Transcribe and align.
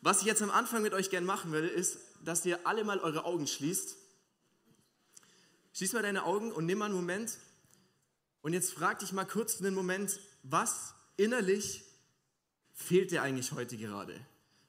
Was 0.00 0.20
ich 0.20 0.26
jetzt 0.26 0.42
am 0.42 0.50
Anfang 0.50 0.82
mit 0.82 0.94
euch 0.94 1.10
gern 1.10 1.24
machen 1.24 1.52
will, 1.52 1.64
ist, 1.64 1.98
dass 2.24 2.44
ihr 2.44 2.66
alle 2.66 2.84
mal 2.84 3.00
eure 3.00 3.24
Augen 3.24 3.46
schließt. 3.46 3.96
Schließ 5.72 5.92
mal 5.92 6.02
deine 6.02 6.24
Augen 6.24 6.52
und 6.52 6.66
nimm 6.66 6.78
mal 6.78 6.86
einen 6.86 6.94
Moment. 6.94 7.38
Und 8.42 8.52
jetzt 8.52 8.72
frag 8.72 9.00
dich 9.00 9.12
mal 9.12 9.24
kurz 9.24 9.60
einen 9.60 9.74
Moment, 9.74 10.20
was 10.42 10.94
innerlich 11.16 11.84
fehlt 12.72 13.10
dir 13.10 13.22
eigentlich 13.22 13.52
heute 13.52 13.76
gerade? 13.76 14.18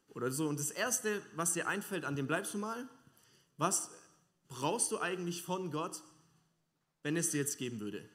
Oder 0.09 0.31
so. 0.31 0.47
Und 0.47 0.59
das 0.59 0.71
Erste, 0.71 1.21
was 1.35 1.53
dir 1.53 1.67
einfällt, 1.67 2.05
an 2.05 2.15
dem 2.15 2.27
bleibst 2.27 2.53
du 2.53 2.57
mal. 2.57 2.89
Was 3.57 3.91
brauchst 4.47 4.91
du 4.91 4.99
eigentlich 4.99 5.43
von 5.43 5.71
Gott, 5.71 6.01
wenn 7.03 7.15
es 7.15 7.31
dir 7.31 7.37
jetzt 7.37 7.57
geben 7.57 7.79
würde? 7.79 8.07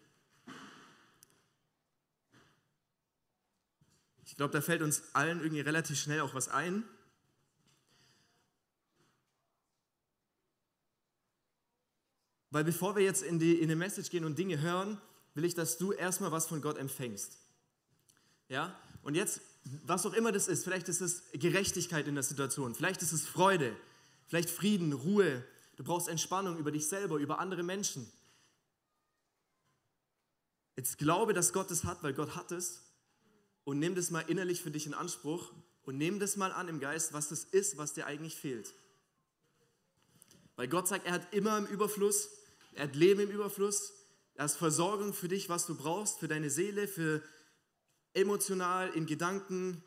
Ich 4.27 4.37
glaube, 4.37 4.53
da 4.53 4.61
fällt 4.61 4.83
uns 4.83 5.15
allen 5.15 5.41
irgendwie 5.41 5.61
relativ 5.61 5.99
schnell 5.99 6.21
auch 6.21 6.35
was 6.35 6.49
ein. 6.49 6.83
Weil 12.54 12.63
bevor 12.63 12.94
wir 12.94 13.03
jetzt 13.03 13.25
in 13.25 13.40
die, 13.40 13.58
in 13.58 13.68
die 13.68 13.75
Message 13.75 14.11
gehen 14.11 14.25
und 14.25 14.39
Dinge 14.39 14.61
hören, 14.61 15.00
will 15.35 15.45
ich, 15.45 15.54
dass 15.54 15.76
du 15.76 15.90
erstmal 15.90 16.31
was 16.31 16.46
von 16.46 16.62
Gott 16.62 16.79
empfängst. 16.79 17.36
Ja? 18.49 18.79
Und 19.03 19.17
jetzt, 19.17 19.40
was 19.85 20.07
auch 20.07 20.12
immer 20.12 20.31
das 20.31 20.46
ist, 20.46 20.62
vielleicht 20.62 20.89
ist 20.89 21.00
es 21.00 21.25
Gerechtigkeit 21.32 22.07
in 22.07 22.14
der 22.14 22.22
Situation, 22.22 22.76
vielleicht 22.76 23.03
ist 23.03 23.11
es 23.11 23.26
Freude, 23.26 23.75
vielleicht 24.29 24.50
Frieden, 24.50 24.93
Ruhe, 24.93 25.43
du 25.75 25.82
brauchst 25.82 26.07
Entspannung 26.07 26.57
über 26.57 26.71
dich 26.71 26.86
selber, 26.86 27.17
über 27.17 27.40
andere 27.40 27.64
Menschen. 27.64 28.09
Jetzt 30.76 30.96
glaube, 30.98 31.32
dass 31.32 31.53
Gott 31.53 31.73
es 31.73 31.82
hat, 31.82 32.05
weil 32.05 32.14
Gott 32.14 32.36
hat 32.36 32.53
es 32.53 32.83
und 33.64 33.81
nimm 33.81 33.97
das 33.97 34.12
mal 34.12 34.20
innerlich 34.20 34.62
für 34.62 34.70
dich 34.70 34.86
in 34.86 34.95
Anspruch 34.95 35.53
und 35.83 35.98
nimm 35.98 36.20
das 36.20 36.36
mal 36.36 36.53
an 36.53 36.69
im 36.69 36.78
Geist, 36.78 37.14
was 37.14 37.31
das 37.31 37.42
ist, 37.42 37.78
was 37.78 37.95
dir 37.95 38.06
eigentlich 38.06 38.36
fehlt. 38.36 38.73
Weil 40.55 40.69
Gott 40.69 40.86
sagt, 40.86 41.05
er 41.05 41.14
hat 41.14 41.34
immer 41.34 41.59
im 41.59 41.67
Überfluss, 41.67 42.29
er 42.75 42.84
hat 42.84 42.97
Leben 42.97 43.20
im 43.20 43.30
Überfluss, 43.30 43.92
er 44.34 44.44
hat 44.44 44.53
Versorgung 44.53 45.14
für 45.14 45.28
dich, 45.28 45.48
was 45.48 45.67
du 45.67 45.77
brauchst, 45.77 46.19
für 46.19 46.28
deine 46.28 46.50
Seele, 46.50 46.89
für 46.89 47.22
emotional, 48.14 48.91
in 48.91 49.06
Gedanken, 49.06 49.83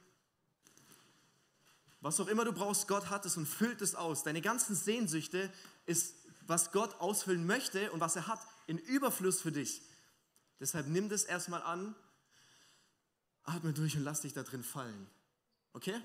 was 2.01 2.19
auch 2.19 2.27
immer 2.27 2.45
du 2.45 2.53
brauchst, 2.53 2.87
Gott 2.87 3.09
hat 3.09 3.25
es 3.25 3.37
und 3.37 3.45
füllt 3.45 3.81
es 3.81 3.95
aus. 3.95 4.23
Deine 4.23 4.41
ganzen 4.41 4.75
Sehnsüchte 4.75 5.51
ist, 5.85 6.15
was 6.45 6.71
Gott 6.71 6.99
ausfüllen 6.99 7.45
möchte 7.45 7.91
und 7.91 7.99
was 7.99 8.15
er 8.15 8.27
hat, 8.27 8.39
in 8.67 8.77
Überfluss 8.77 9.41
für 9.41 9.51
dich. 9.51 9.81
Deshalb 10.59 10.87
nimm 10.87 11.09
das 11.09 11.23
erstmal 11.23 11.61
an 11.61 11.95
Atme 13.43 13.73
durch 13.73 13.95
und 13.95 14.03
lass 14.03 14.21
dich 14.21 14.33
da 14.33 14.43
drin 14.43 14.63
fallen. 14.63 15.09
Okay? 15.73 15.99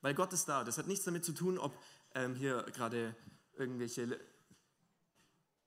Weil 0.00 0.14
Gott 0.14 0.32
ist 0.32 0.46
da. 0.46 0.64
Das 0.64 0.78
hat 0.78 0.86
nichts 0.86 1.04
damit 1.04 1.24
zu 1.24 1.32
tun, 1.32 1.58
ob 1.58 1.74
ähm, 2.14 2.34
hier 2.34 2.62
gerade 2.74 3.14
irgendwelche 3.56 4.18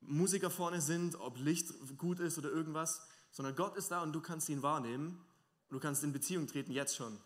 Musiker 0.02 0.50
vorne 0.50 0.81
sind, 0.81 1.16
ob 1.16 1.38
Licht 1.38 1.73
gut 1.98 2.20
ist 2.20 2.38
oder 2.38 2.50
irgendwas, 2.50 3.08
sondern 3.31 3.56
Gott 3.56 3.76
ist 3.76 3.92
da 3.92 4.02
und 4.02 4.14
du 4.14 4.22
kannst 4.22 4.50
ihn 4.50 4.62
wahrnehmen 4.62 5.23
und 5.70 5.75
du 5.75 5.80
kannst 5.80 6.03
in 6.03 6.14
Beziehung 6.14 6.48
treten, 6.48 6.72
jetzt 6.72 6.95
schon. 6.95 7.20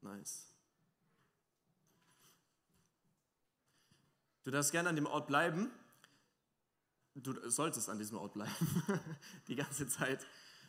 Nice. 0.00 0.50
Du 4.44 4.50
darfst 4.50 4.72
gerne 4.72 4.90
an 4.90 4.96
dem 4.96 5.06
Ort 5.06 5.26
bleiben. 5.26 5.70
Du 7.14 7.34
solltest 7.48 7.88
an 7.88 7.98
diesem 7.98 8.18
Ort 8.18 8.34
bleiben, 8.34 8.52
die 9.48 9.54
ganze 9.54 9.86
Zeit. 9.86 10.26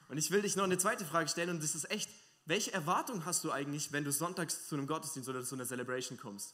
Und 0.09 0.17
ich 0.17 0.29
will 0.29 0.43
dich 0.43 0.55
noch 0.55 0.63
eine 0.63 0.77
zweite 0.77 1.03
Frage 1.03 1.27
stellen 1.27 1.49
und 1.49 1.63
das 1.63 1.73
ist 1.73 1.89
echt, 1.89 2.09
welche 2.45 2.71
Erwartung 2.71 3.25
hast 3.25 3.43
du 3.43 3.51
eigentlich, 3.51 3.91
wenn 3.91 4.03
du 4.03 4.11
sonntags 4.11 4.67
zu 4.67 4.75
einem 4.75 4.85
Gottesdienst 4.85 5.27
oder 5.27 5.43
zu 5.43 5.55
einer 5.55 5.65
Celebration 5.65 6.19
kommst? 6.19 6.53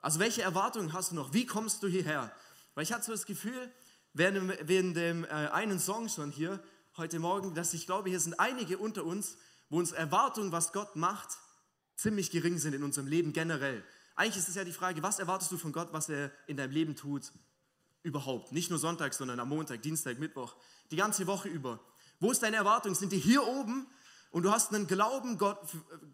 Also 0.00 0.18
welche 0.18 0.42
Erwartungen 0.42 0.92
hast 0.92 1.12
du 1.12 1.14
noch? 1.14 1.32
Wie 1.32 1.46
kommst 1.46 1.82
du 1.82 1.86
hierher? 1.86 2.34
Weil 2.74 2.82
ich 2.82 2.92
hatte 2.92 3.04
so 3.04 3.12
das 3.12 3.26
Gefühl, 3.26 3.72
während, 4.12 4.52
während 4.66 4.96
dem 4.96 5.24
äh, 5.24 5.28
einen 5.28 5.78
Song 5.78 6.08
schon 6.08 6.32
hier 6.32 6.60
heute 6.96 7.20
Morgen, 7.20 7.54
dass 7.54 7.72
ich 7.74 7.86
glaube, 7.86 8.08
hier 8.10 8.18
sind 8.18 8.40
einige 8.40 8.78
unter 8.78 9.04
uns, 9.04 9.36
wo 9.68 9.78
uns 9.78 9.92
Erwartungen, 9.92 10.50
was 10.50 10.72
Gott 10.72 10.96
macht, 10.96 11.38
ziemlich 11.94 12.32
gering 12.32 12.58
sind 12.58 12.74
in 12.74 12.82
unserem 12.82 13.06
Leben 13.06 13.32
generell. 13.32 13.84
Eigentlich 14.16 14.38
ist 14.38 14.48
es 14.48 14.56
ja 14.56 14.64
die 14.64 14.72
Frage, 14.72 15.02
was 15.02 15.20
erwartest 15.20 15.52
du 15.52 15.58
von 15.58 15.72
Gott, 15.72 15.92
was 15.92 16.08
er 16.08 16.32
in 16.48 16.56
deinem 16.56 16.72
Leben 16.72 16.96
tut? 16.96 17.30
Überhaupt. 18.02 18.52
Nicht 18.52 18.70
nur 18.70 18.78
Sonntag, 18.78 19.14
sondern 19.14 19.40
am 19.40 19.48
Montag, 19.48 19.82
Dienstag, 19.82 20.18
Mittwoch, 20.18 20.56
die 20.90 20.96
ganze 20.96 21.26
Woche 21.26 21.48
über. 21.48 21.80
Wo 22.18 22.30
ist 22.30 22.42
deine 22.42 22.56
Erwartung? 22.56 22.94
Sind 22.94 23.12
die 23.12 23.18
hier 23.18 23.46
oben 23.46 23.86
und 24.30 24.42
du 24.42 24.50
hast 24.50 24.72
einen 24.72 24.86
Glauben, 24.86 25.38
Gott, 25.38 25.58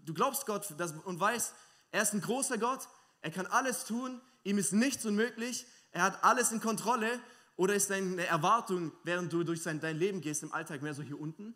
du 0.04 0.14
glaubst 0.14 0.46
Gott 0.46 0.68
und 1.04 1.20
weißt, 1.20 1.54
er 1.92 2.02
ist 2.02 2.12
ein 2.12 2.20
großer 2.20 2.58
Gott, 2.58 2.88
er 3.22 3.30
kann 3.30 3.46
alles 3.46 3.84
tun, 3.84 4.20
ihm 4.44 4.58
ist 4.58 4.72
nichts 4.72 5.04
unmöglich, 5.06 5.66
er 5.92 6.02
hat 6.02 6.24
alles 6.24 6.52
in 6.52 6.60
Kontrolle. 6.60 7.20
Oder 7.58 7.74
ist 7.74 7.88
deine 7.88 8.26
Erwartung, 8.26 8.92
während 9.02 9.32
du 9.32 9.42
durch 9.42 9.62
dein 9.62 9.80
Leben 9.96 10.20
gehst 10.20 10.42
im 10.42 10.52
Alltag, 10.52 10.82
mehr 10.82 10.92
so 10.92 11.02
hier 11.02 11.18
unten? 11.18 11.54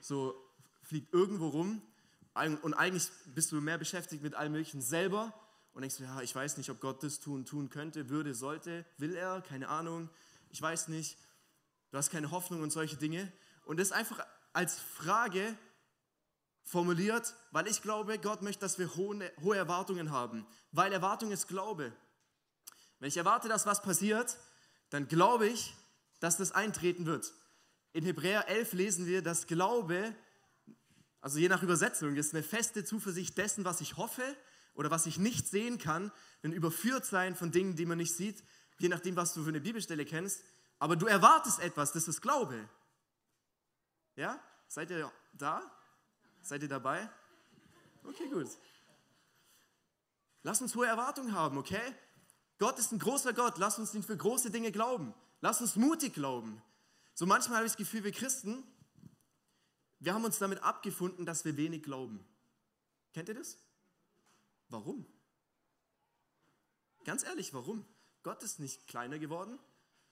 So 0.00 0.34
fliegt 0.82 1.12
irgendwo 1.12 1.48
rum 1.48 1.82
und 2.62 2.72
eigentlich 2.72 3.10
bist 3.26 3.52
du 3.52 3.60
mehr 3.60 3.76
beschäftigt 3.76 4.22
mit 4.22 4.34
allem 4.34 4.52
Möglichen 4.52 4.80
selber 4.80 5.34
und 5.74 5.82
denkst 5.82 5.96
du, 5.96 6.04
ja, 6.04 6.20
ich 6.20 6.34
weiß 6.34 6.58
nicht, 6.58 6.70
ob 6.70 6.80
Gott 6.80 7.02
das 7.02 7.18
tun, 7.20 7.44
tun 7.44 7.70
könnte, 7.70 8.08
würde, 8.08 8.34
sollte, 8.34 8.84
will 8.98 9.14
er, 9.14 9.40
keine 9.40 9.68
Ahnung, 9.68 10.10
ich 10.50 10.60
weiß 10.60 10.88
nicht. 10.88 11.16
Du 11.90 11.98
hast 11.98 12.10
keine 12.10 12.30
Hoffnung 12.30 12.62
und 12.62 12.70
solche 12.70 12.96
Dinge. 12.96 13.32
Und 13.64 13.80
das 13.80 13.92
einfach 13.92 14.24
als 14.52 14.78
Frage 14.78 15.56
formuliert, 16.64 17.34
weil 17.50 17.66
ich 17.66 17.82
glaube, 17.82 18.18
Gott 18.18 18.42
möchte, 18.42 18.60
dass 18.60 18.78
wir 18.78 18.94
hohe, 18.96 19.32
hohe 19.42 19.56
Erwartungen 19.56 20.10
haben. 20.10 20.46
Weil 20.72 20.92
Erwartung 20.92 21.30
ist 21.32 21.48
Glaube. 21.48 21.92
Wenn 22.98 23.08
ich 23.08 23.16
erwarte, 23.16 23.48
dass 23.48 23.66
was 23.66 23.82
passiert, 23.82 24.36
dann 24.90 25.08
glaube 25.08 25.48
ich, 25.48 25.74
dass 26.20 26.36
das 26.36 26.52
eintreten 26.52 27.06
wird. 27.06 27.32
In 27.92 28.04
Hebräer 28.04 28.48
11 28.48 28.72
lesen 28.74 29.06
wir, 29.06 29.22
dass 29.22 29.46
Glaube, 29.46 30.14
also 31.20 31.38
je 31.38 31.48
nach 31.48 31.62
Übersetzung, 31.62 32.14
ist 32.16 32.34
eine 32.34 32.42
feste 32.42 32.84
Zuversicht 32.84 33.36
dessen, 33.38 33.64
was 33.64 33.80
ich 33.80 33.96
hoffe 33.96 34.36
oder 34.74 34.90
was 34.90 35.06
ich 35.06 35.18
nicht 35.18 35.48
sehen 35.48 35.78
kann, 35.78 36.12
ein 36.42 36.52
Überführtsein 36.52 37.36
von 37.36 37.50
Dingen, 37.50 37.76
die 37.76 37.86
man 37.86 37.98
nicht 37.98 38.14
sieht, 38.14 38.42
je 38.78 38.88
nachdem, 38.88 39.16
was 39.16 39.34
du 39.34 39.42
für 39.42 39.50
eine 39.50 39.60
Bibelstelle 39.60 40.04
kennst. 40.04 40.42
Aber 40.78 40.96
du 40.96 41.06
erwartest 41.06 41.60
etwas, 41.60 41.92
das 41.92 42.08
ist 42.08 42.20
Glaube. 42.20 42.68
Ja? 44.16 44.42
Seid 44.68 44.90
ihr 44.90 45.12
da? 45.34 45.62
Seid 46.42 46.62
ihr 46.62 46.68
dabei? 46.68 47.08
Okay, 48.04 48.28
gut. 48.28 48.48
Lass 50.42 50.60
uns 50.60 50.74
hohe 50.74 50.86
Erwartungen 50.86 51.32
haben, 51.34 51.56
okay? 51.56 51.94
Gott 52.58 52.78
ist 52.78 52.92
ein 52.92 52.98
großer 52.98 53.32
Gott. 53.32 53.58
Lass 53.58 53.78
uns 53.78 53.94
ihn 53.94 54.02
für 54.02 54.16
große 54.16 54.50
Dinge 54.50 54.72
glauben. 54.72 55.14
Lass 55.40 55.60
uns 55.60 55.76
mutig 55.76 56.14
glauben. 56.14 56.60
So 57.14 57.26
manchmal 57.26 57.58
habe 57.58 57.66
ich 57.66 57.72
das 57.72 57.76
Gefühl, 57.76 58.04
wir 58.04 58.12
Christen, 58.12 58.64
wir 60.00 60.14
haben 60.14 60.24
uns 60.24 60.38
damit 60.38 60.62
abgefunden, 60.62 61.26
dass 61.26 61.44
wir 61.44 61.56
wenig 61.56 61.82
glauben. 61.84 62.24
Kennt 63.12 63.28
ihr 63.28 63.34
das? 63.34 63.56
Warum? 64.72 65.06
Ganz 67.04 67.24
ehrlich, 67.24 67.52
warum? 67.52 67.84
Gott 68.22 68.42
ist 68.42 68.58
nicht 68.58 68.86
kleiner 68.86 69.18
geworden. 69.18 69.58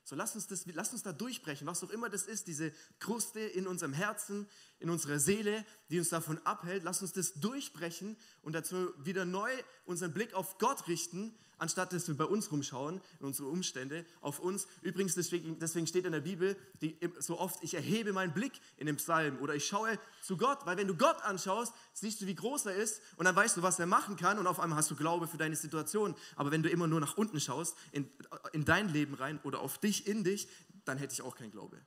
So 0.04 0.16
lass 0.16 0.34
uns, 0.34 0.48
das, 0.48 0.66
lass 0.66 0.93
uns 0.93 1.03
da 1.03 1.12
durchbrechen, 1.12 1.66
was 1.66 1.82
auch 1.82 1.88
immer 1.88 2.10
das 2.10 2.25
ist, 2.25 2.47
diese 2.47 2.72
Kruste 2.98 3.41
in 3.41 3.66
unserem 3.66 3.94
Herzen, 3.94 4.47
in 4.78 4.91
unserer 4.91 5.19
Seele, 5.19 5.65
die 5.88 5.98
uns 5.98 6.10
davon 6.10 6.38
abhält. 6.44 6.82
Lass 6.82 7.00
uns 7.00 7.12
das 7.12 7.34
durchbrechen 7.34 8.19
und 8.43 8.53
dazu 8.53 8.93
wieder 9.03 9.25
neu 9.25 9.50
unseren 9.87 10.12
Blick 10.12 10.34
auf 10.34 10.59
Gott 10.59 10.88
richten 10.88 11.34
anstatt 11.60 11.93
dass 11.93 12.09
wir 12.09 12.16
bei 12.16 12.25
uns 12.25 12.50
rumschauen, 12.50 13.00
in 13.18 13.27
unsere 13.27 13.48
Umstände, 13.48 14.04
auf 14.21 14.41
uns. 14.41 14.66
Übrigens, 14.83 15.15
deswegen, 15.15 15.59
deswegen 15.59 15.86
steht 15.86 16.04
in 16.04 16.12
der 16.12 16.21
Bibel 16.21 16.57
die, 16.80 16.98
so 17.18 17.39
oft, 17.39 17.62
ich 17.62 17.74
erhebe 17.74 18.12
meinen 18.12 18.33
Blick 18.33 18.53
in 18.77 18.86
den 18.86 18.97
Psalm 18.97 19.39
oder 19.41 19.54
ich 19.54 19.66
schaue 19.66 19.98
zu 20.22 20.36
Gott, 20.36 20.66
weil 20.66 20.77
wenn 20.77 20.89
du 20.89 20.97
Gott 20.97 21.21
anschaust, 21.22 21.72
siehst 21.92 22.21
du, 22.21 22.27
wie 22.27 22.34
groß 22.34 22.66
er 22.66 22.74
ist 22.74 23.01
und 23.16 23.24
dann 23.24 23.36
weißt 23.36 23.57
du, 23.57 23.62
was 23.62 23.78
er 23.78 23.86
machen 23.86 24.16
kann 24.16 24.39
und 24.39 24.47
auf 24.47 24.60
einmal 24.60 24.78
hast 24.78 24.91
du 24.91 24.97
Glaube 24.97 25.28
für 25.28 25.39
deine 25.39 25.57
Situation. 25.57 26.15
Aber 26.36 26.51
wenn 26.51 26.62
du 26.62 26.71
immer 26.71 26.86
nur 26.86 27.01
nach 27.01 27.16
unten 27.16 27.41
schaust, 27.41 27.77
in, 27.92 28.10
in 28.53 28.65
dein 28.65 28.89
Leben 28.89 29.15
rein 29.15 29.41
oder 29.45 29.60
auf 29.60 29.78
dich, 29.78 30.07
in 30.07 30.24
dich, 30.24 30.48
dann 30.84 30.98
hätte 30.98 31.12
ich 31.12 31.22
auch 31.22 31.36
keinen 31.36 31.51
Glaube. 31.51 31.80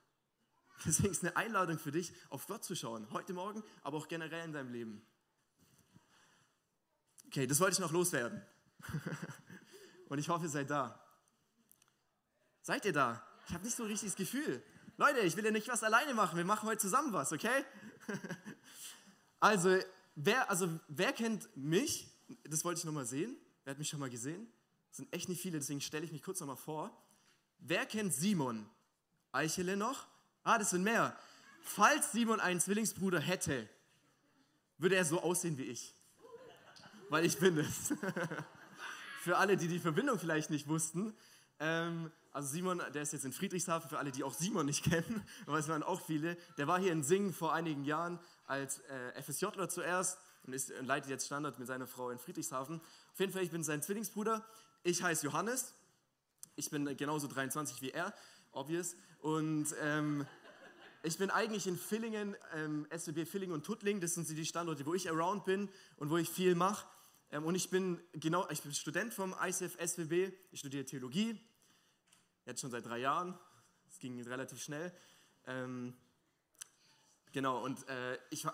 Deswegen 0.84 1.12
ist 1.12 1.22
eine 1.22 1.36
Einladung 1.36 1.78
für 1.78 1.92
dich, 1.92 2.12
auf 2.30 2.46
Gott 2.46 2.64
zu 2.64 2.74
schauen, 2.74 3.08
heute 3.10 3.32
Morgen, 3.32 3.62
aber 3.82 3.98
auch 3.98 4.08
generell 4.08 4.44
in 4.44 4.52
deinem 4.52 4.72
Leben. 4.72 5.06
Okay, 7.26 7.46
das 7.46 7.60
wollte 7.60 7.74
ich 7.74 7.78
noch 7.80 7.92
loswerden. 7.92 8.42
Und 10.08 10.18
ich 10.18 10.28
hoffe, 10.28 10.44
ihr 10.44 10.50
seid 10.50 10.70
da. 10.70 11.00
Seid 12.62 12.84
ihr 12.84 12.92
da? 12.92 13.22
Ich 13.46 13.54
habe 13.54 13.64
nicht 13.64 13.76
so 13.76 13.82
ein 13.82 13.90
richtiges 13.90 14.16
Gefühl. 14.16 14.62
Leute, 14.96 15.20
ich 15.20 15.36
will 15.36 15.44
ja 15.44 15.50
nicht 15.50 15.68
was 15.68 15.82
alleine 15.82 16.14
machen. 16.14 16.36
Wir 16.36 16.44
machen 16.44 16.68
heute 16.68 16.80
zusammen 16.80 17.12
was, 17.12 17.32
okay? 17.32 17.64
also, 19.40 19.76
wer, 20.14 20.48
also, 20.48 20.68
wer 20.88 21.12
kennt 21.12 21.48
mich? 21.56 22.08
Das 22.44 22.64
wollte 22.64 22.78
ich 22.78 22.84
nochmal 22.84 23.04
sehen. 23.04 23.36
Wer 23.64 23.72
hat 23.72 23.78
mich 23.78 23.88
schon 23.88 24.00
mal 24.00 24.10
gesehen? 24.10 24.46
Es 24.90 24.98
sind 24.98 25.12
echt 25.12 25.28
nicht 25.28 25.42
viele, 25.42 25.58
deswegen 25.58 25.80
stelle 25.80 26.04
ich 26.04 26.12
mich 26.12 26.22
kurz 26.22 26.40
nochmal 26.40 26.56
vor. 26.56 26.96
Wer 27.58 27.86
kennt 27.86 28.14
Simon? 28.14 28.68
Eichele 29.32 29.76
noch? 29.76 30.06
Ah, 30.44 30.58
das 30.58 30.70
sind 30.70 30.84
mehr. 30.84 31.18
Falls 31.62 32.12
Simon 32.12 32.40
einen 32.40 32.60
Zwillingsbruder 32.60 33.18
hätte, 33.18 33.68
würde 34.78 34.96
er 34.96 35.04
so 35.04 35.20
aussehen 35.20 35.58
wie 35.58 35.64
ich. 35.64 35.94
Weil 37.08 37.24
ich 37.24 37.38
bin 37.38 37.58
es. 37.58 37.92
für 39.24 39.38
alle, 39.38 39.56
die 39.56 39.68
die 39.68 39.78
Verbindung 39.78 40.18
vielleicht 40.18 40.50
nicht 40.50 40.68
wussten. 40.68 41.14
Ähm, 41.58 42.10
also 42.32 42.46
Simon, 42.48 42.82
der 42.92 43.02
ist 43.02 43.14
jetzt 43.14 43.24
in 43.24 43.32
Friedrichshafen, 43.32 43.88
für 43.88 43.98
alle, 43.98 44.12
die 44.12 44.22
auch 44.22 44.34
Simon 44.34 44.66
nicht 44.66 44.84
kennen, 44.90 45.24
aber 45.46 45.58
es 45.58 45.66
waren 45.66 45.82
auch 45.82 46.02
viele. 46.02 46.36
Der 46.58 46.66
war 46.68 46.78
hier 46.78 46.92
in 46.92 47.02
Singen 47.02 47.32
vor 47.32 47.54
einigen 47.54 47.84
Jahren 47.84 48.18
als 48.46 48.80
äh, 48.80 49.22
FSJler 49.22 49.70
zuerst 49.70 50.18
und 50.42 50.52
ist, 50.52 50.70
und 50.72 50.84
leitet 50.84 51.08
jetzt 51.08 51.24
Standard 51.24 51.58
mit 51.58 51.66
seiner 51.66 51.86
Frau 51.86 52.10
in 52.10 52.18
Friedrichshafen. 52.18 52.82
Auf 53.12 53.18
jeden 53.18 53.32
Fall, 53.32 53.42
ich 53.42 53.50
bin 53.50 53.64
sein 53.64 53.80
Zwillingsbruder. 53.80 54.44
Ich 54.82 55.02
heiße 55.02 55.24
Johannes. 55.24 55.72
Ich 56.56 56.68
bin 56.68 56.84
genauso 56.98 57.26
23 57.26 57.80
wie 57.80 57.92
er, 57.92 58.12
obvious. 58.52 58.94
Und 59.22 59.68
ähm, 59.80 60.26
ich 61.02 61.16
bin 61.16 61.30
eigentlich 61.30 61.66
in 61.66 61.78
Villingen, 61.78 62.36
ähm, 62.54 62.86
SWB 62.94 63.24
Villingen 63.24 63.54
und 63.54 63.64
Tuttling. 63.64 64.02
Das 64.02 64.14
sind 64.14 64.28
die 64.28 64.44
Standorte, 64.44 64.84
wo 64.84 64.92
ich 64.92 65.08
around 65.08 65.46
bin 65.46 65.70
und 65.96 66.10
wo 66.10 66.18
ich 66.18 66.28
viel 66.28 66.54
mache. 66.54 66.86
Ähm, 67.34 67.44
und 67.44 67.56
ich 67.56 67.68
bin, 67.68 68.00
genau, 68.12 68.48
ich 68.48 68.62
bin 68.62 68.72
Student 68.72 69.12
vom 69.12 69.34
ICF 69.42 69.76
SWB, 69.84 70.32
ich 70.52 70.60
studiere 70.60 70.84
Theologie, 70.84 71.36
jetzt 72.46 72.60
schon 72.60 72.70
seit 72.70 72.86
drei 72.86 72.98
Jahren, 72.98 73.36
es 73.88 73.98
ging 73.98 74.22
relativ 74.22 74.62
schnell. 74.62 74.94
Ähm, 75.46 75.96
genau, 77.32 77.64
und 77.64 77.88
äh, 77.88 78.18
ich 78.30 78.46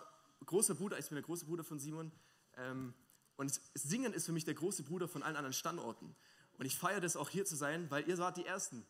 großer 0.46 0.74
Bruder, 0.74 0.98
ich 0.98 1.06
bin 1.06 1.16
der 1.16 1.22
große 1.22 1.44
Bruder 1.44 1.62
von 1.62 1.78
Simon. 1.78 2.10
Ähm, 2.56 2.94
und 3.36 3.60
Singen 3.74 4.14
ist 4.14 4.24
für 4.24 4.32
mich 4.32 4.46
der 4.46 4.54
große 4.54 4.82
Bruder 4.82 5.08
von 5.08 5.22
allen 5.22 5.36
anderen 5.36 5.52
Standorten. 5.52 6.16
Und 6.54 6.64
ich 6.64 6.74
feiere 6.74 7.00
das 7.00 7.16
auch 7.16 7.28
hier 7.28 7.44
zu 7.44 7.56
sein, 7.56 7.90
weil 7.90 8.08
ihr 8.08 8.16
wart 8.16 8.38
die 8.38 8.46
Ersten. 8.46 8.86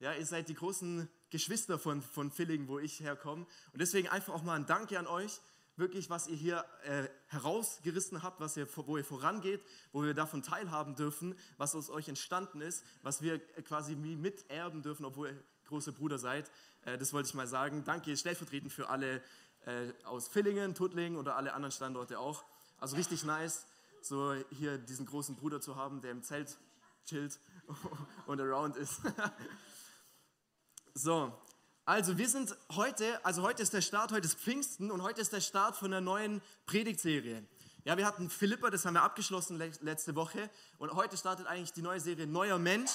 Ja, 0.00 0.14
ihr 0.14 0.24
seid 0.24 0.48
die 0.48 0.54
großen 0.54 1.06
Geschwister 1.28 1.78
von, 1.78 2.00
von 2.00 2.30
Villingen, 2.30 2.66
wo 2.66 2.78
ich 2.78 3.00
herkomme. 3.00 3.46
Und 3.72 3.80
deswegen 3.82 4.08
einfach 4.08 4.32
auch 4.32 4.42
mal 4.42 4.54
ein 4.54 4.64
Danke 4.64 4.98
an 4.98 5.06
euch, 5.06 5.38
wirklich, 5.78 6.10
was 6.10 6.26
ihr 6.26 6.36
hier 6.36 6.64
äh, 6.84 7.08
herausgerissen 7.28 8.22
habt, 8.22 8.40
was 8.40 8.56
ihr, 8.56 8.68
wo 8.74 8.96
ihr 8.96 9.04
vorangeht, 9.04 9.62
wo 9.92 10.02
wir 10.02 10.14
davon 10.14 10.42
teilhaben 10.42 10.94
dürfen, 10.94 11.34
was 11.56 11.74
aus 11.74 11.90
euch 11.90 12.08
entstanden 12.08 12.60
ist, 12.60 12.84
was 13.02 13.22
wir 13.22 13.38
quasi 13.62 13.94
miterben 13.96 14.82
dürfen, 14.82 15.04
obwohl 15.04 15.28
ihr 15.28 15.44
große 15.66 15.92
Bruder 15.92 16.18
seid. 16.18 16.50
Äh, 16.82 16.98
das 16.98 17.12
wollte 17.12 17.28
ich 17.28 17.34
mal 17.34 17.46
sagen. 17.46 17.84
Danke 17.84 18.16
stellvertretend 18.16 18.72
für 18.72 18.88
alle 18.88 19.22
äh, 19.66 19.92
aus 20.04 20.28
Villingen, 20.28 20.74
Tuttlingen 20.74 21.18
oder 21.18 21.36
alle 21.36 21.52
anderen 21.52 21.72
Standorte 21.72 22.18
auch. 22.18 22.44
Also 22.78 22.96
richtig 22.96 23.24
nice, 23.24 23.66
so 24.02 24.34
hier 24.50 24.78
diesen 24.78 25.06
großen 25.06 25.36
Bruder 25.36 25.60
zu 25.60 25.76
haben, 25.76 26.00
der 26.00 26.12
im 26.12 26.22
Zelt 26.22 26.58
chillt 27.04 27.38
und 28.26 28.40
around 28.40 28.76
ist. 28.76 29.00
so, 30.94 31.32
also 31.88 32.18
wir 32.18 32.28
sind 32.28 32.54
heute, 32.76 33.24
also 33.24 33.40
heute 33.40 33.62
ist 33.62 33.72
der 33.72 33.80
Start, 33.80 34.12
heute 34.12 34.26
ist 34.26 34.38
Pfingsten 34.38 34.90
und 34.90 35.02
heute 35.02 35.22
ist 35.22 35.32
der 35.32 35.40
Start 35.40 35.74
von 35.74 35.86
einer 35.86 36.02
neuen 36.02 36.42
Predigtserie. 36.66 37.42
Ja, 37.86 37.96
wir 37.96 38.04
hatten 38.04 38.28
Philippa, 38.28 38.68
das 38.68 38.84
haben 38.84 38.92
wir 38.92 39.02
abgeschlossen 39.02 39.56
letzte 39.56 40.14
Woche 40.14 40.50
und 40.76 40.92
heute 40.92 41.16
startet 41.16 41.46
eigentlich 41.46 41.72
die 41.72 41.80
neue 41.80 41.98
Serie 41.98 42.26
Neuer 42.26 42.58
Mensch, 42.58 42.90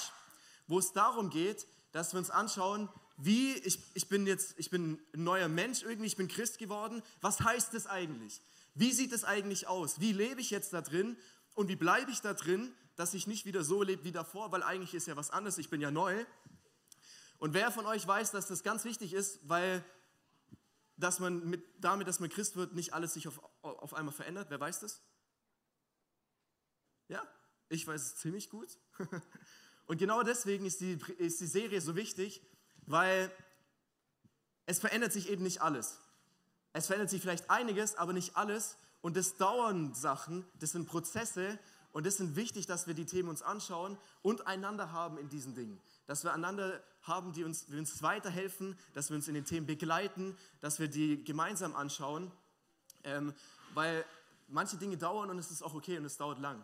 wo 0.67 0.77
es 0.77 0.93
darum 0.93 1.31
geht, 1.31 1.65
dass 1.91 2.13
wir 2.13 2.19
uns 2.19 2.29
anschauen, 2.29 2.87
wie 3.17 3.53
ich, 3.53 3.79
ich 3.95 4.09
bin 4.09 4.27
jetzt, 4.27 4.53
ich 4.59 4.69
bin 4.69 4.99
ein 5.15 5.23
neuer 5.23 5.47
Mensch 5.47 5.81
irgendwie, 5.81 6.05
ich 6.05 6.15
bin 6.15 6.27
Christ 6.27 6.59
geworden. 6.59 7.01
Was 7.19 7.41
heißt 7.41 7.73
das 7.73 7.87
eigentlich? 7.87 8.41
Wie 8.75 8.91
sieht 8.91 9.11
es 9.11 9.23
eigentlich 9.23 9.65
aus? 9.65 10.01
Wie 10.01 10.13
lebe 10.13 10.39
ich 10.39 10.51
jetzt 10.51 10.71
da 10.71 10.81
drin 10.81 11.17
und 11.55 11.67
wie 11.67 11.75
bleibe 11.75 12.11
ich 12.11 12.21
da 12.21 12.35
drin, 12.35 12.71
dass 12.95 13.15
ich 13.15 13.25
nicht 13.25 13.47
wieder 13.47 13.63
so 13.63 13.81
lebe 13.81 14.03
wie 14.03 14.11
davor, 14.11 14.51
weil 14.51 14.61
eigentlich 14.61 14.93
ist 14.93 15.07
ja 15.07 15.15
was 15.15 15.31
anderes, 15.31 15.57
ich 15.57 15.71
bin 15.71 15.81
ja 15.81 15.89
neu. 15.89 16.25
Und 17.43 17.53
wer 17.53 17.71
von 17.71 17.85
euch 17.85 18.07
weiß, 18.07 18.31
dass 18.31 18.47
das 18.47 18.63
ganz 18.63 18.85
wichtig 18.85 19.11
ist, 19.11 19.37
weil 19.43 19.83
dass 20.95 21.19
man 21.19 21.45
mit, 21.49 21.61
damit, 21.77 22.07
dass 22.07 22.21
man 22.21 22.29
Christ 22.29 22.55
wird, 22.55 22.73
nicht 22.73 22.93
alles 22.93 23.15
sich 23.15 23.27
auf, 23.27 23.41
auf 23.61 23.93
einmal 23.95 24.13
verändert? 24.13 24.49
Wer 24.49 24.61
weiß 24.61 24.79
das? 24.79 25.01
Ja, 27.09 27.21
ich 27.67 27.85
weiß 27.85 28.01
es 28.01 28.15
ziemlich 28.15 28.49
gut. 28.49 28.77
Und 29.87 29.97
genau 29.97 30.23
deswegen 30.23 30.65
ist 30.65 30.79
die, 30.79 30.97
ist 31.17 31.41
die 31.41 31.47
Serie 31.47 31.81
so 31.81 31.97
wichtig, 31.97 32.41
weil 32.85 33.29
es 34.65 34.79
verändert 34.79 35.11
sich 35.11 35.27
eben 35.27 35.43
nicht 35.43 35.61
alles. 35.61 35.99
Es 36.71 36.87
verändert 36.87 37.09
sich 37.09 37.21
vielleicht 37.21 37.49
einiges, 37.49 37.95
aber 37.95 38.13
nicht 38.13 38.37
alles. 38.37 38.77
Und 39.01 39.17
das 39.17 39.35
dauern 39.35 39.93
Sachen, 39.93 40.45
das 40.61 40.71
sind 40.71 40.87
Prozesse 40.87 41.59
und 41.93 42.05
es 42.05 42.19
ist 42.19 42.35
wichtig, 42.35 42.65
dass 42.65 42.87
wir 42.87 42.93
die 42.93 43.05
Themen 43.05 43.29
uns 43.29 43.41
anschauen 43.41 43.97
und 44.21 44.45
einander 44.45 44.91
haben 44.91 45.17
in 45.17 45.29
diesen 45.29 45.55
Dingen 45.55 45.79
dass 46.05 46.23
wir 46.23 46.33
einander 46.33 46.83
haben, 47.03 47.33
die 47.33 47.43
uns, 47.43 47.65
die 47.65 47.77
uns 47.77 48.01
weiterhelfen, 48.01 48.77
dass 48.93 49.09
wir 49.09 49.15
uns 49.15 49.27
in 49.27 49.33
den 49.33 49.45
Themen 49.45 49.65
begleiten, 49.65 50.37
dass 50.61 50.79
wir 50.79 50.87
die 50.87 51.23
gemeinsam 51.23 51.75
anschauen, 51.75 52.31
ähm, 53.03 53.33
weil 53.73 54.05
manche 54.47 54.77
Dinge 54.77 54.97
dauern 54.97 55.29
und 55.29 55.37
es 55.37 55.51
ist 55.51 55.61
auch 55.61 55.73
okay 55.73 55.97
und 55.97 56.05
es 56.05 56.17
dauert 56.17 56.39
lang. 56.39 56.63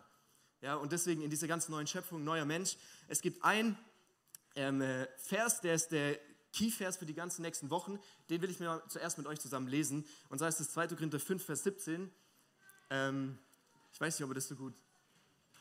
Ja, 0.62 0.74
und 0.74 0.92
deswegen 0.92 1.22
in 1.22 1.30
dieser 1.30 1.48
ganzen 1.48 1.72
neuen 1.72 1.86
Schöpfung, 1.86 2.22
neuer 2.22 2.44
Mensch, 2.44 2.76
es 3.08 3.22
gibt 3.22 3.42
ein 3.44 3.78
ähm, 4.56 4.82
äh, 4.82 5.06
Vers, 5.16 5.60
der 5.60 5.74
ist 5.74 5.88
der 5.88 6.18
Key-Vers 6.52 6.98
für 6.98 7.06
die 7.06 7.14
ganzen 7.14 7.42
nächsten 7.42 7.70
Wochen, 7.70 7.98
den 8.28 8.42
will 8.42 8.50
ich 8.50 8.60
mir 8.60 8.82
zuerst 8.88 9.16
mit 9.16 9.26
euch 9.26 9.40
zusammen 9.40 9.68
lesen. 9.68 10.04
Und 10.28 10.38
zwar 10.38 10.48
ist 10.48 10.60
das 10.60 10.70
2. 10.72 10.88
Korinther 10.88 11.20
5, 11.20 11.44
Vers 11.44 11.62
17. 11.62 12.10
Ähm, 12.90 13.38
ich 13.92 14.00
weiß 14.00 14.18
nicht, 14.18 14.24
ob 14.24 14.28
man 14.28 14.34
das 14.34 14.48
so 14.48 14.56
gut 14.56 14.74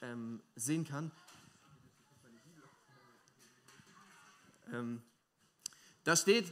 ähm, 0.02 0.42
sehen 0.56 0.86
kann. 0.86 1.12
Ähm, 4.72 5.02
da 6.04 6.16
steht, 6.16 6.52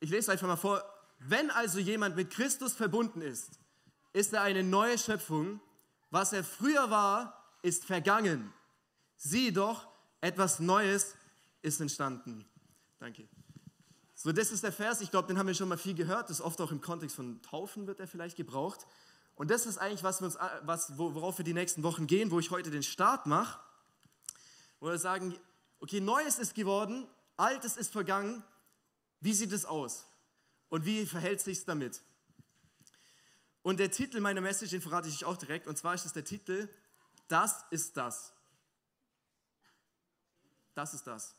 ich 0.00 0.10
lese 0.10 0.32
einfach 0.32 0.46
mal 0.46 0.56
vor, 0.56 0.82
wenn 1.20 1.50
also 1.50 1.78
jemand 1.78 2.16
mit 2.16 2.30
Christus 2.30 2.74
verbunden 2.74 3.22
ist, 3.22 3.58
ist 4.12 4.32
er 4.32 4.42
eine 4.42 4.62
neue 4.62 4.98
Schöpfung. 4.98 5.60
Was 6.10 6.32
er 6.32 6.44
früher 6.44 6.90
war, 6.90 7.44
ist 7.62 7.84
vergangen. 7.84 8.52
Sieh 9.16 9.52
doch, 9.52 9.88
etwas 10.20 10.60
Neues 10.60 11.14
ist 11.62 11.80
entstanden. 11.80 12.46
Danke. 12.98 13.28
So, 14.14 14.32
das 14.32 14.50
ist 14.50 14.64
der 14.64 14.72
Vers, 14.72 15.00
ich 15.00 15.10
glaube, 15.10 15.28
den 15.28 15.38
haben 15.38 15.46
wir 15.46 15.54
schon 15.54 15.68
mal 15.68 15.78
viel 15.78 15.94
gehört. 15.94 16.28
Das 16.28 16.38
ist 16.38 16.40
oft 16.40 16.60
auch 16.60 16.72
im 16.72 16.80
Kontext 16.80 17.14
von 17.14 17.40
Taufen 17.42 17.86
wird 17.86 18.00
er 18.00 18.08
vielleicht 18.08 18.36
gebraucht. 18.36 18.86
Und 19.38 19.52
das 19.52 19.66
ist 19.66 19.78
eigentlich, 19.78 20.02
was 20.02 20.20
wir 20.20 20.26
uns, 20.26 20.36
was, 20.62 20.98
worauf 20.98 21.38
wir 21.38 21.44
die 21.44 21.54
nächsten 21.54 21.84
Wochen 21.84 22.08
gehen, 22.08 22.32
wo 22.32 22.40
ich 22.40 22.50
heute 22.50 22.72
den 22.72 22.82
Start 22.82 23.26
mache. 23.26 23.60
Wo 24.80 24.88
wir 24.88 24.98
sagen, 24.98 25.38
okay, 25.78 26.00
Neues 26.00 26.40
ist 26.40 26.56
geworden, 26.56 27.06
Altes 27.36 27.76
ist 27.76 27.92
vergangen. 27.92 28.42
Wie 29.20 29.32
sieht 29.32 29.52
es 29.52 29.64
aus? 29.64 30.06
Und 30.70 30.84
wie 30.84 31.06
verhält 31.06 31.40
sich 31.40 31.64
damit? 31.64 32.02
Und 33.62 33.78
der 33.78 33.92
Titel 33.92 34.18
meiner 34.18 34.40
Message, 34.40 34.72
den 34.72 34.82
verrate 34.82 35.08
ich 35.08 35.14
euch 35.14 35.24
auch 35.24 35.36
direkt. 35.36 35.68
Und 35.68 35.78
zwar 35.78 35.94
ist 35.94 36.04
es 36.04 36.12
der 36.12 36.24
Titel, 36.24 36.68
das 37.28 37.64
ist 37.70 37.96
das. 37.96 38.32
Das 40.74 40.94
ist 40.94 41.06
das. 41.06 41.36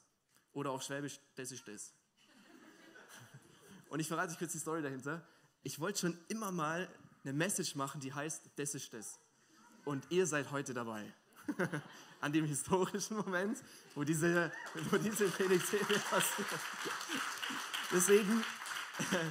Oder 0.54 0.72
auf 0.72 0.84
Schwäbisch, 0.84 1.20
das 1.36 1.52
ist 1.52 1.68
das. 1.68 1.94
Und 3.90 4.00
ich 4.00 4.08
verrate 4.08 4.32
euch 4.32 4.40
kurz 4.40 4.54
die 4.54 4.60
Story 4.60 4.82
dahinter. 4.82 5.28
Ich 5.64 5.82
wollte 5.82 6.00
schon 6.00 6.18
immer 6.30 6.54
mal 6.54 6.88
eine 7.24 7.34
Message 7.34 7.76
machen, 7.76 8.02
die 8.02 8.14
heißt, 8.14 8.50
das 8.56 8.76
ist 8.76 8.94
das. 8.94 9.20
Und 9.86 10.06
ihr 10.10 10.26
seid 10.26 10.52
heute 10.52 10.74
dabei. 10.74 11.06
an 12.22 12.34
dem 12.34 12.46
historischen 12.46 13.18
Moment, 13.18 13.58
wo 13.96 14.04
diese, 14.04 14.52
wo 14.90 14.98
diese 14.98 15.28
Predigtserie 15.30 16.00
passiert. 16.10 16.48
Deswegen, 17.92 18.44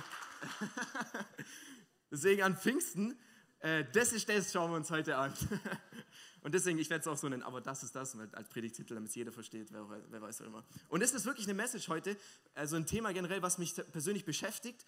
deswegen 2.11 2.42
an 2.42 2.57
Pfingsten, 2.57 3.18
äh, 3.61 3.85
das 3.92 4.12
ist 4.12 4.28
das, 4.28 4.52
schauen 4.52 4.71
wir 4.71 4.76
uns 4.76 4.90
heute 4.90 5.16
an. 5.16 5.33
Und 6.40 6.54
deswegen, 6.54 6.78
ich 6.78 6.88
werde 6.88 7.02
es 7.02 7.09
auch 7.09 7.16
so 7.16 7.28
nennen, 7.28 7.42
aber 7.42 7.61
das 7.61 7.83
ist 7.83 7.95
das, 7.97 8.16
als 8.16 8.49
Predigtitel, 8.49 8.95
damit 8.95 9.11
es 9.11 9.16
jeder 9.16 9.33
versteht, 9.33 9.73
wer, 9.73 9.87
wer 10.09 10.23
weiß 10.23 10.40
auch 10.42 10.47
immer. 10.47 10.64
Und 10.88 11.02
das 11.02 11.12
ist 11.12 11.26
wirklich 11.26 11.47
eine 11.47 11.54
Message 11.54 11.88
heute, 11.88 12.16
also 12.54 12.76
ein 12.76 12.87
Thema 12.87 13.12
generell, 13.12 13.42
was 13.42 13.59
mich 13.59 13.75
persönlich 13.92 14.25
beschäftigt 14.25 14.85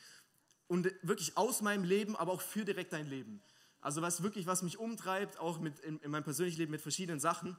und 0.71 0.89
wirklich 1.03 1.37
aus 1.37 1.63
meinem 1.63 1.83
Leben, 1.83 2.15
aber 2.15 2.31
auch 2.31 2.41
für 2.41 2.65
direkt 2.65 2.93
dein 2.93 3.09
Leben. 3.09 3.43
Also 3.81 4.03
was 4.03 4.23
wirklich, 4.23 4.47
was 4.47 4.63
mich 4.63 4.79
umtreibt, 4.79 5.41
auch 5.41 5.59
mit, 5.59 5.81
in, 5.81 5.99
in 5.99 6.13
meinem 6.13 6.23
persönlichen 6.23 6.61
Leben 6.61 6.71
mit 6.71 6.81
verschiedenen 6.81 7.19
Sachen. 7.19 7.57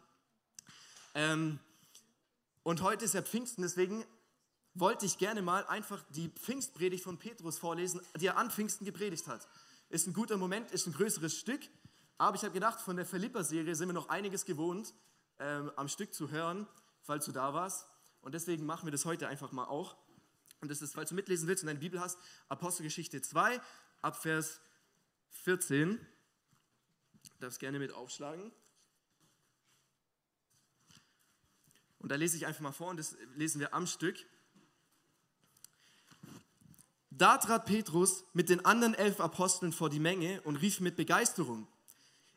Ähm, 1.13 1.59
und 2.63 2.81
heute 2.81 3.03
ist 3.03 3.13
ja 3.13 3.21
Pfingsten, 3.21 3.63
deswegen 3.63 4.05
wollte 4.75 5.05
ich 5.05 5.17
gerne 5.17 5.41
mal 5.41 5.65
einfach 5.65 6.01
die 6.11 6.29
Pfingstpredigt 6.29 7.03
von 7.03 7.17
Petrus 7.17 7.59
vorlesen, 7.59 7.99
die 8.15 8.27
er 8.27 8.37
an 8.37 8.49
Pfingsten 8.49 8.85
gepredigt 8.85 9.27
hat. 9.27 9.45
Ist 9.89 10.07
ein 10.07 10.13
guter 10.13 10.37
Moment, 10.37 10.71
ist 10.71 10.87
ein 10.87 10.93
größeres 10.93 11.35
Stück, 11.35 11.59
aber 12.17 12.37
ich 12.37 12.43
habe 12.43 12.53
gedacht, 12.53 12.79
von 12.79 12.95
der 12.95 13.05
Philippa-Serie 13.05 13.75
sind 13.75 13.89
wir 13.89 13.93
noch 13.93 14.07
einiges 14.07 14.45
gewohnt, 14.45 14.93
ähm, 15.39 15.69
am 15.75 15.89
Stück 15.89 16.13
zu 16.13 16.31
hören, 16.31 16.65
falls 17.01 17.25
du 17.25 17.33
da 17.33 17.53
warst. 17.53 17.87
Und 18.21 18.35
deswegen 18.35 18.65
machen 18.65 18.85
wir 18.87 18.91
das 18.91 19.03
heute 19.03 19.27
einfach 19.27 19.51
mal 19.51 19.65
auch. 19.65 19.97
Und 20.61 20.69
das 20.69 20.81
ist, 20.81 20.93
falls 20.93 21.09
du 21.09 21.15
mitlesen 21.15 21.47
willst 21.47 21.63
und 21.63 21.67
deine 21.67 21.79
Bibel 21.79 21.99
hast, 21.99 22.19
Apostelgeschichte 22.47 23.21
2, 23.21 23.59
Abvers 24.01 24.61
14. 25.43 25.97
Du 25.97 27.39
darfst 27.39 27.59
gerne 27.59 27.79
mit 27.79 27.91
aufschlagen. 27.91 28.51
Und 31.97 32.09
da 32.09 32.15
lese 32.15 32.37
ich 32.37 32.45
einfach 32.45 32.61
mal 32.61 32.71
vor 32.71 32.89
und 32.89 32.97
das 32.97 33.15
lesen 33.35 33.59
wir 33.59 33.73
am 33.73 33.87
Stück. 33.87 34.17
Da 37.09 37.37
trat 37.37 37.65
Petrus 37.65 38.23
mit 38.33 38.49
den 38.49 38.65
anderen 38.65 38.93
elf 38.93 39.19
Aposteln 39.19 39.73
vor 39.73 39.89
die 39.89 39.99
Menge 39.99 40.41
und 40.41 40.57
rief 40.57 40.79
mit 40.79 40.95
Begeisterung, 40.95 41.67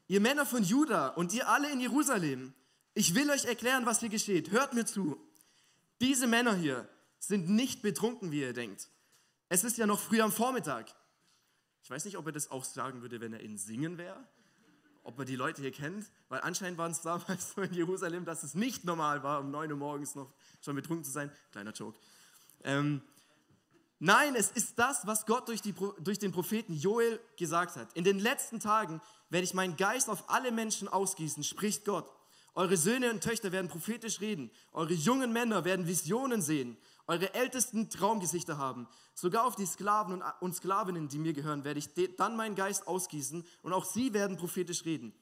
ihr 0.09 0.21
Männer 0.21 0.45
von 0.45 0.63
Juda 0.63 1.09
und 1.09 1.33
ihr 1.33 1.49
alle 1.49 1.71
in 1.71 1.81
Jerusalem, 1.81 2.53
ich 2.95 3.15
will 3.15 3.31
euch 3.31 3.45
erklären, 3.45 3.87
was 3.87 4.01
hier 4.01 4.09
geschieht. 4.09 4.51
Hört 4.51 4.75
mir 4.75 4.85
zu. 4.85 5.19
Diese 6.01 6.27
Männer 6.27 6.55
hier 6.55 6.89
sind 7.29 7.49
nicht 7.49 7.83
betrunken, 7.83 8.31
wie 8.31 8.41
ihr 8.41 8.53
denkt. 8.53 8.89
Es 9.49 9.65
ist 9.65 9.77
ja 9.79 9.87
noch 9.87 10.01
früh 10.01 10.21
am 10.21 10.33
Vormittag. 10.33 10.95
Ich 11.83 11.91
weiß 11.91 12.05
nicht, 12.07 12.17
ob 12.17 12.27
er 12.27 12.33
das 12.33 12.51
auch 12.51 12.65
sagen 12.65 13.03
würde, 13.03 13.21
wenn 13.21 13.33
er 13.33 13.41
in 13.41 13.59
Singen 13.59 13.99
wäre, 13.99 14.27
ob 15.03 15.19
er 15.19 15.25
die 15.27 15.37
Leute 15.37 15.61
hier 15.61 15.71
kennt, 15.71 16.11
weil 16.29 16.41
anscheinend 16.41 16.79
waren 16.79 16.93
es 16.93 17.03
damals 17.03 17.51
so 17.55 17.61
in 17.61 17.75
Jerusalem, 17.75 18.25
dass 18.25 18.43
es 18.43 18.55
nicht 18.55 18.85
normal 18.85 19.23
war, 19.23 19.41
um 19.41 19.51
9 19.51 19.71
Uhr 19.71 19.79
morgens 19.79 20.15
noch 20.15 20.33
schon 20.63 20.77
betrunken 20.77 21.05
zu 21.05 21.11
sein. 21.11 21.31
Kleiner 21.53 21.73
Joke. 21.73 21.99
Ähm, 22.65 23.03
nein, 23.99 24.35
es 24.35 24.51
ist 24.51 24.79
das, 24.79 25.07
was 25.07 25.27
Gott 25.27 25.49
durch, 25.49 25.61
die, 25.61 25.75
durch 26.01 26.19
den 26.19 26.33
Propheten 26.33 26.75
Joel 26.75 27.21
gesagt 27.37 27.77
hat. 27.77 27.93
In 27.93 28.05
den 28.05 28.19
letzten 28.19 28.61
Tagen 28.61 29.03
werde 29.29 29.45
ich 29.45 29.53
meinen 29.53 29.77
Geist 29.77 30.09
auf 30.09 30.31
alle 30.31 30.53
Menschen 30.53 30.89
ausgießen, 30.89 31.45
spricht 31.45 31.85
Gott. 31.85 32.11
Eure 32.55 32.77
Söhne 32.77 33.11
und 33.11 33.23
Töchter 33.23 33.53
werden 33.53 33.69
prophetisch 33.69 34.21
reden. 34.21 34.51
Eure 34.73 34.95
jungen 34.95 35.33
Männer 35.33 35.65
werden 35.65 35.87
Visionen 35.87 36.41
sehen. 36.41 36.79
Eure 37.07 37.35
Ältesten 37.35 37.91
Traumgesichter 37.91 38.57
haben. 38.57 38.89
Sogar 39.15 39.45
auf 39.45 39.57
die 39.57 39.67
Sklaven 39.67 40.23
und 40.41 40.55
Sklavinnen, 40.55 41.09
die 41.09 41.19
mir 41.19 41.35
gehören, 41.35 41.65
werde 41.65 41.79
ich 41.79 41.91
dann 42.17 42.37
meinen 42.37 42.55
Geist 42.55 42.87
ausgießen 42.87 43.45
und 43.63 43.73
auch 43.73 43.85
sie 43.85 44.15
werden 44.15 44.37
prophetisch 44.37 44.85
reden. 44.85 45.15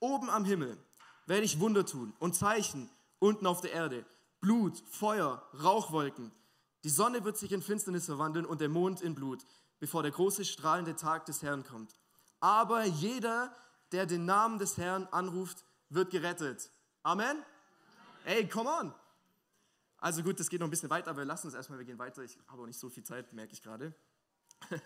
Oben 0.00 0.28
am 0.28 0.44
Himmel 0.44 0.76
werde 1.26 1.44
ich 1.44 1.60
Wunder 1.60 1.86
tun 1.86 2.12
und 2.18 2.34
Zeichen 2.34 2.90
unten 3.18 3.46
auf 3.46 3.60
der 3.60 3.72
Erde. 3.72 4.04
Blut, 4.40 4.82
Feuer, 4.90 5.42
Rauchwolken. 5.62 6.32
Die 6.84 6.90
Sonne 6.90 7.24
wird 7.24 7.36
sich 7.36 7.52
in 7.52 7.62
Finsternis 7.62 8.06
verwandeln 8.06 8.46
und 8.46 8.60
der 8.60 8.68
Mond 8.68 9.02
in 9.02 9.14
Blut, 9.14 9.44
bevor 9.78 10.02
der 10.02 10.12
große 10.12 10.44
strahlende 10.44 10.96
Tag 10.96 11.26
des 11.26 11.42
Herrn 11.42 11.64
kommt. 11.64 11.94
Aber 12.40 12.84
jeder, 12.84 13.54
der 13.92 14.06
den 14.06 14.24
Namen 14.24 14.58
des 14.58 14.78
Herrn 14.78 15.06
anruft, 15.10 15.64
wird 15.90 16.10
gerettet. 16.10 16.70
Amen? 17.02 17.36
Ey, 18.24 18.48
come 18.48 18.70
on! 18.70 18.94
Also 20.00 20.22
gut, 20.22 20.40
das 20.40 20.48
geht 20.48 20.60
noch 20.60 20.66
ein 20.66 20.70
bisschen 20.70 20.88
weiter, 20.88 21.10
aber 21.10 21.18
wir 21.18 21.26
lassen 21.26 21.48
es 21.48 21.54
erstmal, 21.54 21.78
wir 21.78 21.84
gehen 21.84 21.98
weiter. 21.98 22.22
Ich 22.22 22.38
habe 22.48 22.62
auch 22.62 22.66
nicht 22.66 22.78
so 22.78 22.88
viel 22.88 23.04
Zeit, 23.04 23.34
merke 23.34 23.52
ich 23.52 23.62
gerade. 23.62 23.92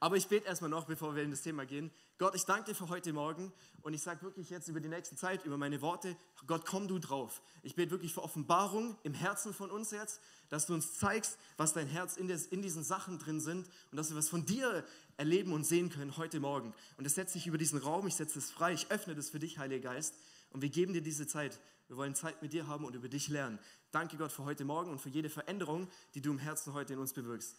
aber 0.00 0.16
ich 0.16 0.26
bete 0.26 0.44
erstmal 0.44 0.70
noch, 0.70 0.86
bevor 0.86 1.14
wir 1.14 1.22
in 1.22 1.30
das 1.30 1.42
Thema 1.42 1.64
gehen. 1.66 1.92
Gott, 2.18 2.34
ich 2.34 2.44
danke 2.44 2.64
dir 2.64 2.74
für 2.74 2.88
heute 2.88 3.12
Morgen 3.12 3.52
und 3.82 3.94
ich 3.94 4.02
sage 4.02 4.22
wirklich 4.22 4.50
jetzt 4.50 4.66
über 4.66 4.80
die 4.80 4.88
nächste 4.88 5.14
Zeit, 5.14 5.44
über 5.44 5.56
meine 5.56 5.80
Worte, 5.82 6.16
Gott, 6.48 6.66
komm 6.66 6.88
du 6.88 6.98
drauf. 6.98 7.42
Ich 7.62 7.76
bete 7.76 7.92
wirklich 7.92 8.12
für 8.12 8.24
Offenbarung 8.24 8.98
im 9.04 9.14
Herzen 9.14 9.54
von 9.54 9.70
uns 9.70 9.92
jetzt, 9.92 10.20
dass 10.48 10.66
du 10.66 10.74
uns 10.74 10.94
zeigst, 10.94 11.38
was 11.56 11.72
dein 11.72 11.86
Herz 11.86 12.16
in, 12.16 12.26
des, 12.26 12.46
in 12.46 12.60
diesen 12.60 12.82
Sachen 12.82 13.20
drin 13.20 13.40
sind 13.40 13.68
und 13.92 13.96
dass 13.96 14.10
wir 14.10 14.16
was 14.16 14.28
von 14.28 14.46
dir 14.46 14.84
erleben 15.16 15.52
und 15.52 15.62
sehen 15.62 15.90
können 15.90 16.16
heute 16.16 16.40
Morgen. 16.40 16.74
Und 16.96 17.04
das 17.04 17.14
setze 17.14 17.38
ich 17.38 17.46
über 17.46 17.58
diesen 17.58 17.78
Raum, 17.78 18.08
ich 18.08 18.16
setze 18.16 18.40
es 18.40 18.50
frei, 18.50 18.72
ich 18.72 18.90
öffne 18.90 19.14
das 19.14 19.30
für 19.30 19.38
dich, 19.38 19.58
Heiliger 19.58 19.92
Geist. 19.92 20.16
Und 20.50 20.62
wir 20.62 20.70
geben 20.70 20.92
dir 20.92 21.02
diese 21.02 21.28
Zeit. 21.28 21.60
Wir 21.90 21.96
wollen 21.96 22.14
Zeit 22.14 22.40
mit 22.40 22.52
dir 22.52 22.68
haben 22.68 22.84
und 22.84 22.94
über 22.94 23.08
dich 23.08 23.26
lernen. 23.26 23.58
Danke 23.90 24.16
Gott 24.16 24.30
für 24.30 24.44
heute 24.44 24.64
Morgen 24.64 24.92
und 24.92 25.00
für 25.00 25.08
jede 25.08 25.28
Veränderung, 25.28 25.88
die 26.14 26.20
du 26.20 26.30
im 26.30 26.38
Herzen 26.38 26.72
heute 26.72 26.92
in 26.92 27.00
uns 27.00 27.12
bewirkst. 27.12 27.56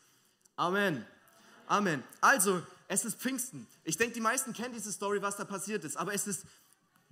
Amen. 0.56 1.06
Amen. 1.68 2.02
Also, 2.22 2.64
es 2.88 3.04
ist 3.04 3.20
Pfingsten. 3.20 3.68
Ich 3.84 3.98
denke, 3.98 4.14
die 4.14 4.22
meisten 4.22 4.54
kennen 4.54 4.74
diese 4.74 4.90
Story, 4.94 5.22
was 5.22 5.36
da 5.36 5.44
passiert 5.44 5.84
ist, 5.84 5.98
aber 5.98 6.14
es 6.14 6.28
ist 6.28 6.46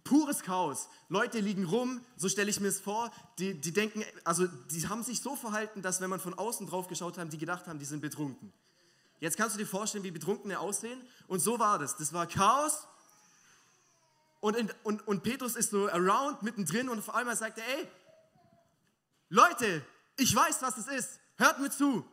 pures 0.06 0.44
Chaos. 0.44 0.88
Leute 1.10 1.42
liegen 1.42 1.66
rum, 1.66 2.00
so 2.16 2.30
stelle 2.30 2.50
ich 2.50 2.62
mir 2.62 2.70
es 2.70 2.80
vor, 2.80 3.12
die, 3.38 3.54
die 3.60 3.74
denken, 3.74 4.02
also 4.24 4.48
die 4.48 4.88
haben 4.88 5.04
sich 5.04 5.20
so 5.22 5.36
verhalten, 5.36 5.82
dass 5.82 6.00
wenn 6.00 6.10
man 6.10 6.22
von 6.22 6.36
außen 6.36 6.68
drauf 6.68 6.88
geschaut 6.88 7.18
hat, 7.18 7.34
die 7.34 7.38
gedacht 7.38 7.68
haben, 7.68 7.80
die 7.80 7.86
sind 7.86 8.00
betrunken. 8.00 8.54
Jetzt 9.20 9.36
kannst 9.36 9.56
du 9.56 9.60
dir 9.60 9.68
vorstellen, 9.68 10.06
wie 10.06 10.12
Betrunkene 10.12 10.58
aussehen. 10.58 11.02
Und 11.28 11.42
so 11.42 11.60
war 11.60 11.80
das. 11.80 11.98
Das 11.98 12.14
war 12.14 12.28
Chaos. 12.28 12.88
Und, 14.42 14.56
in, 14.56 14.72
und, 14.84 15.06
und 15.08 15.24
Petrus 15.24 15.56
ist 15.56 15.72
so 15.72 15.90
around, 15.90 16.44
mittendrin 16.44 16.90
und 16.90 17.00
auf 17.00 17.14
einmal 17.14 17.36
sagt 17.36 17.58
er, 17.58 17.68
ey, 17.68 17.88
Leute, 19.30 19.86
ich 20.18 20.36
weiß, 20.36 20.62
was 20.62 20.78
es 20.78 20.88
ist. 20.88 21.20
Hört 21.38 21.60
mir 21.60 21.70
zu. 21.70 22.06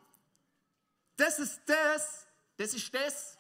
Das 1.17 1.39
ist 1.39 1.61
das, 1.67 2.27
das 2.57 2.75
ist 2.75 2.95
das, 2.95 3.39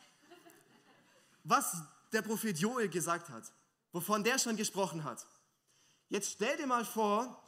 was 1.44 1.76
der 2.12 2.22
Prophet 2.22 2.58
Joel 2.58 2.88
gesagt 2.88 3.28
hat, 3.28 3.44
wovon 3.92 4.24
der 4.24 4.38
schon 4.38 4.56
gesprochen 4.56 5.04
hat. 5.04 5.26
Jetzt 6.08 6.32
stell 6.32 6.56
dir 6.56 6.66
mal 6.66 6.84
vor, 6.84 7.42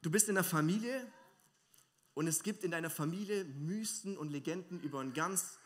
du 0.00 0.10
bist 0.10 0.28
in 0.28 0.36
einer 0.36 0.44
Familie 0.44 1.10
und 2.14 2.26
es 2.26 2.42
gibt 2.42 2.64
in 2.64 2.70
deiner 2.70 2.90
Familie 2.90 3.44
Mysten 3.44 4.16
und 4.16 4.30
Legenden 4.30 4.80
über 4.82 5.00
einen 5.00 5.12
ganz 5.12 5.58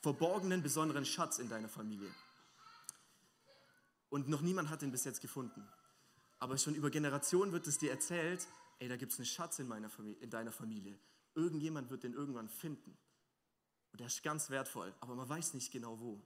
verborgenen, 0.00 0.62
besonderen 0.62 1.04
Schatz 1.04 1.38
in 1.38 1.48
deiner 1.48 1.68
Familie. 1.68 2.10
Und 4.10 4.28
noch 4.28 4.40
niemand 4.40 4.70
hat 4.70 4.82
ihn 4.82 4.90
bis 4.90 5.04
jetzt 5.04 5.20
gefunden. 5.20 5.68
Aber 6.38 6.56
schon 6.56 6.74
über 6.74 6.90
Generationen 6.90 7.52
wird 7.52 7.66
es 7.66 7.78
dir 7.78 7.90
erzählt, 7.90 8.46
ey, 8.78 8.88
da 8.88 8.96
gibt 8.96 9.12
es 9.12 9.18
einen 9.18 9.26
Schatz 9.26 9.58
in, 9.58 9.68
meiner 9.68 9.90
Familie, 9.90 10.20
in 10.20 10.30
deiner 10.30 10.52
Familie. 10.52 10.98
Irgendjemand 11.34 11.90
wird 11.90 12.04
den 12.04 12.14
irgendwann 12.14 12.48
finden. 12.48 12.96
Und 13.92 14.00
der 14.00 14.06
ist 14.06 14.22
ganz 14.22 14.50
wertvoll, 14.50 14.94
aber 15.00 15.14
man 15.14 15.28
weiß 15.28 15.54
nicht 15.54 15.72
genau 15.72 15.98
wo. 16.00 16.22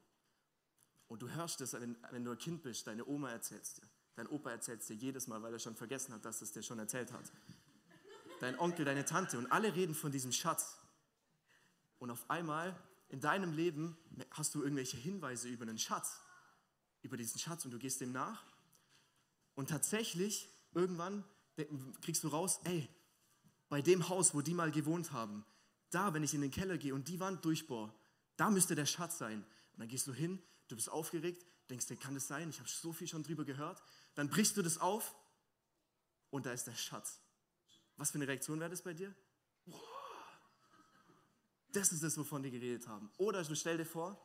Und 1.09 1.23
du 1.23 1.29
hörst 1.31 1.61
es, 1.61 1.73
wenn, 1.75 1.97
wenn 2.11 2.25
du 2.25 2.31
ein 2.31 2.39
Kind 2.39 2.63
bist, 2.63 2.87
deine 2.87 3.07
Oma 3.07 3.31
erzählt 3.31 3.63
es 3.63 3.75
dir. 3.75 3.89
Dein 4.15 4.27
Opa 4.27 4.51
erzählt 4.51 4.81
es 4.81 4.87
dir 4.87 4.95
jedes 4.95 5.27
Mal, 5.27 5.43
weil 5.43 5.53
er 5.53 5.59
schon 5.59 5.75
vergessen 5.75 6.13
hat, 6.13 6.25
dass 6.25 6.43
es 6.43 6.53
dir 6.53 6.63
schon 6.63 6.79
erzählt 6.79 7.13
hat. 7.13 7.33
Dein 8.41 8.59
Onkel, 8.59 8.85
deine 8.85 9.05
Tante 9.05 9.39
und 9.39 9.51
alle 9.51 9.75
reden 9.75 9.95
von 9.95 10.13
diesem 10.13 10.33
Schatz. 10.33 10.79
Und 11.99 12.11
auf 12.11 12.29
einmal 12.29 12.77
in 13.09 13.21
deinem 13.21 13.53
Leben 13.53 13.97
hast 14.31 14.55
du 14.55 14.63
irgendwelche 14.63 14.97
Hinweise 14.97 15.49
über 15.49 15.63
einen 15.63 15.79
Schatz, 15.79 16.21
über 17.03 17.17
diesen 17.17 17.39
Schatz 17.39 17.65
und 17.65 17.71
du 17.71 17.79
gehst 17.79 18.01
dem 18.01 18.13
nach 18.13 18.45
und 19.55 19.69
tatsächlich, 19.69 20.49
irgendwann 20.73 21.25
kriegst 22.01 22.25
du 22.25 22.29
raus, 22.29 22.61
ey, 22.65 22.89
bei 23.69 23.83
dem 23.83 24.09
Haus, 24.09 24.35
wo 24.35 24.41
die 24.41 24.55
mal 24.55 24.71
gewohnt 24.71 25.13
haben, 25.13 25.45
da, 25.91 26.15
wenn 26.15 26.23
ich 26.23 26.35
in 26.35 26.41
den 26.41 26.51
Keller 26.51 26.79
gehe 26.79 26.95
und 26.95 27.09
die 27.09 27.21
Wand 27.21 27.45
durchbohre, 27.45 27.93
da 28.37 28.51
müsste 28.51 28.75
der 28.75 28.87
Schatz 28.87 29.19
sein. 29.19 29.45
Und 29.73 29.81
dann 29.81 29.89
gehst 29.89 30.07
du 30.07 30.13
hin, 30.13 30.43
du 30.69 30.77
bist 30.77 30.91
aufgeregt, 30.91 31.47
denkst 31.69 31.87
dir, 31.87 31.97
kann 31.97 32.15
das 32.15 32.27
sein? 32.29 32.51
Ich 32.51 32.59
habe 32.59 32.69
so 32.69 32.93
viel 32.93 33.07
schon 33.07 33.23
drüber 33.23 33.45
gehört. 33.45 33.83
Dann 34.15 34.29
brichst 34.29 34.57
du 34.57 34.63
das 34.63 34.79
auf 34.79 35.15
und 36.31 36.47
da 36.47 36.53
ist 36.53 36.67
der 36.67 36.75
Schatz. 36.75 37.21
Was 37.97 38.11
für 38.11 38.17
eine 38.17 38.27
Reaktion 38.27 38.59
wäre 38.59 38.71
das 38.71 38.83
bei 38.83 38.95
dir? 38.95 39.15
Das 41.73 41.93
ist 41.93 42.03
das, 42.03 42.17
wovon 42.19 42.43
die 42.43 42.51
geredet 42.51 42.87
haben. 42.89 43.11
Oder 43.17 43.45
du 43.45 43.55
stell 43.55 43.79
dir 43.79 43.87
vor, 43.87 44.21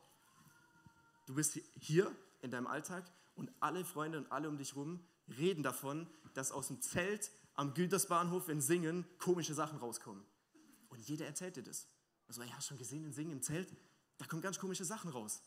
du 1.26 1.34
bist 1.34 1.58
hier 1.80 2.14
in 2.40 2.50
deinem 2.50 2.66
Alltag 2.66 3.10
und 3.34 3.50
alle 3.60 3.84
Freunde 3.84 4.18
und 4.18 4.30
alle 4.32 4.48
um 4.48 4.58
dich 4.58 4.76
rum 4.76 5.00
reden 5.36 5.62
davon, 5.62 6.06
dass 6.34 6.52
aus 6.52 6.68
dem 6.68 6.80
Zelt 6.80 7.30
am 7.54 7.74
Gütersbahnhof 7.74 8.48
in 8.48 8.60
Singen 8.60 9.04
komische 9.18 9.54
Sachen 9.54 9.78
rauskommen. 9.78 10.24
Und 10.88 11.00
jeder 11.08 11.26
erzählt 11.26 11.56
dir 11.56 11.62
das. 11.62 11.86
Also, 12.28 12.42
ja, 12.42 12.60
schon 12.60 12.78
gesehen 12.78 13.04
in 13.04 13.12
Singen 13.12 13.32
im 13.32 13.42
Zelt, 13.42 13.74
da 14.18 14.26
kommen 14.26 14.42
ganz 14.42 14.58
komische 14.58 14.84
Sachen 14.84 15.10
raus. 15.10 15.42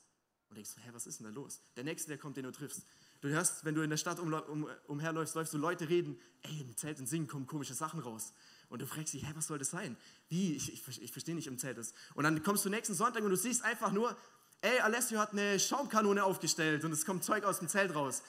Und 0.50 0.56
denkst 0.56 0.76
du, 0.76 0.82
hä, 0.82 0.90
was 0.92 1.08
ist 1.08 1.20
denn 1.20 1.28
da 1.28 1.32
los? 1.32 1.62
Der 1.78 1.86
Nächste, 1.86 2.10
der 2.10 2.18
kommt, 2.18 2.36
den 2.36 2.44
du 2.44 2.52
triffst. 2.52 2.86
Du 3.22 3.30
hörst, 3.30 3.64
wenn 3.64 3.76
du 3.76 3.82
in 3.82 3.90
der 3.90 3.98
Stadt 3.98 4.20
um, 4.20 4.34
um, 4.34 4.68
umherläufst, 4.88 5.36
läufst 5.36 5.54
du 5.54 5.58
Leute 5.58 5.88
reden, 5.88 6.20
ey, 6.42 6.62
im 6.62 6.76
Zelt 6.76 7.00
in 7.00 7.08
Singen 7.08 7.28
kommen 7.28 7.48
komische 7.48 7.74
Sachen 7.74 8.02
raus. 8.02 8.34
Und 8.68 8.82
du 8.82 8.86
fragst 8.86 9.14
dich, 9.14 9.26
hä, 9.26 9.32
was 9.36 9.48
soll 9.48 9.60
das 9.60 9.70
sein? 9.70 9.96
Wie? 10.28 10.56
Ich, 10.56 10.74
ich, 10.74 11.02
ich 11.02 11.12
verstehe 11.12 11.36
nicht 11.36 11.48
im 11.48 11.58
Zelt 11.58 11.78
das. 11.78 11.94
Und 12.16 12.26
dann 12.26 12.44
kommst 12.44 12.66
du 12.66 12.70
nächsten 12.70 12.96
Sonntag 12.96 13.24
und 13.24 13.30
du 13.30 13.38
siehst 13.38 13.64
einfach 13.64 13.94
nur, 13.94 14.18
ey, 14.62 14.80
Alessio 14.80 15.20
hat 15.20 15.32
eine 15.32 15.60
Schaumkanone 15.60 16.24
aufgestellt 16.24 16.84
und 16.86 16.92
es 16.92 17.06
kommt 17.06 17.24
Zeug 17.24 17.44
aus 17.44 17.60
dem 17.60 17.68
Zelt 17.68 17.94
raus. 17.94 18.24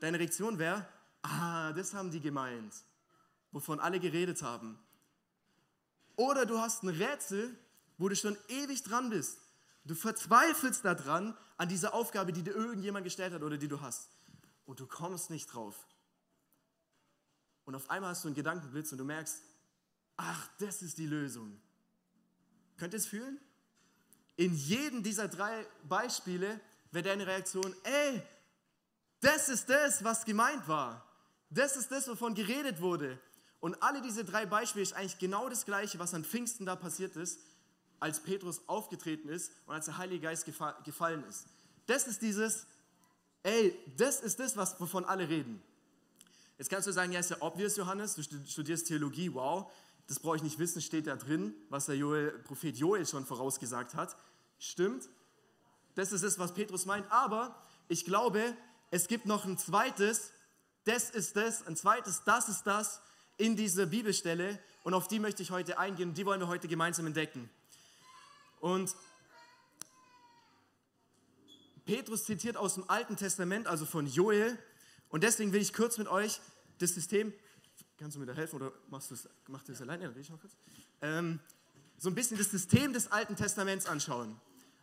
Deine 0.00 0.18
Reaktion 0.18 0.58
wäre, 0.58 0.86
ah, 1.22 1.72
das 1.72 1.94
haben 1.94 2.10
die 2.10 2.20
gemeint, 2.20 2.74
wovon 3.52 3.80
alle 3.80 4.00
geredet 4.00 4.42
haben. 4.42 4.78
Oder 6.16 6.46
du 6.46 6.58
hast 6.58 6.82
ein 6.82 6.90
Rätsel, 6.90 7.56
wo 7.98 8.08
du 8.08 8.16
schon 8.16 8.36
ewig 8.48 8.82
dran 8.82 9.10
bist. 9.10 9.38
Du 9.84 9.94
verzweifelst 9.94 10.84
daran, 10.84 11.36
an 11.56 11.68
dieser 11.68 11.94
Aufgabe, 11.94 12.32
die 12.32 12.42
dir 12.42 12.54
irgendjemand 12.54 13.04
gestellt 13.04 13.32
hat 13.32 13.42
oder 13.42 13.56
die 13.56 13.68
du 13.68 13.80
hast. 13.80 14.08
Und 14.66 14.80
du 14.80 14.86
kommst 14.86 15.30
nicht 15.30 15.52
drauf. 15.52 15.86
Und 17.64 17.74
auf 17.74 17.90
einmal 17.90 18.10
hast 18.10 18.24
du 18.24 18.28
einen 18.28 18.34
Gedankenblitz 18.34 18.92
und 18.92 18.98
du 18.98 19.04
merkst, 19.04 19.42
ach, 20.16 20.48
das 20.58 20.82
ist 20.82 20.98
die 20.98 21.06
Lösung. 21.06 21.60
Könnt 22.76 22.92
ihr 22.94 22.98
es 22.98 23.06
fühlen? 23.06 23.38
In 24.36 24.54
jedem 24.54 25.02
dieser 25.02 25.28
drei 25.28 25.66
Beispiele 25.84 26.60
wäre 26.90 27.04
deine 27.04 27.26
Reaktion, 27.26 27.74
ey, 27.84 28.22
das 29.20 29.48
ist 29.48 29.68
das, 29.68 30.02
was 30.02 30.24
gemeint 30.24 30.66
war. 30.68 31.04
Das 31.50 31.76
ist 31.76 31.90
das, 31.90 32.08
wovon 32.08 32.34
geredet 32.34 32.80
wurde. 32.80 33.18
Und 33.60 33.82
alle 33.82 34.02
diese 34.02 34.24
drei 34.24 34.44
Beispiele 34.44 34.82
ist 34.82 34.92
eigentlich 34.92 35.18
genau 35.18 35.48
das 35.48 35.64
Gleiche, 35.64 35.98
was 35.98 36.12
an 36.12 36.24
Pfingsten 36.24 36.66
da 36.66 36.76
passiert 36.76 37.16
ist, 37.16 37.40
als 38.00 38.20
Petrus 38.20 38.60
aufgetreten 38.68 39.28
ist 39.28 39.52
und 39.66 39.74
als 39.74 39.86
der 39.86 39.96
Heilige 39.96 40.20
Geist 40.20 40.44
gefallen 40.44 41.24
ist. 41.28 41.46
Das 41.86 42.06
ist 42.06 42.20
dieses, 42.20 42.66
ey, 43.42 43.78
das 43.96 44.20
ist 44.20 44.38
das, 44.40 44.56
was, 44.56 44.78
wovon 44.80 45.04
alle 45.04 45.28
reden. 45.28 45.62
Jetzt 46.58 46.68
kannst 46.68 46.86
du 46.86 46.92
sagen, 46.92 47.12
ja, 47.12 47.20
ist 47.20 47.30
ja 47.30 47.36
obvious, 47.40 47.76
Johannes, 47.76 48.14
du 48.14 48.22
studierst 48.22 48.86
Theologie, 48.86 49.32
wow, 49.32 49.72
das 50.06 50.20
brauche 50.20 50.36
ich 50.36 50.42
nicht 50.42 50.58
wissen, 50.58 50.82
steht 50.82 51.06
da 51.06 51.16
drin, 51.16 51.54
was 51.70 51.86
der 51.86 51.96
Joel, 51.96 52.30
Prophet 52.44 52.76
Joel 52.76 53.06
schon 53.06 53.24
vorausgesagt 53.24 53.94
hat. 53.94 54.16
Stimmt, 54.58 55.08
das 55.94 56.12
ist 56.12 56.22
es, 56.22 56.38
was 56.38 56.54
Petrus 56.54 56.86
meint, 56.86 57.10
aber 57.10 57.60
ich 57.88 58.04
glaube, 58.04 58.56
es 58.90 59.08
gibt 59.08 59.26
noch 59.26 59.44
ein 59.44 59.58
zweites, 59.58 60.32
das 60.84 61.10
ist 61.10 61.36
das, 61.36 61.66
ein 61.66 61.76
zweites, 61.76 62.22
das 62.24 62.48
ist 62.48 62.64
das 62.64 63.00
in 63.36 63.56
dieser 63.56 63.86
Bibelstelle. 63.86 64.58
Und 64.82 64.94
auf 64.94 65.08
die 65.08 65.18
möchte 65.18 65.42
ich 65.42 65.50
heute 65.50 65.78
eingehen. 65.78 66.10
Und 66.10 66.18
die 66.18 66.26
wollen 66.26 66.40
wir 66.40 66.48
heute 66.48 66.68
gemeinsam 66.68 67.06
entdecken. 67.06 67.48
Und 68.60 68.94
Petrus 71.86 72.24
zitiert 72.24 72.56
aus 72.56 72.74
dem 72.74 72.88
Alten 72.88 73.16
Testament, 73.16 73.66
also 73.66 73.86
von 73.86 74.06
Joel, 74.06 74.58
und 75.14 75.22
deswegen 75.22 75.52
will 75.52 75.62
ich 75.62 75.72
kurz 75.72 75.96
mit 75.96 76.08
euch 76.08 76.40
das 76.78 76.94
System, 76.94 77.32
kannst 77.98 78.16
du 78.16 78.20
mir 78.20 78.26
da 78.26 78.32
helfen 78.32 78.56
oder 78.56 78.72
machst 78.88 79.10
du 79.10 79.14
es 79.14 79.28
machst 79.48 79.68
das 79.68 79.80
alleine? 79.80 80.04
Dann 80.04 80.20
ich 80.20 80.30
mal 80.30 80.38
kurz. 80.38 80.56
Ähm, 81.02 81.40
so 81.98 82.08
ein 82.08 82.14
bisschen 82.14 82.36
das 82.36 82.50
System 82.50 82.92
des 82.92 83.10
Alten 83.10 83.36
Testaments 83.36 83.86
anschauen. 83.86 84.38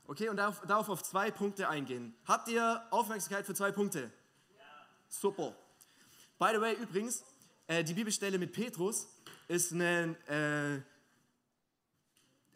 Okay, 0.08 0.30
und 0.30 0.38
darauf, 0.38 0.62
darauf 0.68 0.90
auf 0.90 1.04
zwei 1.04 1.32
Punkte 1.32 1.70
eingehen. 1.70 2.14
Habt 2.26 2.48
ihr 2.50 2.84
Aufmerksamkeit 2.90 3.46
für 3.46 3.54
zwei 3.54 3.72
Punkte? 3.72 4.12
Ja. 4.58 4.64
Super. 5.08 5.56
By 6.40 6.50
the 6.54 6.62
way, 6.62 6.76
übrigens, 6.76 7.24
äh, 7.68 7.84
die 7.84 7.94
Bibelstelle 7.94 8.38
mit 8.38 8.52
Petrus 8.52 9.08
ist 9.48 9.72
ein, 9.72 10.16
äh, 10.28 10.78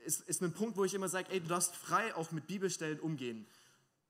ist, 0.03 0.21
ist 0.27 0.41
ein 0.41 0.53
Punkt, 0.53 0.75
wo 0.77 0.83
ich 0.83 0.93
immer 0.93 1.07
sage, 1.07 1.31
ey, 1.31 1.39
du 1.39 1.47
darfst 1.47 1.75
frei 1.75 2.15
auch 2.15 2.31
mit 2.31 2.47
Bibelstellen 2.47 3.00
umgehen. 3.00 3.45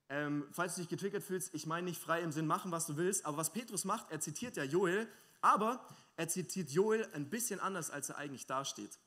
Ähm, 0.07 0.47
falls 0.51 0.75
du 0.75 0.81
dich 0.81 0.89
getriggert 0.89 1.23
fühlst, 1.23 1.53
ich 1.53 1.65
meine 1.65 1.85
nicht 1.85 1.99
frei 1.99 2.21
im 2.21 2.31
Sinn 2.31 2.47
machen, 2.47 2.71
was 2.71 2.85
du 2.85 2.95
willst, 2.95 3.25
aber 3.25 3.37
was 3.37 3.51
Petrus 3.51 3.85
macht, 3.85 4.11
er 4.11 4.19
zitiert 4.19 4.55
ja 4.55 4.63
Joel, 4.63 5.07
aber 5.45 5.79
er 6.17 6.27
zitiert 6.27 6.71
Joel 6.71 7.07
ein 7.13 7.29
bisschen 7.29 7.59
anders, 7.59 7.91
als 7.91 8.09
er 8.09 8.17
eigentlich 8.17 8.47
dasteht. 8.47 8.97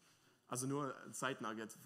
Also 0.46 0.66
nur 0.68 0.94
ein 1.04 1.12
Side-Nugget. 1.12 1.76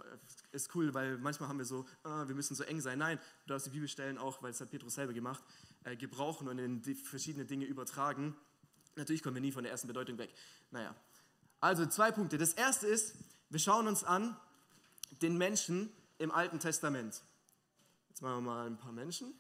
Ist 0.53 0.75
cool, 0.75 0.93
weil 0.93 1.17
manchmal 1.17 1.49
haben 1.49 1.59
wir 1.59 1.65
so, 1.65 1.87
ah, 2.05 2.29
wir 2.29 2.35
müssen 2.35 2.55
so 2.55 2.63
eng 2.63 2.81
sein. 2.81 2.99
Nein, 2.99 3.19
du 3.47 3.49
darfst 3.49 3.67
die 3.67 3.71
Bibelstellen 3.71 4.19
auch, 4.19 4.43
weil 4.43 4.51
es 4.51 4.61
hat 4.61 4.71
Petrus 4.71 4.95
selber 4.95 5.15
gemacht, 5.15 5.43
äh, 5.85 5.97
gebrauchen 5.97 6.49
und 6.49 6.59
in 6.59 6.83
verschiedene 6.83 7.47
Dinge 7.47 7.65
übertragen. 7.65 8.37
Natürlich 8.95 9.23
kommen 9.23 9.37
wir 9.37 9.41
nie 9.41 9.53
von 9.53 9.63
der 9.63 9.73
ersten 9.73 9.89
Bedeutung 9.89 10.19
weg. 10.19 10.33
Naja, 10.71 10.95
also 11.61 11.87
zwei 11.87 12.13
Punkte. 12.13 12.37
Das 12.37 12.53
erste 12.53 12.87
ist, 12.87 13.17
wir 13.49 13.59
schauen 13.59 13.89
uns 13.89 14.05
an 14.05 14.37
den 15.23 15.39
Menschen 15.39 15.91
im 16.19 16.31
Alten 16.31 16.61
Testament. 16.61 17.23
Jetzt 18.11 18.21
machen 18.21 18.45
wir 18.45 18.53
mal 18.53 18.67
ein 18.67 18.77
paar 18.77 18.93
Menschen. 18.93 19.33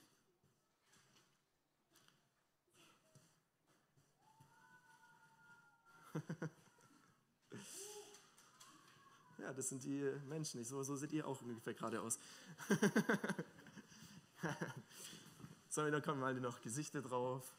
Ja, 9.42 9.52
das 9.52 9.69
sind 9.71 9.83
die 9.83 10.09
Menschen. 10.28 10.64
So, 10.64 10.85
so 10.85 10.95
seht 10.95 11.12
ihr 11.12 11.26
auch 11.26 11.42
ungefähr 11.42 11.75
gerade 11.75 12.00
aus. 12.00 12.21
so, 15.69 15.90
da 15.90 16.00
kommen 16.00 16.21
mal 16.21 16.33
noch 16.35 16.61
Gesichter 16.61 17.02
drauf. 17.02 17.52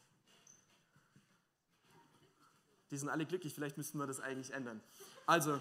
Die 2.90 2.96
sind 2.96 3.10
alle 3.10 3.26
glücklich, 3.26 3.52
vielleicht 3.52 3.76
müssten 3.76 3.98
wir 3.98 4.06
das 4.06 4.18
eigentlich 4.18 4.54
ändern. 4.54 4.80
Also, 5.26 5.60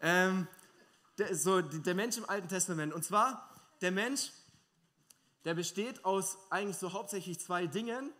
ähm, 0.00 0.48
der, 1.18 1.36
so, 1.36 1.60
der 1.60 1.94
Mensch 1.94 2.16
im 2.16 2.28
Alten 2.28 2.48
Testament. 2.48 2.92
Und 2.92 3.04
zwar, 3.04 3.54
der 3.80 3.92
Mensch, 3.92 4.32
der 5.44 5.54
besteht 5.54 6.04
aus 6.04 6.36
eigentlich 6.50 6.78
so 6.78 6.92
hauptsächlich 6.92 7.38
zwei 7.38 7.68
Dingen. 7.68 8.12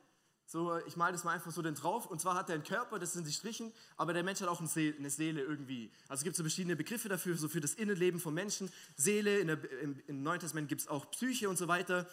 So, 0.52 0.76
ich 0.84 0.96
male 0.96 1.12
das 1.12 1.22
mal 1.22 1.34
einfach 1.34 1.52
so 1.52 1.62
den 1.62 1.76
drauf. 1.76 2.06
Und 2.06 2.20
zwar 2.20 2.34
hat 2.34 2.48
er 2.48 2.56
einen 2.56 2.64
Körper, 2.64 2.98
das 2.98 3.12
sind 3.12 3.24
die 3.24 3.32
Strichen, 3.32 3.72
aber 3.96 4.12
der 4.12 4.24
Mensch 4.24 4.40
hat 4.40 4.48
auch 4.48 4.58
eine 4.58 5.10
Seele 5.10 5.42
irgendwie. 5.42 5.92
Also 6.08 6.22
es 6.22 6.24
gibt 6.24 6.34
so 6.34 6.42
verschiedene 6.42 6.74
Begriffe 6.74 7.08
dafür, 7.08 7.36
so 7.36 7.48
für 7.48 7.60
das 7.60 7.74
Innenleben 7.74 8.18
von 8.18 8.34
Menschen. 8.34 8.68
Seele, 8.96 9.38
in 9.38 9.46
der, 9.46 9.58
im, 9.80 10.02
im, 10.08 10.24
Neuen 10.24 10.40
Testament 10.40 10.68
gibt 10.68 10.80
es 10.80 10.88
auch 10.88 11.08
Psyche 11.12 11.48
und 11.48 11.56
so 11.56 11.68
weiter, 11.68 12.08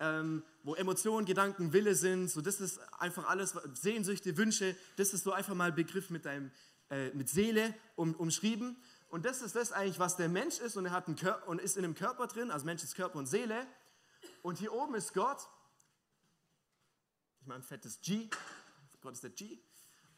ähm, 0.00 0.42
wo 0.64 0.74
Emotionen, 0.74 1.26
Gedanken, 1.26 1.72
Wille 1.72 1.94
sind. 1.94 2.28
So, 2.28 2.40
das 2.40 2.60
ist 2.60 2.80
einfach 2.98 3.28
alles, 3.28 3.54
Sehnsüchte, 3.74 4.36
Wünsche, 4.36 4.74
das 4.96 5.14
ist 5.14 5.22
so 5.22 5.30
einfach 5.30 5.54
mal 5.54 5.68
ein 5.68 5.76
Begriff 5.76 6.10
mit, 6.10 6.24
deinem, 6.24 6.50
äh, 6.90 7.10
mit 7.10 7.28
Seele 7.28 7.72
um, 7.94 8.16
umschrieben. 8.16 8.76
Und 9.10 9.24
das 9.24 9.42
ist 9.42 9.54
das 9.54 9.70
eigentlich, 9.70 10.00
was 10.00 10.16
der 10.16 10.28
Mensch 10.28 10.58
ist 10.58 10.76
und 10.76 10.86
er 10.86 10.90
hat 10.90 11.06
einen 11.06 11.14
Körper, 11.14 11.46
und 11.46 11.60
ist 11.60 11.76
in 11.76 11.84
einem 11.84 11.94
Körper 11.94 12.26
drin, 12.26 12.50
also 12.50 12.66
Mensch 12.66 12.82
ist 12.82 12.96
Körper 12.96 13.20
und 13.20 13.26
Seele. 13.26 13.64
Und 14.42 14.58
hier 14.58 14.72
oben 14.72 14.96
ist 14.96 15.14
Gott 15.14 15.46
ich 17.46 17.48
meine, 17.48 17.60
ein 17.60 17.62
fettes 17.62 18.00
G. 18.00 18.28
Gott 19.00 19.12
ist 19.12 19.22
der 19.22 19.30
G. 19.30 19.60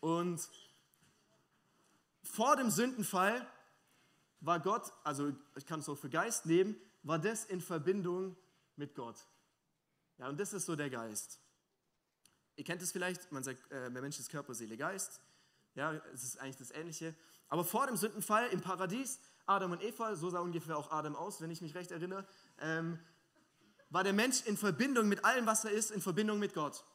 Und 0.00 0.48
vor 2.22 2.56
dem 2.56 2.70
Sündenfall 2.70 3.46
war 4.40 4.60
Gott, 4.60 4.90
also 5.04 5.34
ich 5.54 5.66
kann 5.66 5.80
es 5.80 5.90
auch 5.90 5.98
für 5.98 6.08
Geist 6.08 6.46
nehmen, 6.46 6.74
war 7.02 7.18
das 7.18 7.44
in 7.44 7.60
Verbindung 7.60 8.34
mit 8.76 8.94
Gott. 8.94 9.26
Ja, 10.16 10.30
und 10.30 10.40
das 10.40 10.54
ist 10.54 10.64
so 10.64 10.74
der 10.74 10.88
Geist. 10.88 11.38
Ihr 12.56 12.64
kennt 12.64 12.80
es 12.80 12.92
vielleicht, 12.92 13.30
man 13.30 13.42
sagt, 13.42 13.70
äh, 13.70 13.90
der 13.90 14.00
Mensch 14.00 14.18
ist 14.18 14.30
Körper, 14.30 14.54
Seele, 14.54 14.78
Geist. 14.78 15.20
Ja, 15.74 15.92
es 16.14 16.24
ist 16.24 16.40
eigentlich 16.40 16.56
das 16.56 16.70
Ähnliche. 16.70 17.14
Aber 17.50 17.62
vor 17.62 17.88
dem 17.88 17.98
Sündenfall 17.98 18.48
im 18.48 18.62
Paradies, 18.62 19.20
Adam 19.44 19.72
und 19.72 19.82
Eva, 19.82 20.16
so 20.16 20.30
sah 20.30 20.40
ungefähr 20.40 20.78
auch 20.78 20.90
Adam 20.90 21.14
aus, 21.14 21.42
wenn 21.42 21.50
ich 21.50 21.60
mich 21.60 21.74
recht 21.74 21.90
erinnere, 21.90 22.26
ähm, 22.58 22.98
war 23.90 24.02
der 24.02 24.14
Mensch 24.14 24.46
in 24.46 24.56
Verbindung 24.56 25.08
mit 25.08 25.26
allem, 25.26 25.44
was 25.44 25.66
er 25.66 25.72
ist, 25.72 25.90
in 25.90 26.00
Verbindung 26.00 26.38
mit 26.38 26.54
Gott. 26.54 26.86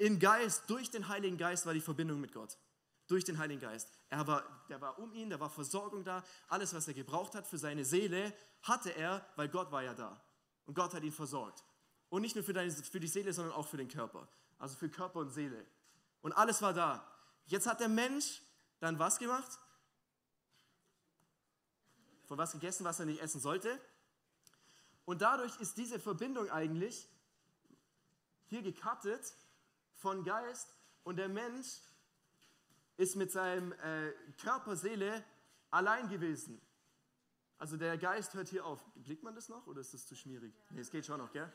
Im 0.00 0.18
Geist, 0.18 0.62
durch 0.68 0.90
den 0.90 1.08
Heiligen 1.08 1.36
Geist 1.36 1.66
war 1.66 1.74
die 1.74 1.80
Verbindung 1.82 2.22
mit 2.22 2.32
Gott. 2.32 2.56
Durch 3.06 3.22
den 3.22 3.36
Heiligen 3.36 3.60
Geist. 3.60 3.92
Er 4.08 4.26
war, 4.26 4.42
der 4.70 4.80
war 4.80 4.98
um 4.98 5.12
ihn, 5.12 5.28
da 5.28 5.38
war 5.38 5.50
Versorgung 5.50 6.04
da. 6.04 6.24
Alles, 6.48 6.72
was 6.72 6.88
er 6.88 6.94
gebraucht 6.94 7.34
hat 7.34 7.46
für 7.46 7.58
seine 7.58 7.84
Seele, 7.84 8.32
hatte 8.62 8.96
er, 8.96 9.26
weil 9.36 9.50
Gott 9.50 9.70
war 9.70 9.82
ja 9.82 9.92
da. 9.92 10.18
Und 10.64 10.72
Gott 10.72 10.94
hat 10.94 11.02
ihn 11.02 11.12
versorgt. 11.12 11.62
Und 12.08 12.22
nicht 12.22 12.34
nur 12.34 12.42
für, 12.42 12.54
deine, 12.54 12.72
für 12.72 12.98
die 12.98 13.08
Seele, 13.08 13.34
sondern 13.34 13.52
auch 13.52 13.68
für 13.68 13.76
den 13.76 13.88
Körper. 13.88 14.26
Also 14.58 14.74
für 14.74 14.88
Körper 14.88 15.18
und 15.18 15.32
Seele. 15.32 15.66
Und 16.22 16.32
alles 16.32 16.62
war 16.62 16.72
da. 16.72 17.06
Jetzt 17.44 17.66
hat 17.66 17.80
der 17.80 17.90
Mensch 17.90 18.40
dann 18.78 18.98
was 18.98 19.18
gemacht? 19.18 19.58
Von 22.24 22.38
was 22.38 22.52
gegessen, 22.52 22.84
was 22.84 23.00
er 23.00 23.04
nicht 23.04 23.20
essen 23.20 23.38
sollte. 23.38 23.78
Und 25.04 25.20
dadurch 25.20 25.60
ist 25.60 25.76
diese 25.76 26.00
Verbindung 26.00 26.48
eigentlich 26.48 27.06
hier 28.46 28.62
gekattet 28.62 29.34
von 30.00 30.24
Geist 30.24 30.68
und 31.04 31.16
der 31.16 31.28
Mensch 31.28 31.82
ist 32.96 33.16
mit 33.16 33.30
seinem 33.30 33.72
äh, 33.72 34.12
Körper, 34.42 34.76
Seele 34.76 35.24
allein 35.70 36.08
gewesen. 36.08 36.60
Also 37.58 37.76
der 37.76 37.98
Geist 37.98 38.34
hört 38.34 38.48
hier 38.48 38.64
auf. 38.64 38.82
Blickt 38.96 39.22
man 39.22 39.34
das 39.34 39.48
noch 39.48 39.66
oder 39.66 39.80
ist 39.80 39.92
das 39.92 40.06
zu 40.06 40.16
schmierig? 40.16 40.54
Nee, 40.70 40.80
es 40.80 40.90
geht 40.90 41.04
schon 41.04 41.18
noch, 41.18 41.30
gell? 41.32 41.50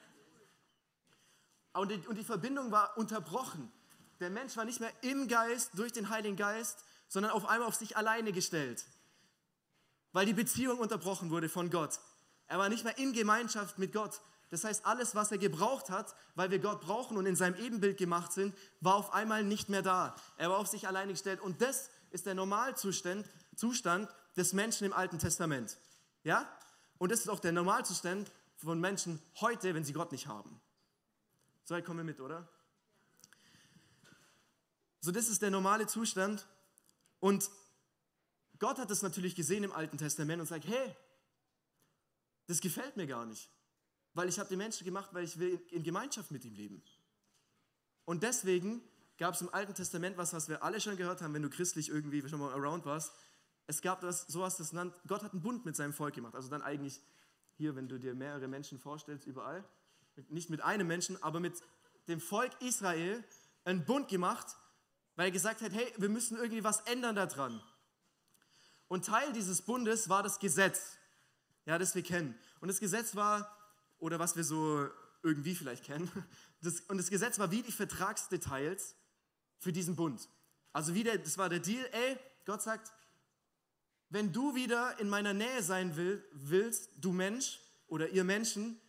Und 1.73 1.91
die, 1.91 2.07
und 2.07 2.15
die 2.15 2.23
Verbindung 2.23 2.71
war 2.71 2.97
unterbrochen. 2.97 3.71
Der 4.19 4.29
Mensch 4.29 4.55
war 4.55 4.65
nicht 4.65 4.79
mehr 4.79 4.93
im 5.01 5.27
Geist, 5.27 5.71
durch 5.77 5.91
den 5.91 6.09
Heiligen 6.09 6.37
Geist, 6.37 6.85
sondern 7.07 7.31
auf 7.31 7.45
einmal 7.49 7.67
auf 7.67 7.75
sich 7.75 7.97
alleine 7.97 8.31
gestellt. 8.31 8.85
Weil 10.13 10.25
die 10.25 10.33
Beziehung 10.33 10.79
unterbrochen 10.79 11.31
wurde 11.31 11.49
von 11.49 11.69
Gott. 11.69 11.99
Er 12.47 12.59
war 12.59 12.69
nicht 12.69 12.83
mehr 12.83 12.97
in 12.97 13.11
Gemeinschaft 13.11 13.79
mit 13.79 13.91
Gott, 13.91 14.21
das 14.49 14.63
heißt, 14.63 14.85
alles, 14.85 15.15
was 15.15 15.31
er 15.31 15.37
gebraucht 15.37 15.89
hat, 15.89 16.15
weil 16.35 16.51
wir 16.51 16.59
Gott 16.59 16.81
brauchen 16.81 17.17
und 17.17 17.25
in 17.25 17.35
seinem 17.35 17.55
Ebenbild 17.55 17.97
gemacht 17.97 18.31
sind, 18.31 18.55
war 18.79 18.95
auf 18.95 19.13
einmal 19.13 19.43
nicht 19.43 19.69
mehr 19.69 19.81
da. 19.81 20.15
Er 20.37 20.49
war 20.49 20.59
auf 20.59 20.67
sich 20.67 20.87
alleine 20.87 21.13
gestellt. 21.13 21.41
Und 21.41 21.61
das 21.61 21.89
ist 22.11 22.25
der 22.25 22.35
Normalzustand 22.35 23.29
Zustand 23.55 24.09
des 24.35 24.53
Menschen 24.53 24.85
im 24.85 24.93
Alten 24.93 25.17
Testament. 25.17 25.77
Ja? 26.23 26.47
Und 26.97 27.11
das 27.11 27.21
ist 27.21 27.29
auch 27.29 27.39
der 27.39 27.53
Normalzustand 27.53 28.31
von 28.57 28.79
Menschen 28.79 29.21
heute, 29.39 29.73
wenn 29.73 29.83
sie 29.83 29.93
Gott 29.93 30.11
nicht 30.11 30.27
haben. 30.27 30.61
So 31.63 31.75
weit 31.75 31.85
kommen 31.85 31.99
wir 31.99 32.03
mit, 32.03 32.19
oder? 32.19 32.47
So, 35.01 35.11
das 35.11 35.27
ist 35.27 35.41
der 35.41 35.51
normale 35.51 35.87
Zustand. 35.87 36.45
Und 37.19 37.49
Gott 38.59 38.77
hat 38.77 38.91
das 38.91 39.01
natürlich 39.01 39.35
gesehen 39.35 39.63
im 39.63 39.71
Alten 39.71 39.97
Testament 39.97 40.41
und 40.41 40.47
sagt, 40.47 40.65
hey, 40.67 40.95
das 42.47 42.59
gefällt 42.59 42.95
mir 42.95 43.07
gar 43.07 43.25
nicht 43.25 43.49
weil 44.15 44.29
ich 44.29 44.39
habe 44.39 44.49
den 44.49 44.57
Menschen 44.57 44.85
gemacht, 44.85 45.09
weil 45.13 45.23
ich 45.23 45.37
will 45.37 45.61
in 45.69 45.83
Gemeinschaft 45.83 46.31
mit 46.31 46.43
ihm 46.45 46.55
leben. 46.55 46.81
Und 48.05 48.23
deswegen 48.23 48.81
gab 49.17 49.35
es 49.35 49.41
im 49.41 49.53
Alten 49.53 49.73
Testament 49.73 50.17
was, 50.17 50.33
was 50.33 50.49
wir 50.49 50.63
alle 50.63 50.81
schon 50.81 50.97
gehört 50.97 51.21
haben, 51.21 51.33
wenn 51.33 51.41
du 51.41 51.49
christlich 51.49 51.89
irgendwie 51.89 52.27
schon 52.27 52.39
mal 52.39 52.51
around 52.53 52.85
warst. 52.85 53.13
Es 53.67 53.81
gab 53.81 54.01
das, 54.01 54.25
sowas, 54.27 54.57
das 54.57 54.73
nannt, 54.73 54.95
Gott 55.07 55.23
hat 55.23 55.33
einen 55.33 55.41
Bund 55.41 55.65
mit 55.65 55.75
seinem 55.75 55.93
Volk 55.93 56.15
gemacht. 56.15 56.35
Also 56.35 56.49
dann 56.49 56.61
eigentlich 56.61 57.01
hier, 57.57 57.75
wenn 57.75 57.87
du 57.87 57.99
dir 57.99 58.13
mehrere 58.15 58.47
Menschen 58.47 58.79
vorstellst, 58.79 59.27
überall. 59.27 59.63
Nicht 60.29 60.49
mit 60.49 60.61
einem 60.61 60.87
Menschen, 60.87 61.21
aber 61.21 61.39
mit 61.39 61.61
dem 62.07 62.19
Volk 62.19 62.51
Israel 62.61 63.23
einen 63.65 63.83
Bund 63.85 64.07
gemacht, 64.07 64.47
weil 65.15 65.25
er 65.25 65.31
gesagt 65.31 65.61
hat, 65.61 65.73
hey, 65.73 65.93
wir 65.97 66.09
müssen 66.09 66.37
irgendwie 66.37 66.63
was 66.63 66.81
ändern 66.81 67.15
daran. 67.15 67.61
Und 68.87 69.05
Teil 69.05 69.33
dieses 69.33 69.61
Bundes 69.61 70.09
war 70.09 70.23
das 70.23 70.39
Gesetz, 70.39 70.97
ja, 71.65 71.77
das 71.77 71.95
wir 71.95 72.03
kennen. 72.03 72.37
Und 72.59 72.67
das 72.67 72.79
Gesetz 72.79 73.15
war 73.15 73.54
oder 74.05 74.19
was 74.19 74.35
wir 74.35 74.43
so 74.43 74.87
irgendwie 75.23 75.55
vielleicht 75.55 75.83
kennen. 75.83 76.09
Das, 76.61 76.79
und 76.81 76.97
das 76.97 77.11
Gesetz 77.11 77.37
war 77.37 77.51
wie 77.51 77.61
die 77.61 77.71
Vertragsdetails 77.71 78.95
für 79.59 79.71
diesen 79.71 79.95
Bund. 79.95 80.29
Also 80.73 80.95
wieder, 80.95 81.15
das 81.15 81.37
war 81.37 81.47
der 81.47 81.59
Deal, 81.59 81.83
ey, 81.91 82.17
Gott 82.45 82.61
sagt, 82.61 82.91
wenn 84.09 84.31
du 84.31 84.55
wieder 84.55 84.99
in 84.99 85.09
meiner 85.09 85.33
Nähe 85.33 85.61
sein 85.61 85.95
will, 85.95 86.23
willst, 86.31 86.89
du 86.97 87.11
Mensch 87.11 87.59
oder 87.87 88.09
ihr 88.09 88.23
Menschen, 88.23 88.79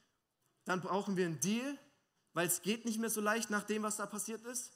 dann 0.65 0.81
brauchen 0.81 1.17
wir 1.17 1.27
einen 1.27 1.41
Deal, 1.41 1.79
weil 2.33 2.47
es 2.47 2.63
geht 2.63 2.85
nicht 2.85 2.99
mehr 2.99 3.11
so 3.11 3.21
leicht 3.21 3.51
nach 3.51 3.65
dem, 3.65 3.83
was 3.83 3.97
da 3.97 4.07
passiert 4.07 4.45
ist. 4.45 4.73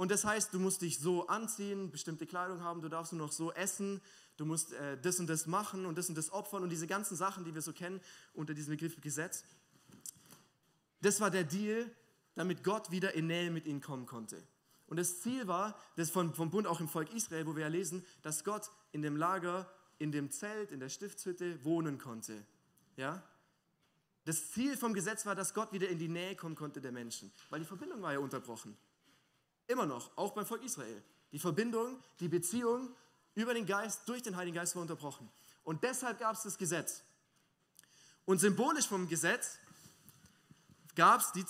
Und 0.00 0.10
das 0.10 0.24
heißt, 0.24 0.54
du 0.54 0.58
musst 0.58 0.80
dich 0.80 0.98
so 0.98 1.26
anziehen, 1.26 1.90
bestimmte 1.90 2.26
Kleidung 2.26 2.62
haben, 2.62 2.80
du 2.80 2.88
darfst 2.88 3.12
nur 3.12 3.26
noch 3.26 3.32
so 3.32 3.52
essen, 3.52 4.00
du 4.38 4.46
musst 4.46 4.72
äh, 4.72 4.98
das 4.98 5.20
und 5.20 5.26
das 5.26 5.46
machen 5.46 5.84
und 5.84 5.98
das 5.98 6.08
und 6.08 6.14
das 6.14 6.32
opfern 6.32 6.62
und 6.62 6.70
diese 6.70 6.86
ganzen 6.86 7.18
Sachen, 7.18 7.44
die 7.44 7.54
wir 7.54 7.60
so 7.60 7.74
kennen 7.74 8.00
unter 8.32 8.54
diesem 8.54 8.70
Begriff 8.70 8.98
Gesetz. 9.02 9.44
Das 11.02 11.20
war 11.20 11.30
der 11.30 11.44
Deal, 11.44 11.84
damit 12.34 12.64
Gott 12.64 12.90
wieder 12.90 13.12
in 13.12 13.26
Nähe 13.26 13.50
mit 13.50 13.66
ihnen 13.66 13.82
kommen 13.82 14.06
konnte. 14.06 14.42
Und 14.86 14.96
das 14.96 15.20
Ziel 15.20 15.46
war, 15.46 15.78
das 15.96 16.08
vom, 16.08 16.32
vom 16.32 16.48
Bund 16.48 16.66
auch 16.66 16.80
im 16.80 16.88
Volk 16.88 17.12
Israel, 17.12 17.46
wo 17.46 17.54
wir 17.54 17.64
ja 17.64 17.68
lesen, 17.68 18.02
dass 18.22 18.42
Gott 18.42 18.70
in 18.92 19.02
dem 19.02 19.16
Lager, 19.16 19.70
in 19.98 20.12
dem 20.12 20.30
Zelt, 20.30 20.72
in 20.72 20.80
der 20.80 20.88
Stiftshütte 20.88 21.62
wohnen 21.62 21.98
konnte. 21.98 22.42
Ja? 22.96 23.22
Das 24.24 24.50
Ziel 24.50 24.78
vom 24.78 24.94
Gesetz 24.94 25.26
war, 25.26 25.34
dass 25.34 25.52
Gott 25.52 25.74
wieder 25.74 25.90
in 25.90 25.98
die 25.98 26.08
Nähe 26.08 26.36
kommen 26.36 26.54
konnte 26.54 26.80
der 26.80 26.90
Menschen, 26.90 27.30
weil 27.50 27.60
die 27.60 27.66
Verbindung 27.66 28.00
war 28.00 28.14
ja 28.14 28.18
unterbrochen. 28.18 28.78
Immer 29.70 29.86
noch, 29.86 30.10
auch 30.16 30.32
beim 30.32 30.44
Volk 30.44 30.64
Israel. 30.64 31.00
Die 31.30 31.38
Verbindung, 31.38 32.02
die 32.18 32.26
Beziehung 32.26 32.92
über 33.36 33.54
den 33.54 33.66
Geist, 33.66 34.08
durch 34.08 34.20
den 34.20 34.34
Heiligen 34.34 34.56
Geist 34.56 34.74
war 34.74 34.82
unterbrochen. 34.82 35.30
Und 35.62 35.84
deshalb 35.84 36.18
gab 36.18 36.34
es 36.34 36.42
das 36.42 36.58
Gesetz. 36.58 37.04
Und 38.24 38.38
symbolisch 38.38 38.88
vom 38.88 39.06
Gesetz 39.06 39.60
gab 40.96 41.20
es 41.20 41.30
die, 41.30 41.44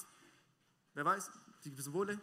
wer 0.92 1.06
weiß, 1.06 1.30
die 1.64 1.70
Symbole? 1.80 2.20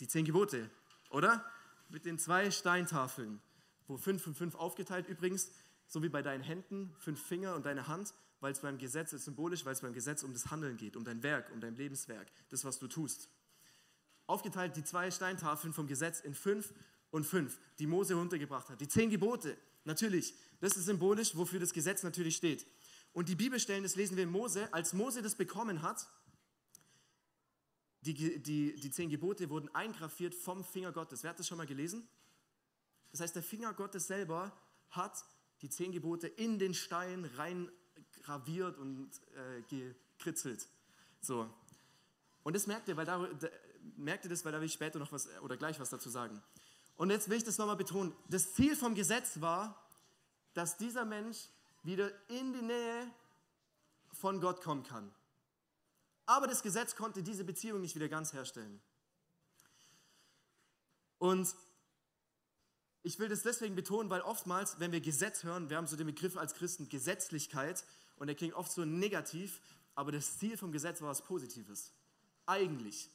Die 0.00 0.08
zehn 0.08 0.24
Gebote, 0.24 0.70
oder? 1.10 1.44
Mit 1.90 2.06
den 2.06 2.18
zwei 2.18 2.50
Steintafeln, 2.50 3.42
wo 3.88 3.98
fünf 3.98 4.26
und 4.26 4.38
fünf 4.38 4.54
aufgeteilt 4.54 5.06
übrigens, 5.06 5.50
so 5.86 6.02
wie 6.02 6.08
bei 6.08 6.22
deinen 6.22 6.42
Händen, 6.42 6.96
fünf 6.98 7.22
Finger 7.22 7.54
und 7.54 7.66
deine 7.66 7.88
Hand, 7.88 8.14
weil 8.40 8.52
es 8.52 8.60
beim 8.60 8.78
Gesetz 8.78 9.12
ist 9.12 9.26
symbolisch, 9.26 9.66
weil 9.66 9.74
es 9.74 9.82
beim 9.82 9.92
Gesetz 9.92 10.22
um 10.22 10.32
das 10.32 10.50
Handeln 10.50 10.78
geht, 10.78 10.96
um 10.96 11.04
dein 11.04 11.22
Werk, 11.22 11.50
um 11.52 11.60
dein 11.60 11.76
Lebenswerk, 11.76 12.32
das, 12.48 12.64
was 12.64 12.78
du 12.78 12.88
tust 12.88 13.28
aufgeteilt 14.26 14.76
die 14.76 14.84
zwei 14.84 15.10
Steintafeln 15.10 15.72
vom 15.72 15.86
Gesetz 15.86 16.20
in 16.20 16.34
fünf 16.34 16.72
und 17.10 17.24
fünf, 17.24 17.58
die 17.78 17.86
Mose 17.86 18.14
runtergebracht 18.14 18.68
hat. 18.70 18.80
Die 18.80 18.88
zehn 18.88 19.10
Gebote, 19.10 19.56
natürlich, 19.84 20.34
das 20.60 20.76
ist 20.76 20.86
symbolisch, 20.86 21.36
wofür 21.36 21.60
das 21.60 21.72
Gesetz 21.72 22.02
natürlich 22.02 22.36
steht. 22.36 22.66
Und 23.12 23.28
die 23.28 23.36
Bibelstellen, 23.36 23.84
das 23.84 23.96
lesen 23.96 24.16
wir 24.16 24.24
in 24.24 24.30
Mose, 24.30 24.72
als 24.72 24.92
Mose 24.92 25.22
das 25.22 25.36
bekommen 25.36 25.82
hat, 25.82 26.08
die, 28.00 28.42
die, 28.42 28.74
die 28.74 28.90
zehn 28.90 29.08
Gebote 29.08 29.48
wurden 29.48 29.74
eingraviert 29.74 30.34
vom 30.34 30.62
Finger 30.62 30.92
Gottes. 30.92 31.22
Wer 31.22 31.30
hat 31.30 31.38
das 31.38 31.48
schon 31.48 31.56
mal 31.56 31.66
gelesen? 31.66 32.06
Das 33.12 33.20
heißt, 33.20 33.34
der 33.34 33.42
Finger 33.42 33.72
Gottes 33.72 34.08
selber 34.08 34.52
hat 34.90 35.24
die 35.62 35.70
zehn 35.70 35.92
Gebote 35.92 36.26
in 36.26 36.58
den 36.58 36.74
Stein 36.74 37.24
rein 37.36 37.70
graviert 38.22 38.76
und 38.78 39.10
äh, 39.36 39.62
gekritzelt. 39.68 40.68
So. 41.20 41.48
Und 42.42 42.56
das 42.56 42.66
merkt 42.66 42.88
ihr, 42.88 42.96
weil 42.96 43.06
da, 43.06 43.26
merkt 43.96 44.24
ihr 44.24 44.30
das, 44.30 44.44
weil 44.44 44.52
da 44.52 44.60
will 44.60 44.66
ich 44.66 44.72
später 44.72 44.98
noch 44.98 45.12
was 45.12 45.28
oder 45.40 45.56
gleich 45.56 45.78
was 45.80 45.90
dazu 45.90 46.08
sagen. 46.08 46.42
Und 46.96 47.10
jetzt 47.10 47.28
will 47.28 47.36
ich 47.36 47.44
das 47.44 47.58
nochmal 47.58 47.76
betonen. 47.76 48.14
Das 48.28 48.54
Ziel 48.54 48.76
vom 48.76 48.94
Gesetz 48.94 49.40
war, 49.40 49.80
dass 50.54 50.76
dieser 50.76 51.04
Mensch 51.04 51.48
wieder 51.82 52.10
in 52.28 52.52
die 52.52 52.62
Nähe 52.62 53.10
von 54.12 54.40
Gott 54.40 54.62
kommen 54.62 54.84
kann. 54.84 55.12
Aber 56.26 56.46
das 56.46 56.62
Gesetz 56.62 56.96
konnte 56.96 57.22
diese 57.22 57.44
Beziehung 57.44 57.80
nicht 57.80 57.94
wieder 57.94 58.08
ganz 58.08 58.32
herstellen. 58.32 58.80
Und 61.18 61.54
ich 63.02 63.18
will 63.18 63.28
das 63.28 63.42
deswegen 63.42 63.74
betonen, 63.74 64.08
weil 64.08 64.22
oftmals, 64.22 64.80
wenn 64.80 64.92
wir 64.92 65.00
Gesetz 65.00 65.42
hören, 65.42 65.68
wir 65.68 65.76
haben 65.76 65.86
so 65.86 65.96
den 65.96 66.06
Begriff 66.06 66.36
als 66.38 66.54
Christen 66.54 66.88
Gesetzlichkeit 66.88 67.84
und 68.16 68.28
der 68.28 68.36
klingt 68.36 68.54
oft 68.54 68.72
so 68.72 68.84
negativ, 68.84 69.60
aber 69.94 70.12
das 70.12 70.38
Ziel 70.38 70.56
vom 70.56 70.72
Gesetz 70.72 71.02
war 71.02 71.10
was 71.10 71.22
Positives. 71.22 71.92
Eigentlich. 72.46 73.10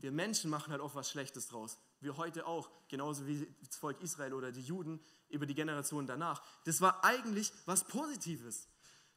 Wir 0.00 0.12
Menschen 0.12 0.50
machen 0.50 0.70
halt 0.70 0.80
oft 0.80 0.94
was 0.94 1.10
Schlechtes 1.10 1.48
draus. 1.48 1.78
Wir 2.00 2.16
heute 2.16 2.46
auch, 2.46 2.70
genauso 2.88 3.26
wie 3.26 3.52
das 3.64 3.76
Volk 3.76 4.00
Israel 4.00 4.32
oder 4.34 4.52
die 4.52 4.62
Juden 4.62 5.00
über 5.28 5.46
die 5.46 5.54
Generationen 5.54 6.06
danach. 6.06 6.42
Das 6.64 6.80
war 6.80 7.04
eigentlich 7.04 7.52
was 7.66 7.84
Positives. 7.84 8.68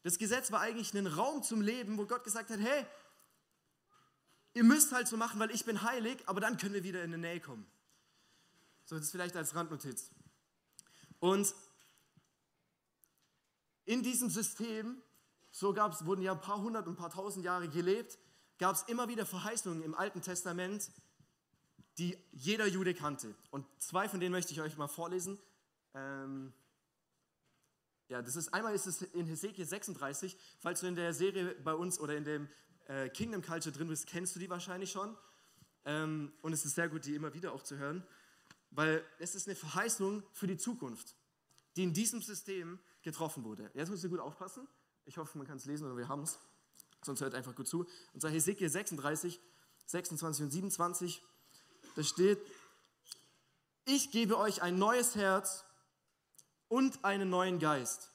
Das 0.04 0.18
Gesetz 0.18 0.52
war 0.52 0.62
eigentlich 0.62 0.94
ein 0.94 1.06
Raum 1.06 1.44
zum 1.44 1.62
Leben, 1.62 1.98
wo 1.98 2.06
Gott 2.06 2.24
gesagt 2.24 2.50
hat, 2.50 2.60
hey, 2.60 2.86
ihr 4.54 4.64
müsst 4.64 4.92
halt 4.92 5.08
so 5.08 5.18
machen, 5.18 5.40
weil 5.40 5.52
ich 5.52 5.66
bin 5.66 5.84
heilig, 5.84 6.18
aber 6.26 6.42
dann 6.42 6.58
können 6.58 6.74
wir 6.74 6.84
wieder 6.84 7.04
in 7.04 7.12
die 7.12 7.18
Nähe 7.18 7.40
kommen. 7.40 7.66
So, 8.86 8.96
das 8.96 9.06
ist 9.06 9.12
vielleicht 9.12 9.36
als 9.36 9.54
Randnotiz. 9.54 10.10
Und 11.20 11.54
in 13.86 14.02
diesem 14.02 14.30
System, 14.30 15.02
so 15.52 15.74
gab's, 15.74 16.06
wurden 16.06 16.24
ja 16.24 16.32
ein 16.32 16.42
paar 16.42 16.62
hundert 16.62 16.88
und 16.88 16.94
ein 16.94 16.98
paar 16.98 17.12
tausend 17.12 17.46
Jahre 17.46 17.70
gelebt, 17.70 18.18
gab 18.62 18.76
es 18.76 18.84
immer 18.84 19.10
wieder 19.10 19.26
Verheißungen 19.26 19.82
im 19.82 19.96
Alten 19.96 20.22
Testament, 20.22 20.92
die 21.98 22.16
jeder 22.32 22.68
Jude 22.68 22.94
kannte. 22.94 23.34
Und 23.50 23.66
zwei 23.80 24.08
von 24.08 24.20
denen 24.20 24.32
möchte 24.32 24.54
ich 24.54 24.62
euch 24.62 24.78
mal 24.78 24.88
vorlesen. 24.88 25.40
Ähm, 25.96 26.54
ja, 28.08 28.22
das 28.22 28.36
ist 28.36 28.54
einmal 28.54 28.76
ist 28.76 28.86
es 28.86 29.02
in 29.02 29.26
Hesekiel 29.26 29.66
36. 29.66 30.38
Falls 30.60 30.82
du 30.82 30.86
in 30.86 30.94
der 30.94 31.12
Serie 31.16 31.56
bei 31.64 31.74
uns 31.74 32.00
oder 32.00 32.16
in 32.16 32.24
dem 32.24 32.48
äh, 32.86 33.10
Kingdom 33.10 33.42
Culture 33.42 33.76
drin 33.76 33.88
bist, 33.88 34.06
kennst 34.06 34.36
du 34.36 34.40
die 34.40 34.52
wahrscheinlich 34.52 34.92
schon. 34.92 35.18
Ähm, 35.86 36.32
und 36.44 36.54
es 36.54 36.64
ist 36.64 36.76
sehr 36.76 36.88
gut, 36.88 37.06
die 37.06 37.16
immer 37.16 37.34
wieder 37.34 37.54
auch 37.54 37.64
zu 37.64 37.80
hören, 37.80 38.06
weil 38.70 39.04
es 39.18 39.34
ist 39.34 39.48
eine 39.48 39.56
Verheißung 39.56 40.22
für 40.34 40.46
die 40.46 40.58
Zukunft, 40.58 41.16
die 41.76 41.82
in 41.82 41.96
diesem 41.96 42.22
System 42.22 42.78
getroffen 43.02 43.44
wurde. 43.44 43.72
Jetzt 43.74 43.90
müsst 43.90 44.04
ihr 44.04 44.12
gut 44.12 44.20
aufpassen. 44.20 44.68
Ich 45.06 45.18
hoffe, 45.18 45.36
man 45.40 45.48
kann 45.48 45.58
es 45.58 45.66
lesen 45.66 45.88
oder 45.88 45.98
wir 45.98 46.08
haben 46.08 46.22
es 46.22 46.38
sonst 47.04 47.22
hört 47.22 47.34
einfach 47.34 47.56
gut 47.56 47.68
zu. 47.68 47.86
Und 48.14 48.22
zwar 48.22 48.32
Hesekiel 48.32 48.70
36, 48.70 49.40
26 49.86 50.44
und 50.46 50.52
27, 50.52 51.22
da 51.96 52.04
steht, 52.04 52.40
ich 53.86 54.12
gebe 54.12 54.38
euch 54.38 54.62
ein 54.62 54.78
neues 54.78 55.16
Herz 55.16 55.66
und 56.68 57.04
einen 57.04 57.30
neuen 57.30 57.60
Geist. 57.60 58.12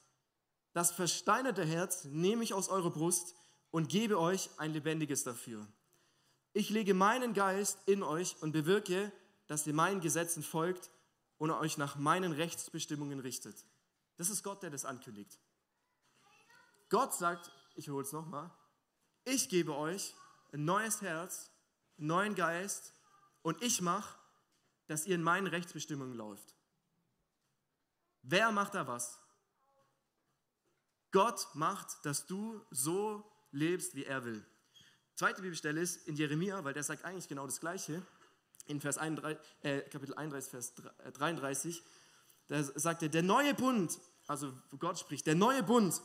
Das 0.72 0.92
versteinerte 0.92 1.64
Herz 1.64 2.04
nehme 2.04 2.44
ich 2.44 2.54
aus 2.54 2.68
eurer 2.68 2.90
Brust 2.90 3.34
und 3.70 3.88
gebe 3.88 4.18
euch 4.18 4.50
ein 4.58 4.72
lebendiges 4.72 5.24
dafür. 5.24 5.66
Ich 6.52 6.70
lege 6.70 6.94
meinen 6.94 7.34
Geist 7.34 7.78
in 7.86 8.02
euch 8.02 8.36
und 8.40 8.52
bewirke, 8.52 9.12
dass 9.46 9.66
ihr 9.66 9.74
meinen 9.74 10.00
Gesetzen 10.00 10.42
folgt 10.42 10.90
und 11.38 11.50
euch 11.50 11.76
nach 11.76 11.96
meinen 11.96 12.32
Rechtsbestimmungen 12.32 13.20
richtet. 13.20 13.56
Das 14.16 14.30
ist 14.30 14.42
Gott, 14.42 14.62
der 14.62 14.70
das 14.70 14.84
ankündigt. 14.84 15.38
Gott 16.88 17.12
sagt, 17.14 17.50
ich 17.74 17.90
hole 17.90 18.04
es 18.04 18.12
nochmal, 18.12 18.50
ich 19.26 19.48
gebe 19.48 19.76
euch 19.76 20.14
ein 20.52 20.64
neues 20.64 21.02
Herz, 21.02 21.50
einen 21.98 22.06
neuen 22.06 22.34
Geist 22.34 22.94
und 23.42 23.62
ich 23.62 23.82
mache, 23.82 24.18
dass 24.86 25.06
ihr 25.06 25.16
in 25.16 25.22
meinen 25.22 25.48
Rechtsbestimmungen 25.48 26.14
läuft. 26.14 26.54
Wer 28.22 28.50
macht 28.52 28.74
da 28.74 28.86
was? 28.86 29.20
Gott 31.10 31.46
macht, 31.54 32.04
dass 32.04 32.26
du 32.26 32.64
so 32.70 33.24
lebst, 33.50 33.94
wie 33.94 34.04
er 34.04 34.24
will. 34.24 34.44
Zweite 35.14 35.42
Bibelstelle 35.42 35.80
ist 35.80 36.06
in 36.06 36.16
Jeremia, 36.16 36.62
weil 36.64 36.74
der 36.74 36.82
sagt 36.82 37.04
eigentlich 37.04 37.28
genau 37.28 37.46
das 37.46 37.60
Gleiche. 37.60 38.02
In 38.66 38.80
Vers 38.80 38.98
31, 38.98 39.38
äh, 39.62 39.80
Kapitel 39.82 40.14
31, 40.14 40.50
Vers 40.50 40.74
33, 41.14 41.82
da 42.48 42.62
sagt 42.62 43.02
er, 43.02 43.08
der 43.08 43.22
neue 43.22 43.54
Bund, 43.54 43.98
also 44.26 44.52
Gott 44.78 44.98
spricht, 44.98 45.26
der 45.26 45.34
neue 45.34 45.62
Bund, 45.62 46.00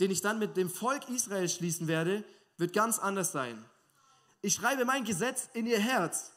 den 0.00 0.10
ich 0.10 0.20
dann 0.20 0.38
mit 0.38 0.56
dem 0.56 0.70
Volk 0.70 1.08
Israel 1.08 1.48
schließen 1.48 1.86
werde, 1.86 2.24
wird 2.56 2.72
ganz 2.72 2.98
anders 2.98 3.32
sein. 3.32 3.64
Ich 4.42 4.54
schreibe 4.54 4.84
mein 4.84 5.04
Gesetz 5.04 5.48
in 5.54 5.66
ihr 5.66 5.78
Herz. 5.78 6.32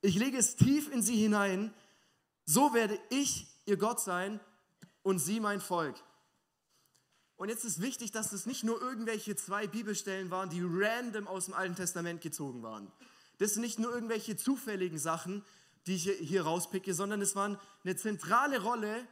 Ich 0.00 0.16
lege 0.16 0.36
es 0.36 0.56
tief 0.56 0.92
in 0.92 1.02
sie 1.02 1.16
hinein. 1.16 1.72
So 2.44 2.74
werde 2.74 2.98
ich 3.10 3.46
ihr 3.66 3.76
Gott 3.76 4.00
sein 4.00 4.40
und 5.02 5.18
sie 5.18 5.40
mein 5.40 5.60
Volk. 5.60 5.96
Und 7.36 7.48
jetzt 7.48 7.64
ist 7.64 7.80
wichtig, 7.80 8.10
dass 8.10 8.32
es 8.32 8.46
nicht 8.46 8.64
nur 8.64 8.82
irgendwelche 8.82 9.36
zwei 9.36 9.66
Bibelstellen 9.66 10.30
waren, 10.30 10.50
die 10.50 10.62
random 10.62 11.28
aus 11.28 11.44
dem 11.44 11.54
Alten 11.54 11.76
Testament 11.76 12.20
gezogen 12.20 12.62
waren. 12.62 12.90
Das 13.38 13.54
sind 13.54 13.62
nicht 13.62 13.78
nur 13.78 13.92
irgendwelche 13.92 14.36
zufälligen 14.36 14.98
Sachen, 14.98 15.44
die 15.86 15.94
ich 15.94 16.10
hier 16.20 16.42
rauspicke, 16.42 16.92
sondern 16.94 17.22
es 17.22 17.36
waren 17.36 17.56
eine 17.84 17.96
zentrale 17.96 18.60
Rolle 18.60 19.06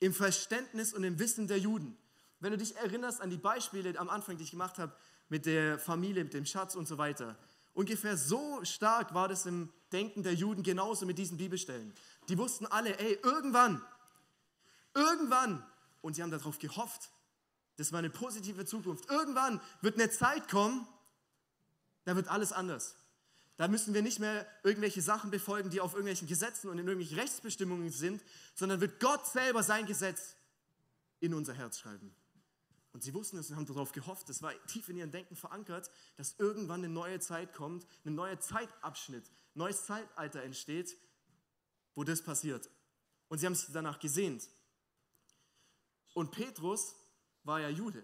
im 0.00 0.12
Verständnis 0.12 0.92
und 0.92 1.04
im 1.04 1.18
Wissen 1.18 1.46
der 1.46 1.58
Juden. 1.58 1.96
Wenn 2.40 2.52
du 2.52 2.58
dich 2.58 2.76
erinnerst 2.76 3.20
an 3.20 3.30
die 3.30 3.36
Beispiele 3.36 3.98
am 3.98 4.08
Anfang, 4.08 4.36
die 4.36 4.44
ich 4.44 4.50
gemacht 4.50 4.78
habe, 4.78 4.92
mit 5.30 5.46
der 5.46 5.78
Familie, 5.78 6.24
mit 6.24 6.34
dem 6.34 6.44
Schatz 6.44 6.74
und 6.74 6.86
so 6.86 6.98
weiter. 6.98 7.36
Ungefähr 7.72 8.16
so 8.16 8.62
stark 8.64 9.14
war 9.14 9.28
das 9.28 9.46
im 9.46 9.72
Denken 9.92 10.22
der 10.22 10.34
Juden 10.34 10.62
genauso 10.62 11.06
mit 11.06 11.18
diesen 11.18 11.38
Bibelstellen. 11.38 11.94
Die 12.28 12.36
wussten 12.36 12.66
alle, 12.66 12.98
ey, 12.98 13.18
irgendwann, 13.22 13.80
irgendwann, 14.92 15.64
und 16.02 16.14
sie 16.14 16.22
haben 16.22 16.30
darauf 16.30 16.58
gehofft, 16.58 17.10
das 17.76 17.92
war 17.92 18.00
eine 18.00 18.10
positive 18.10 18.66
Zukunft, 18.66 19.08
irgendwann 19.08 19.60
wird 19.80 19.94
eine 19.94 20.10
Zeit 20.10 20.48
kommen, 20.48 20.86
da 22.04 22.16
wird 22.16 22.28
alles 22.28 22.52
anders. 22.52 22.96
Da 23.56 23.68
müssen 23.68 23.94
wir 23.94 24.02
nicht 24.02 24.18
mehr 24.18 24.46
irgendwelche 24.62 25.02
Sachen 25.02 25.30
befolgen, 25.30 25.70
die 25.70 25.80
auf 25.80 25.92
irgendwelchen 25.92 26.26
Gesetzen 26.26 26.70
und 26.70 26.78
in 26.78 26.86
irgendwelchen 26.86 27.18
Rechtsbestimmungen 27.18 27.90
sind, 27.90 28.22
sondern 28.54 28.80
wird 28.80 29.00
Gott 29.00 29.26
selber 29.26 29.62
sein 29.62 29.86
Gesetz 29.86 30.34
in 31.20 31.34
unser 31.34 31.52
Herz 31.52 31.78
schreiben. 31.78 32.14
Und 32.92 33.02
sie 33.02 33.14
wussten 33.14 33.38
es 33.38 33.50
und 33.50 33.56
haben 33.56 33.66
darauf 33.66 33.92
gehofft, 33.92 34.28
es 34.30 34.42
war 34.42 34.52
tief 34.66 34.88
in 34.88 34.96
ihrem 34.96 35.12
Denken 35.12 35.36
verankert, 35.36 35.90
dass 36.16 36.34
irgendwann 36.38 36.80
eine 36.80 36.92
neue 36.92 37.20
Zeit 37.20 37.54
kommt, 37.54 37.86
ein 38.04 38.14
neuer 38.14 38.40
Zeitabschnitt, 38.40 39.28
ein 39.28 39.58
neues 39.58 39.86
Zeitalter 39.86 40.42
entsteht, 40.42 40.96
wo 41.94 42.02
das 42.02 42.22
passiert. 42.22 42.68
Und 43.28 43.38
sie 43.38 43.46
haben 43.46 43.54
sich 43.54 43.72
danach 43.72 44.00
gesehnt. 44.00 44.48
Und 46.14 46.32
Petrus 46.32 46.96
war 47.44 47.60
ja 47.60 47.68
Jude. 47.68 48.02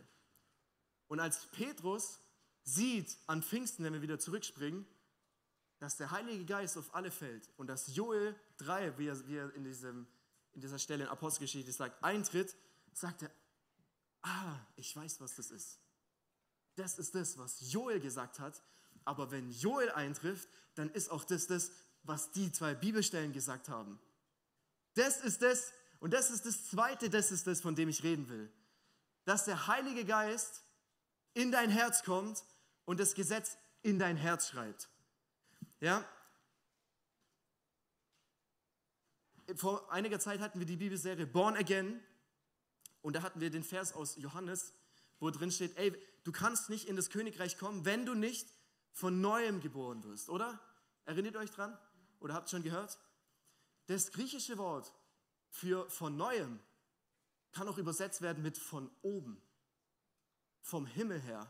Und 1.09 1.21
als 1.21 1.47
Petrus 1.51 2.21
sieht 2.63 3.17
an 3.27 3.43
Pfingsten, 3.43 3.85
wenn 3.85 3.93
wir 3.93 4.03
wieder 4.03 4.19
zurückspringen, 4.19 4.87
dass 5.79 5.97
der 5.97 6.11
Heilige 6.11 6.45
Geist 6.45 6.79
auf 6.79 6.95
alle 6.95 7.11
fällt 7.11 7.51
und 7.57 7.67
dass 7.67 7.95
Joel 7.95 8.35
3, 8.59 8.99
wie 8.99 9.09
er, 9.09 9.29
wie 9.29 9.37
er 9.37 9.55
in, 9.55 9.65
diesem, 9.65 10.07
in 10.53 10.61
dieser 10.61 10.79
Stelle 10.79 11.05
in 11.05 11.11
Apostelgeschichte 11.11 11.71
sagt, 11.73 12.03
eintritt, 12.03 12.57
sagt 12.93 13.23
er, 13.23 13.31
ah, 14.27 14.59
ich 14.77 14.95
weiß, 14.95 15.21
was 15.21 15.37
das 15.37 15.51
ist. 15.51 15.79
Das 16.75 16.99
ist 16.99 17.15
das, 17.15 17.39
was 17.39 17.73
Joel 17.73 18.01
gesagt 18.01 18.39
hat. 18.39 18.63
Aber 19.05 19.31
wenn 19.31 19.51
Joel 19.51 19.91
eintrifft, 19.93 20.49
dann 20.75 20.91
ist 20.91 21.11
auch 21.11 21.25
das 21.25 21.47
das, 21.47 21.71
was 22.03 22.33
die 22.33 22.53
zwei 22.53 22.75
Bibelstellen 22.75 23.33
gesagt 23.33 23.69
haben. 23.69 24.01
Das 24.95 25.19
ist 25.19 25.43
das, 25.43 25.73
und 26.01 26.13
das 26.13 26.31
ist 26.31 26.45
das 26.45 26.69
Zweite, 26.69 27.09
das 27.09 27.31
ist 27.31 27.47
das, 27.47 27.61
von 27.61 27.75
dem 27.75 27.89
ich 27.89 28.03
reden 28.03 28.29
will. 28.29 28.53
Dass 29.25 29.45
der 29.45 29.67
Heilige 29.67 30.05
Geist 30.05 30.65
in 31.35 31.53
dein 31.53 31.71
Herz 31.71 32.03
kommt 32.03 32.45
und 32.85 33.01
das 33.01 33.15
Gesetz 33.15 33.57
in 33.83 33.99
dein 33.99 34.17
Herz 34.17 34.49
schreibt. 34.49 34.89
Ja? 35.81 36.05
Vor 39.55 39.91
einiger 39.93 40.19
Zeit 40.19 40.41
hatten 40.41 40.59
wir 40.59 40.67
die 40.67 40.77
Bibelserie 40.77 41.27
Born 41.27 41.57
Again 41.57 42.03
und 43.07 43.13
da 43.13 43.23
hatten 43.23 43.41
wir 43.41 43.51
den 43.51 43.63
Vers 43.63 43.93
aus 43.93 44.17
Johannes, 44.17 44.75
wo 45.21 45.31
drin 45.31 45.53
steht, 45.53 45.77
ey, 45.77 45.97
du 46.25 46.33
kannst 46.33 46.71
nicht 46.71 46.89
in 46.89 46.97
das 46.97 47.09
Königreich 47.09 47.57
kommen, 47.57 47.85
wenn 47.85 48.05
du 48.05 48.15
nicht 48.15 48.53
von 48.91 49.21
neuem 49.21 49.61
geboren 49.61 50.03
wirst, 50.03 50.29
oder? 50.29 50.61
Erinnert 51.05 51.37
euch 51.37 51.53
dran? 51.53 51.79
Oder 52.19 52.35
habt 52.35 52.51
schon 52.51 52.65
gehört? 52.65 52.99
Das 53.87 54.11
griechische 54.11 54.59
Wort 54.59 54.93
für 55.51 55.89
von 55.89 56.17
neuem 56.17 56.59
kann 57.53 57.69
auch 57.69 57.79
übersetzt 57.79 58.23
werden 58.23 58.43
mit 58.43 58.59
von 58.59 58.91
oben, 59.03 59.41
vom 60.61 60.85
Himmel 60.85 61.21
her, 61.21 61.49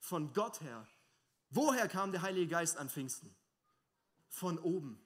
von 0.00 0.32
Gott 0.32 0.60
her. 0.62 0.84
Woher 1.50 1.86
kam 1.86 2.10
der 2.10 2.22
Heilige 2.22 2.48
Geist 2.48 2.76
an 2.76 2.90
Pfingsten? 2.90 3.32
Von 4.30 4.58
oben. 4.58 5.00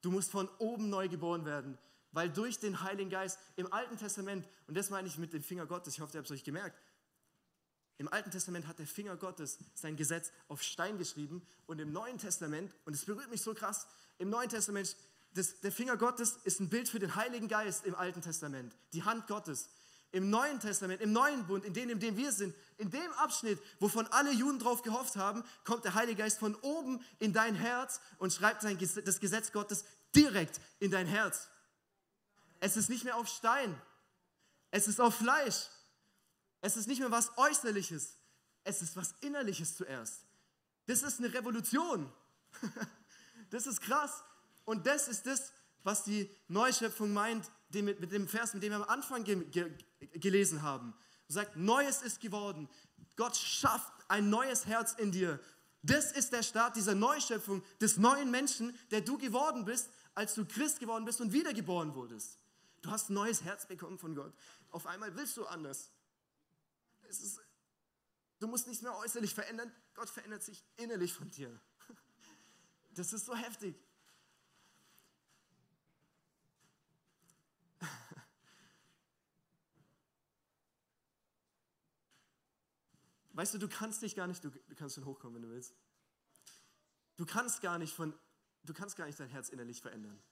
Du 0.00 0.10
musst 0.10 0.32
von 0.32 0.48
oben 0.58 0.90
neu 0.90 1.08
geboren 1.08 1.44
werden, 1.44 1.78
weil 2.16 2.30
durch 2.30 2.58
den 2.58 2.80
Heiligen 2.80 3.10
Geist 3.10 3.38
im 3.56 3.70
Alten 3.70 3.98
Testament, 3.98 4.48
und 4.66 4.74
das 4.74 4.88
meine 4.88 5.06
ich 5.06 5.18
mit 5.18 5.34
dem 5.34 5.42
Finger 5.42 5.66
Gottes, 5.66 5.92
ich 5.92 6.00
hoffe, 6.00 6.16
ihr 6.16 6.20
habt 6.20 6.30
es 6.30 6.34
euch 6.34 6.44
gemerkt, 6.44 6.80
im 7.98 8.10
Alten 8.10 8.30
Testament 8.30 8.66
hat 8.66 8.78
der 8.78 8.86
Finger 8.86 9.18
Gottes 9.18 9.58
sein 9.74 9.96
Gesetz 9.96 10.32
auf 10.48 10.62
Stein 10.62 10.96
geschrieben 10.96 11.46
und 11.66 11.78
im 11.78 11.92
Neuen 11.92 12.16
Testament, 12.16 12.74
und 12.86 12.94
es 12.94 13.04
berührt 13.04 13.28
mich 13.28 13.42
so 13.42 13.52
krass, 13.52 13.86
im 14.16 14.30
Neuen 14.30 14.48
Testament 14.48 14.96
das, 15.34 15.60
der 15.60 15.70
Finger 15.70 15.98
Gottes 15.98 16.38
ist 16.44 16.58
ein 16.58 16.70
Bild 16.70 16.88
für 16.88 16.98
den 16.98 17.16
Heiligen 17.16 17.48
Geist 17.48 17.84
im 17.84 17.94
Alten 17.94 18.22
Testament, 18.22 18.74
die 18.94 19.02
Hand 19.02 19.26
Gottes. 19.26 19.68
Im 20.10 20.30
Neuen 20.30 20.58
Testament, 20.58 21.02
im 21.02 21.12
neuen 21.12 21.46
Bund, 21.46 21.66
in 21.66 21.74
dem, 21.74 21.90
in 21.90 22.00
dem 22.00 22.16
wir 22.16 22.32
sind, 22.32 22.54
in 22.78 22.90
dem 22.90 23.12
Abschnitt, 23.18 23.60
wovon 23.78 24.06
alle 24.06 24.32
Juden 24.32 24.58
drauf 24.58 24.80
gehofft 24.80 25.16
haben, 25.16 25.44
kommt 25.64 25.84
der 25.84 25.92
Heilige 25.92 26.22
Geist 26.22 26.38
von 26.38 26.54
oben 26.54 27.04
in 27.18 27.34
dein 27.34 27.54
Herz 27.54 28.00
und 28.16 28.32
schreibt 28.32 28.62
sein, 28.62 28.78
das 28.78 29.20
Gesetz 29.20 29.52
Gottes 29.52 29.84
direkt 30.14 30.62
in 30.78 30.90
dein 30.90 31.06
Herz. 31.06 31.48
Es 32.60 32.76
ist 32.76 32.88
nicht 32.88 33.04
mehr 33.04 33.16
auf 33.16 33.28
Stein, 33.28 33.80
es 34.70 34.88
ist 34.88 35.00
auf 35.00 35.14
Fleisch. 35.14 35.68
Es 36.60 36.76
ist 36.76 36.88
nicht 36.88 37.00
mehr 37.00 37.10
was 37.10 37.36
Äußerliches, 37.36 38.18
es 38.64 38.82
ist 38.82 38.96
was 38.96 39.14
Innerliches 39.20 39.76
zuerst. 39.76 40.24
Das 40.86 41.02
ist 41.02 41.18
eine 41.18 41.32
Revolution. 41.32 42.12
Das 43.50 43.68
ist 43.68 43.80
krass. 43.80 44.24
Und 44.64 44.88
das 44.88 45.06
ist 45.06 45.24
das, 45.24 45.52
was 45.84 46.02
die 46.02 46.28
Neuschöpfung 46.48 47.12
meint, 47.12 47.48
mit 47.70 48.10
dem 48.10 48.26
Vers, 48.26 48.54
mit 48.54 48.62
dem 48.64 48.72
wir 48.72 48.76
am 48.78 48.82
Anfang 48.82 49.24
gelesen 50.14 50.62
haben. 50.62 50.94
Er 51.28 51.32
sagt, 51.32 51.56
Neues 51.56 52.02
ist 52.02 52.20
geworden. 52.20 52.68
Gott 53.14 53.36
schafft 53.36 53.92
ein 54.08 54.30
neues 54.30 54.66
Herz 54.66 54.94
in 54.94 55.12
dir. 55.12 55.38
Das 55.82 56.10
ist 56.10 56.32
der 56.32 56.42
Start 56.42 56.74
dieser 56.74 56.96
Neuschöpfung, 56.96 57.62
des 57.80 57.98
neuen 57.98 58.32
Menschen, 58.32 58.76
der 58.90 59.00
du 59.00 59.16
geworden 59.16 59.64
bist, 59.64 59.90
als 60.16 60.34
du 60.34 60.44
Christ 60.44 60.80
geworden 60.80 61.04
bist 61.04 61.20
und 61.20 61.32
wiedergeboren 61.32 61.94
wurdest. 61.94 62.40
Du 62.86 62.92
hast 62.92 63.10
ein 63.10 63.14
neues 63.14 63.42
Herz 63.42 63.66
bekommen 63.66 63.98
von 63.98 64.14
Gott. 64.14 64.32
Auf 64.70 64.86
einmal 64.86 65.16
willst 65.16 65.36
du 65.36 65.44
anders. 65.44 65.90
Ist, 67.08 67.40
du 68.38 68.46
musst 68.46 68.68
nichts 68.68 68.80
mehr 68.80 68.96
äußerlich 68.96 69.34
verändern. 69.34 69.74
Gott 69.94 70.08
verändert 70.08 70.44
sich 70.44 70.64
innerlich 70.76 71.12
von 71.12 71.28
dir. 71.28 71.60
Das 72.94 73.12
ist 73.12 73.26
so 73.26 73.34
heftig. 73.34 73.74
Weißt 83.32 83.52
du, 83.52 83.58
du 83.58 83.68
kannst 83.68 84.00
dich 84.02 84.14
gar 84.14 84.28
nicht, 84.28 84.44
du, 84.44 84.50
du 84.50 84.74
kannst 84.76 84.94
schon 84.94 85.06
hochkommen, 85.06 85.34
wenn 85.34 85.42
du 85.42 85.50
willst. 85.50 85.74
Du 87.16 87.26
kannst 87.26 87.62
gar 87.62 87.78
nicht 87.78 87.92
von, 87.92 88.16
du 88.62 88.72
kannst 88.72 88.94
gar 88.94 89.06
nicht 89.06 89.18
dein 89.18 89.28
Herz 89.28 89.48
innerlich 89.48 89.82
verändern. 89.82 90.22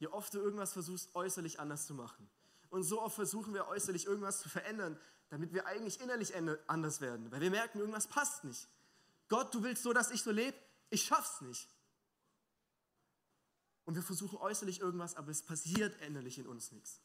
Je 0.00 0.08
oft 0.08 0.32
du 0.32 0.38
irgendwas 0.38 0.72
versuchst, 0.72 1.14
äußerlich 1.14 1.60
anders 1.60 1.86
zu 1.86 1.94
machen. 1.94 2.28
Und 2.70 2.84
so 2.84 3.02
oft 3.02 3.14
versuchen 3.14 3.52
wir 3.52 3.68
äußerlich 3.68 4.06
irgendwas 4.06 4.40
zu 4.40 4.48
verändern, 4.48 4.98
damit 5.28 5.52
wir 5.52 5.66
eigentlich 5.66 6.00
innerlich 6.00 6.32
anders 6.66 7.00
werden. 7.00 7.30
Weil 7.30 7.42
wir 7.42 7.50
merken, 7.50 7.78
irgendwas 7.78 8.06
passt 8.06 8.44
nicht. 8.44 8.66
Gott, 9.28 9.54
du 9.54 9.62
willst 9.62 9.82
so, 9.82 9.92
dass 9.92 10.10
ich 10.10 10.22
so 10.22 10.30
lebe, 10.30 10.56
ich 10.88 11.04
schaff's 11.04 11.42
nicht. 11.42 11.68
Und 13.84 13.94
wir 13.94 14.02
versuchen 14.02 14.38
äußerlich 14.38 14.80
irgendwas, 14.80 15.16
aber 15.16 15.30
es 15.30 15.42
passiert 15.42 16.00
innerlich 16.00 16.38
in 16.38 16.46
uns 16.46 16.72
nichts. 16.72 17.00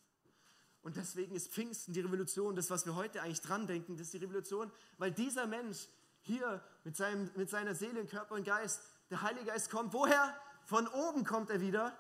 Und 0.82 0.96
deswegen 0.96 1.36
ist 1.36 1.52
Pfingsten 1.52 1.94
die 1.94 2.02
Revolution, 2.02 2.56
das, 2.56 2.70
was 2.70 2.86
wir 2.86 2.96
heute 2.96 3.22
eigentlich 3.22 3.42
dran 3.42 3.68
denken, 3.68 3.98
das 3.98 4.08
ist 4.08 4.14
die 4.14 4.20
Revolution, 4.20 4.72
weil 4.98 5.12
dieser 5.12 5.48
Mensch 5.48 5.90
hier 6.22 6.64
mit, 6.84 6.96
seinem, 6.96 7.30
mit 7.36 7.50
seiner 7.50 7.76
Seele, 7.76 8.06
Körper 8.06 8.36
und 8.36 8.46
Geist, 8.46 8.82
der 9.10 9.22
Heilige 9.22 9.46
Geist 9.48 9.70
kommt, 9.70 9.94
woher? 9.94 10.40
Von 10.66 10.88
oben 10.88 11.26
kommt 11.26 11.50
er 11.50 11.60
wieder 11.60 11.98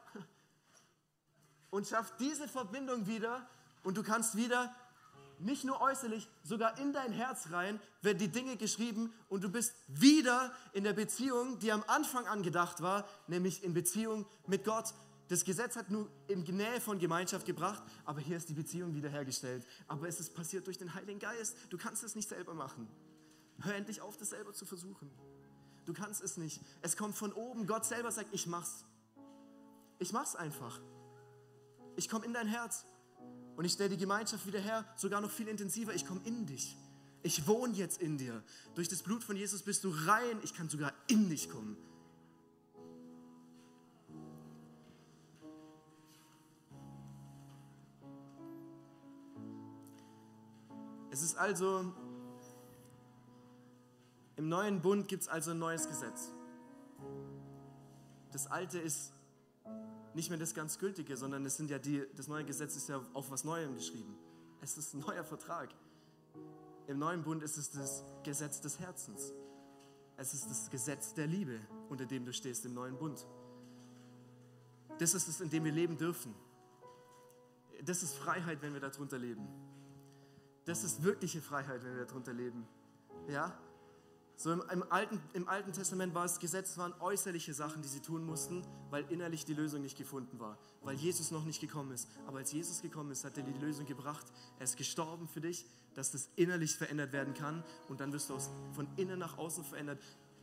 und 1.75 1.85
schafft 1.85 2.21
diese 2.21 2.47
Verbindung 2.47 3.05
wieder 3.05 3.45
und 3.83 3.97
du 3.97 4.03
kannst 4.03 4.37
wieder 4.37 4.73
nicht 5.39 5.65
nur 5.65 5.81
äußerlich, 5.81 6.29
sogar 6.41 6.77
in 6.79 6.93
dein 6.93 7.11
Herz 7.11 7.51
rein, 7.51 7.81
werden 8.01 8.17
die 8.17 8.29
Dinge 8.29 8.55
geschrieben 8.55 9.13
und 9.27 9.43
du 9.43 9.49
bist 9.49 9.75
wieder 9.87 10.53
in 10.71 10.85
der 10.85 10.93
Beziehung, 10.93 11.59
die 11.59 11.73
am 11.73 11.83
Anfang 11.87 12.27
angedacht 12.27 12.81
war, 12.81 13.05
nämlich 13.27 13.61
in 13.61 13.73
Beziehung 13.73 14.25
mit 14.47 14.63
Gott. 14.63 14.93
Das 15.27 15.43
Gesetz 15.43 15.75
hat 15.75 15.91
nur 15.91 16.09
in 16.29 16.43
Nähe 16.43 16.79
von 16.79 16.97
Gemeinschaft 16.97 17.45
gebracht, 17.45 17.83
aber 18.05 18.21
hier 18.21 18.37
ist 18.37 18.47
die 18.47 18.53
Beziehung 18.53 18.95
wiederhergestellt. 18.95 19.67
Aber 19.89 20.07
es 20.07 20.21
ist 20.21 20.33
passiert 20.33 20.67
durch 20.67 20.77
den 20.77 20.93
Heiligen 20.93 21.19
Geist. 21.19 21.57
Du 21.69 21.77
kannst 21.77 22.05
es 22.05 22.15
nicht 22.15 22.29
selber 22.29 22.53
machen. 22.53 22.87
Hör 23.59 23.75
endlich 23.75 23.99
auf, 23.99 24.15
das 24.15 24.29
selber 24.29 24.53
zu 24.53 24.65
versuchen. 24.65 25.11
Du 25.83 25.91
kannst 25.91 26.23
es 26.23 26.37
nicht. 26.37 26.61
Es 26.81 26.95
kommt 26.95 27.17
von 27.17 27.33
oben. 27.33 27.67
Gott 27.67 27.83
selber 27.83 28.13
sagt, 28.13 28.29
ich 28.31 28.47
mach's. 28.47 28.85
Ich 29.99 30.13
mach's 30.13 30.37
einfach. 30.37 30.79
Ich 31.95 32.09
komme 32.09 32.25
in 32.25 32.33
dein 32.33 32.47
Herz 32.47 32.85
und 33.55 33.65
ich 33.65 33.73
stelle 33.73 33.89
die 33.89 33.97
Gemeinschaft 33.97 34.45
wieder 34.45 34.59
her, 34.59 34.85
sogar 34.95 35.21
noch 35.21 35.31
viel 35.31 35.47
intensiver. 35.47 35.93
Ich 35.93 36.05
komme 36.05 36.21
in 36.25 36.45
dich. 36.45 36.77
Ich 37.23 37.47
wohne 37.47 37.73
jetzt 37.73 38.01
in 38.01 38.17
dir. 38.17 38.43
Durch 38.75 38.87
das 38.87 39.01
Blut 39.01 39.23
von 39.23 39.35
Jesus 39.35 39.63
bist 39.63 39.83
du 39.83 39.89
rein. 39.89 40.39
Ich 40.43 40.53
kann 40.53 40.69
sogar 40.69 40.93
in 41.07 41.29
dich 41.29 41.49
kommen. 41.49 41.75
Es 51.09 51.23
ist 51.23 51.37
also, 51.37 51.93
im 54.35 54.49
neuen 54.49 54.81
Bund 54.81 55.07
gibt 55.07 55.23
es 55.23 55.29
also 55.29 55.51
ein 55.51 55.59
neues 55.59 55.87
Gesetz. 55.87 56.33
Das 58.33 58.47
alte 58.47 58.79
ist 58.79 59.14
nicht 60.15 60.29
mehr 60.29 60.39
das 60.39 60.53
ganz 60.53 60.79
Gültige, 60.79 61.17
sondern 61.17 61.45
es 61.45 61.57
sind 61.57 61.69
ja 61.69 61.77
die, 61.77 62.03
das 62.15 62.27
neue 62.27 62.45
Gesetz 62.45 62.75
ist 62.77 62.87
ja 62.87 63.01
auf 63.13 63.29
was 63.29 63.43
Neuem 63.43 63.75
geschrieben. 63.75 64.17
Es 64.61 64.77
ist 64.77 64.93
ein 64.93 65.01
neuer 65.01 65.25
Vertrag. 65.25 65.69
Im 66.87 66.99
neuen 66.99 67.21
Bund 67.21 67.43
ist 67.43 67.57
es 67.57 67.69
das 67.71 68.03
Gesetz 68.23 68.61
des 68.61 68.79
Herzens. 68.79 69.33
Es 70.15 70.33
ist 70.33 70.49
das 70.49 70.69
Gesetz 70.69 71.13
der 71.13 71.27
Liebe, 71.27 71.59
unter 71.89 72.05
dem 72.05 72.25
du 72.25 72.31
stehst 72.31 72.65
im 72.65 72.73
neuen 72.73 72.97
Bund. 72.97 73.27
Das 74.99 75.13
ist 75.13 75.27
es, 75.27 75.41
in 75.41 75.49
dem 75.49 75.65
wir 75.65 75.73
leben 75.73 75.97
dürfen. 75.97 76.33
Das 77.83 78.01
ist 78.01 78.15
Freiheit, 78.15 78.61
wenn 78.61 78.73
wir 78.73 78.79
darunter 78.79 79.17
leben. 79.17 79.45
Das 80.63 80.85
ist 80.85 81.03
wirkliche 81.03 81.41
Freiheit, 81.41 81.83
wenn 81.83 81.97
wir 81.97 82.05
darunter 82.05 82.31
leben. 82.31 82.65
Ja? 83.27 83.57
So 84.37 84.51
im, 84.51 84.61
im, 84.69 84.83
Alten, 84.91 85.21
Im 85.33 85.47
Alten 85.47 85.71
Testament 85.71 86.13
war 86.13 86.25
es 86.25 86.39
Gesetz, 86.39 86.77
waren 86.77 86.93
äußerliche 86.99 87.53
Sachen, 87.53 87.81
die 87.81 87.87
sie 87.87 88.01
tun 88.01 88.25
mussten, 88.25 88.61
weil 88.89 89.05
innerlich 89.09 89.45
die 89.45 89.53
Lösung 89.53 89.81
nicht 89.81 89.97
gefunden 89.97 90.39
war, 90.39 90.57
weil 90.83 90.95
Jesus 90.95 91.31
noch 91.31 91.45
nicht 91.45 91.61
gekommen 91.61 91.91
ist. 91.91 92.09
Aber 92.27 92.39
als 92.39 92.51
Jesus 92.51 92.81
gekommen 92.81 93.11
ist, 93.11 93.23
hat 93.23 93.37
er 93.37 93.43
die 93.43 93.57
Lösung 93.59 93.85
gebracht. 93.85 94.25
Er 94.59 94.65
ist 94.65 94.75
gestorben 94.75 95.27
für 95.27 95.39
dich, 95.39 95.65
dass 95.93 96.11
das 96.11 96.29
innerlich 96.35 96.75
verändert 96.75 97.13
werden 97.13 97.33
kann 97.33 97.63
und 97.87 98.01
dann 98.01 98.11
wirst 98.11 98.29
du 98.29 98.35
aus, 98.35 98.49
von 98.73 98.87
innen 98.97 99.19
nach 99.19 99.37
außen 99.37 99.63
verändert. 99.63 100.01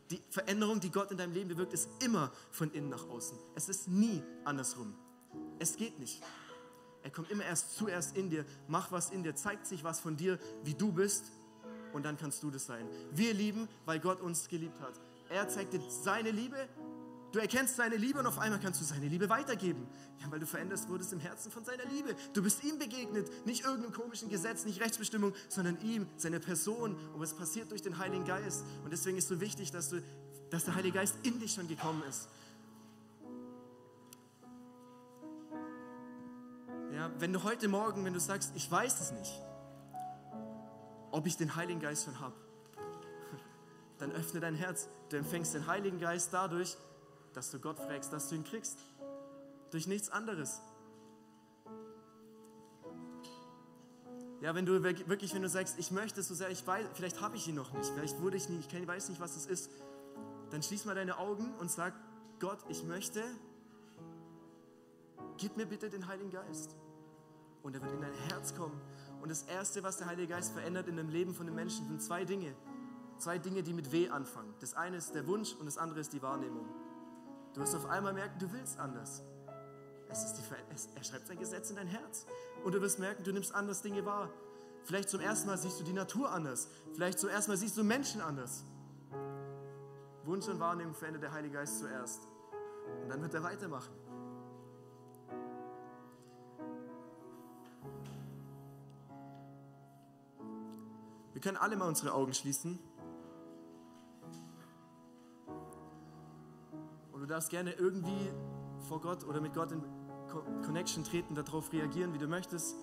Die 0.09 0.21
Veränderung, 0.29 0.79
die 0.79 0.91
Gott 0.91 1.11
in 1.11 1.17
deinem 1.17 1.33
Leben 1.33 1.49
bewirkt, 1.49 1.73
ist 1.73 1.87
immer 2.03 2.31
von 2.51 2.71
innen 2.71 2.89
nach 2.89 3.07
außen. 3.07 3.37
Es 3.55 3.69
ist 3.69 3.87
nie 3.87 4.23
andersrum. 4.43 4.95
Es 5.59 5.77
geht 5.77 5.99
nicht. 5.99 6.21
Er 7.03 7.11
kommt 7.11 7.29
immer 7.29 7.43
erst 7.43 7.75
zuerst 7.75 8.17
in 8.17 8.29
dir, 8.29 8.45
macht 8.67 8.91
was 8.91 9.11
in 9.11 9.23
dir, 9.23 9.35
zeigt 9.35 9.67
sich 9.67 9.83
was 9.83 9.99
von 9.99 10.17
dir, 10.17 10.39
wie 10.63 10.73
du 10.73 10.91
bist 10.91 11.25
und 11.93 12.03
dann 12.03 12.17
kannst 12.17 12.43
du 12.43 12.51
das 12.51 12.65
sein. 12.65 12.87
Wir 13.11 13.33
lieben, 13.33 13.67
weil 13.85 13.99
Gott 13.99 14.21
uns 14.21 14.47
geliebt 14.47 14.79
hat. 14.81 14.93
Er 15.29 15.47
zeigt 15.47 15.73
dir 15.73 15.81
seine 15.89 16.31
Liebe, 16.31 16.67
du 17.31 17.39
erkennst 17.39 17.75
seine 17.75 17.95
Liebe 17.95 18.19
und 18.19 18.27
auf 18.27 18.39
einmal 18.39 18.59
kannst 18.59 18.79
du 18.81 18.85
seine 18.85 19.07
Liebe 19.07 19.29
weitergeben. 19.29 19.87
Ja, 20.21 20.31
weil 20.31 20.39
du 20.39 20.45
veränderst 20.45 20.87
wurdest 20.89 21.11
im 21.13 21.19
Herzen 21.19 21.51
von 21.51 21.65
seiner 21.65 21.85
Liebe. 21.85 22.15
Du 22.33 22.43
bist 22.43 22.63
ihm 22.63 22.77
begegnet, 22.77 23.29
nicht 23.45 23.65
irgendeinem 23.65 23.93
komischen 23.93 24.29
Gesetz, 24.29 24.65
nicht 24.65 24.79
Rechtsbestimmung, 24.79 25.33
sondern 25.49 25.79
ihm, 25.81 26.07
seine 26.17 26.39
Person. 26.39 26.95
Und 27.13 27.21
es 27.21 27.33
passiert 27.33 27.71
durch 27.71 27.81
den 27.81 27.97
Heiligen 27.97 28.25
Geist. 28.25 28.63
Und 28.83 28.91
deswegen 28.91 29.17
ist 29.17 29.27
so 29.27 29.41
wichtig, 29.41 29.71
dass, 29.71 29.89
du, 29.89 30.01
dass 30.49 30.65
der 30.65 30.75
Heilige 30.75 30.99
Geist 30.99 31.15
in 31.23 31.39
dich 31.39 31.53
schon 31.53 31.67
gekommen 31.67 32.03
ist. 32.07 32.29
Ja, 36.93 37.11
wenn 37.17 37.33
du 37.33 37.41
heute 37.43 37.67
Morgen, 37.67 38.05
wenn 38.05 38.13
du 38.13 38.19
sagst, 38.19 38.51
ich 38.55 38.69
weiß 38.69 39.01
es 39.01 39.11
nicht, 39.11 39.33
ob 41.13 41.27
ich 41.27 41.37
den 41.37 41.55
Heiligen 41.55 41.79
Geist 41.79 42.05
schon 42.05 42.19
habe. 42.19 42.33
Dann 43.99 44.11
öffne 44.11 44.39
dein 44.39 44.55
Herz. 44.55 44.89
Du 45.09 45.17
empfängst 45.17 45.53
den 45.53 45.67
Heiligen 45.67 45.99
Geist 45.99 46.33
dadurch, 46.33 46.75
dass 47.33 47.51
du 47.51 47.59
Gott 47.59 47.77
fragst, 47.77 48.11
dass 48.11 48.29
du 48.29 48.35
ihn 48.35 48.43
kriegst. 48.43 48.79
Durch 49.69 49.85
nichts 49.85 50.09
anderes. 50.09 50.59
Ja, 54.41 54.55
wenn 54.55 54.65
du 54.65 54.83
wirklich, 54.83 55.33
wenn 55.35 55.43
du 55.43 55.49
sagst, 55.49 55.77
ich 55.77 55.91
möchte 55.91 56.23
so 56.23 56.33
sehr, 56.33 56.49
ich 56.49 56.65
weiß, 56.65 56.87
vielleicht 56.95 57.21
habe 57.21 57.37
ich 57.37 57.47
ihn 57.47 57.55
noch 57.55 57.71
nicht, 57.73 57.91
vielleicht 57.91 58.19
wurde 58.19 58.35
ich 58.35 58.49
nicht, 58.49 58.73
ich 58.73 58.87
weiß 58.87 59.09
nicht, 59.09 59.21
was 59.21 59.37
es 59.37 59.45
ist, 59.45 59.69
dann 60.49 60.63
schließ 60.63 60.83
mal 60.85 60.95
deine 60.95 61.17
Augen 61.17 61.53
und 61.59 61.71
sag, 61.71 61.93
Gott, 62.39 62.59
ich 62.67 62.83
möchte, 62.83 63.23
gib 65.37 65.57
mir 65.57 65.67
bitte 65.67 65.89
den 65.89 66.07
Heiligen 66.07 66.31
Geist. 66.31 66.75
Und 67.61 67.75
er 67.75 67.81
wird 67.81 67.93
in 67.93 68.01
dein 68.01 68.13
Herz 68.29 68.53
kommen 68.55 68.81
und 69.23 69.29
das 69.29 69.43
Erste, 69.43 69.83
was 69.83 69.95
der 69.95 70.07
Heilige 70.07 70.33
Geist 70.33 70.51
verändert 70.51 70.89
in 70.89 70.97
dem 70.97 71.07
Leben 71.07 71.33
von 71.33 71.45
den 71.45 71.55
Menschen, 71.55 71.87
sind 71.87 72.01
zwei 72.01 72.25
Dinge. 72.25 72.53
Zwei 73.17 73.37
Dinge, 73.37 73.63
die 73.63 73.71
mit 73.71 73.93
W 73.93 74.09
anfangen. 74.09 74.53
Das 74.59 74.73
eine 74.73 74.97
ist 74.97 75.15
der 75.15 75.25
Wunsch 75.27 75.55
und 75.55 75.65
das 75.65 75.77
andere 75.77 76.01
ist 76.01 76.11
die 76.11 76.21
Wahrnehmung. 76.21 76.67
Du 77.53 77.61
wirst 77.61 77.73
auf 77.73 77.85
einmal 77.85 78.11
merken, 78.11 78.37
du 78.37 78.51
willst 78.51 78.77
anders. 78.77 79.23
Es 80.09 80.25
ist 80.25 80.33
die, 80.33 80.41
es, 80.73 80.89
er 80.93 81.03
schreibt 81.05 81.27
sein 81.27 81.39
Gesetz 81.39 81.69
in 81.69 81.77
dein 81.77 81.87
Herz. 81.87 82.25
Und 82.65 82.75
du 82.75 82.81
wirst 82.81 82.99
merken, 82.99 83.23
du 83.23 83.31
nimmst 83.31 83.55
anders 83.55 83.81
Dinge 83.81 84.05
wahr. 84.05 84.29
Vielleicht 84.83 85.07
zum 85.07 85.21
ersten 85.21 85.47
Mal 85.47 85.57
siehst 85.57 85.79
du 85.79 85.85
die 85.85 85.93
Natur 85.93 86.29
anders. 86.29 86.67
Vielleicht 86.93 87.17
zum 87.17 87.29
ersten 87.29 87.51
Mal 87.51 87.57
siehst 87.57 87.77
du 87.77 87.83
Menschen 87.85 88.19
anders. 88.19 88.65
Wunsch 90.25 90.49
und 90.49 90.59
Wahrnehmung 90.59 90.95
verändert 90.95 91.23
der 91.23 91.31
Heilige 91.31 91.53
Geist 91.53 91.79
zuerst. 91.79 92.27
Und 93.03 93.07
dann 93.07 93.21
wird 93.21 93.33
er 93.33 93.43
weitermachen. 93.43 93.93
Können 101.43 101.57
alle 101.57 101.75
mal 101.75 101.87
unsere 101.87 102.13
Augen 102.13 102.33
schließen. 102.33 102.79
Und 107.11 107.19
du 107.19 107.27
darfst 107.27 107.49
gerne 107.49 107.73
irgendwie 107.73 108.31
vor 108.87 109.01
Gott 109.01 109.25
oder 109.25 109.41
mit 109.41 109.53
Gott 109.53 109.71
in 109.73 109.83
Connection 110.65 111.03
treten, 111.03 111.35
darauf 111.35 111.71
reagieren, 111.73 112.13
wie 112.13 112.17
du 112.17 112.27
möchtest. 112.27 112.75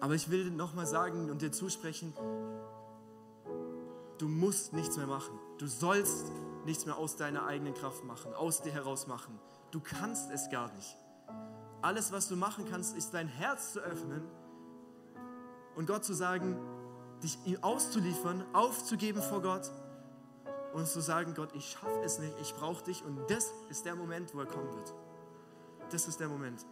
Aber 0.00 0.14
ich 0.14 0.30
will 0.30 0.50
nochmal 0.50 0.86
sagen 0.86 1.30
und 1.30 1.42
dir 1.42 1.50
zusprechen, 1.50 2.12
du 4.18 4.28
musst 4.28 4.74
nichts 4.74 4.96
mehr 4.96 5.06
machen. 5.06 5.38
Du 5.58 5.66
sollst 5.66 6.30
nichts 6.66 6.86
mehr 6.86 6.96
aus 6.96 7.16
deiner 7.16 7.46
eigenen 7.46 7.74
Kraft 7.74 8.04
machen, 8.04 8.32
aus 8.34 8.62
dir 8.62 8.72
heraus 8.72 9.06
machen. 9.06 9.40
Du 9.70 9.80
kannst 9.80 10.30
es 10.30 10.50
gar 10.50 10.72
nicht. 10.74 10.96
Alles, 11.84 12.12
was 12.12 12.28
du 12.28 12.36
machen 12.36 12.64
kannst, 12.70 12.96
ist 12.96 13.12
dein 13.12 13.28
Herz 13.28 13.74
zu 13.74 13.80
öffnen 13.80 14.22
und 15.76 15.86
Gott 15.86 16.02
zu 16.02 16.14
sagen, 16.14 16.56
dich 17.22 17.36
ihm 17.44 17.62
auszuliefern, 17.62 18.42
aufzugeben 18.54 19.20
vor 19.20 19.42
Gott 19.42 19.70
und 20.72 20.86
zu 20.88 21.02
sagen, 21.02 21.34
Gott, 21.34 21.50
ich 21.54 21.72
schaffe 21.72 22.00
es 22.02 22.18
nicht, 22.18 22.32
ich 22.40 22.54
brauche 22.54 22.82
dich 22.84 23.04
und 23.04 23.30
das 23.30 23.52
ist 23.68 23.84
der 23.84 23.96
Moment, 23.96 24.34
wo 24.34 24.40
er 24.40 24.46
kommen 24.46 24.74
wird. 24.74 24.94
Das 25.90 26.08
ist 26.08 26.18
der 26.20 26.28
Moment. 26.28 26.64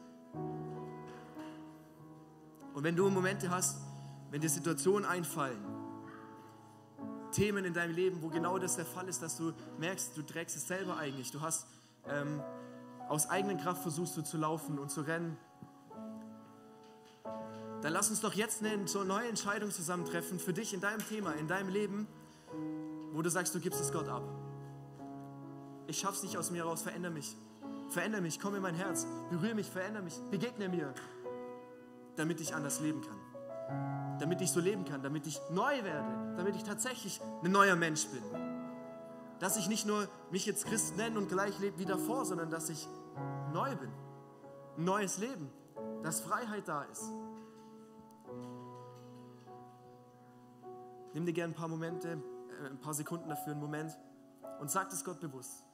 Und 2.73 2.83
wenn 2.83 2.97
du 2.97 3.11
Momente 3.11 3.51
hast, 3.51 3.83
wenn 4.31 4.41
dir 4.41 4.49
Situationen 4.49 5.05
einfallen, 5.05 5.63
Themen 7.33 7.67
in 7.67 7.75
deinem 7.75 7.95
Leben, 7.95 8.23
wo 8.23 8.29
genau 8.29 8.59
das 8.59 8.77
der 8.77 8.87
Fall 8.87 9.11
ist, 9.11 9.21
dass 9.21 9.37
du 9.37 9.53
merkst, 9.77 10.17
du 10.17 10.23
trägst 10.23 10.57
es 10.57 10.67
selber 10.67 10.97
eigentlich, 10.97 11.31
du 11.33 11.43
hast 11.43 11.67
ähm, 12.09 12.43
aus 13.13 13.29
eigener 13.29 13.57
Kraft 13.57 13.83
versuchst 13.83 14.17
du 14.17 14.23
zu 14.23 14.39
laufen 14.39 14.79
und 14.79 14.91
zu 14.91 15.03
rennen, 15.03 15.37
dann 17.83 17.93
lass 17.93 18.09
uns 18.09 18.23
doch 18.23 18.33
jetzt 18.33 18.65
eine 18.65 18.87
neue 19.05 19.29
Entscheidung 19.29 19.71
zusammentreffen 19.71 20.39
für 20.39 20.55
dich 20.55 20.73
in 20.73 20.81
deinem 20.81 21.07
Thema, 21.07 21.33
in 21.33 21.47
deinem 21.47 21.69
Leben, 21.69 22.09
wo 23.13 23.21
du 23.21 23.29
sagst, 23.29 23.55
du 23.55 23.61
gibst 23.61 23.83
es 23.83 23.93
Gott 23.93 24.09
ab. 24.09 24.23
Ich 25.89 25.99
schaff's 25.99 26.23
nicht 26.23 26.39
aus 26.39 26.51
mir 26.51 26.65
raus, 26.65 26.81
verändere 26.81 27.13
mich. 27.13 27.37
Verändere 27.91 28.23
mich, 28.23 28.41
komm 28.41 28.55
in 28.55 28.63
mein 28.63 28.75
Herz, 28.75 29.07
berühre 29.29 29.55
mich, 29.55 29.69
verändere 29.69 30.05
mich, 30.05 30.19
begegne 30.31 30.71
mir, 30.71 30.95
damit 32.17 32.41
ich 32.41 32.55
anders 32.55 32.81
leben 32.81 33.03
kann. 33.03 34.19
Damit 34.21 34.41
ich 34.41 34.51
so 34.51 34.61
leben 34.61 34.87
kann, 34.87 35.03
damit 35.03 35.27
ich 35.27 35.39
neu 35.51 35.85
werde, 35.85 36.35
damit 36.39 36.57
ich 36.57 36.63
tatsächlich 36.63 37.21
ein 37.45 37.53
neuer 37.53 37.77
Mensch 37.77 38.07
bin. 38.07 38.23
Dass 39.39 39.59
ich 39.59 39.69
nicht 39.69 39.85
nur 39.85 40.09
mich 40.31 40.47
jetzt 40.47 40.65
Christ 40.65 40.97
nenne 40.97 41.19
und 41.19 41.29
gleich 41.29 41.59
lebe 41.59 41.79
wie 41.79 41.85
davor, 41.85 42.25
sondern 42.25 42.49
dass 42.49 42.71
ich 42.71 42.89
neu 43.53 43.75
bin. 43.77 43.91
Ein 44.77 44.85
neues 44.85 45.19
Leben, 45.19 45.51
dass 46.03 46.21
Freiheit 46.21 46.67
da 46.67 46.83
ist. 46.85 47.11
Nimm 51.15 51.27
dir 51.27 51.33
gerne 51.33 51.53
ein 51.53 51.57
paar 51.57 51.69
Momente, 51.69 52.23
äh, 52.63 52.69
ein 52.69 52.81
paar 52.81 52.95
Sekunden 52.95 53.29
dafür, 53.29 53.53
einen 53.53 53.61
Moment 53.61 53.99
und 54.61 54.71
sag 54.71 54.93
es 54.93 55.05
Gott 55.05 55.21
bewusst. 55.21 55.65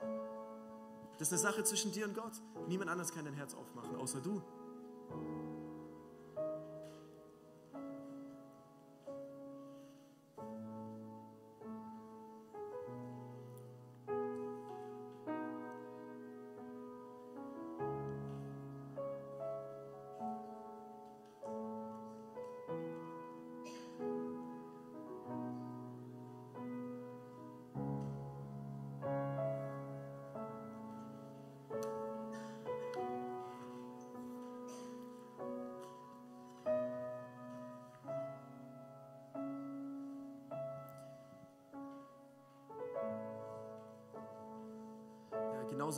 Das 1.18 1.32
ist 1.32 1.44
eine 1.44 1.52
Sache 1.52 1.64
zwischen 1.64 1.92
dir 1.92 2.06
und 2.06 2.14
Gott. 2.14 2.32
Niemand 2.68 2.90
anders 2.90 3.12
kann 3.12 3.24
dein 3.24 3.34
Herz 3.34 3.54
aufmachen, 3.54 3.96
außer 3.96 4.20
du. 4.20 4.42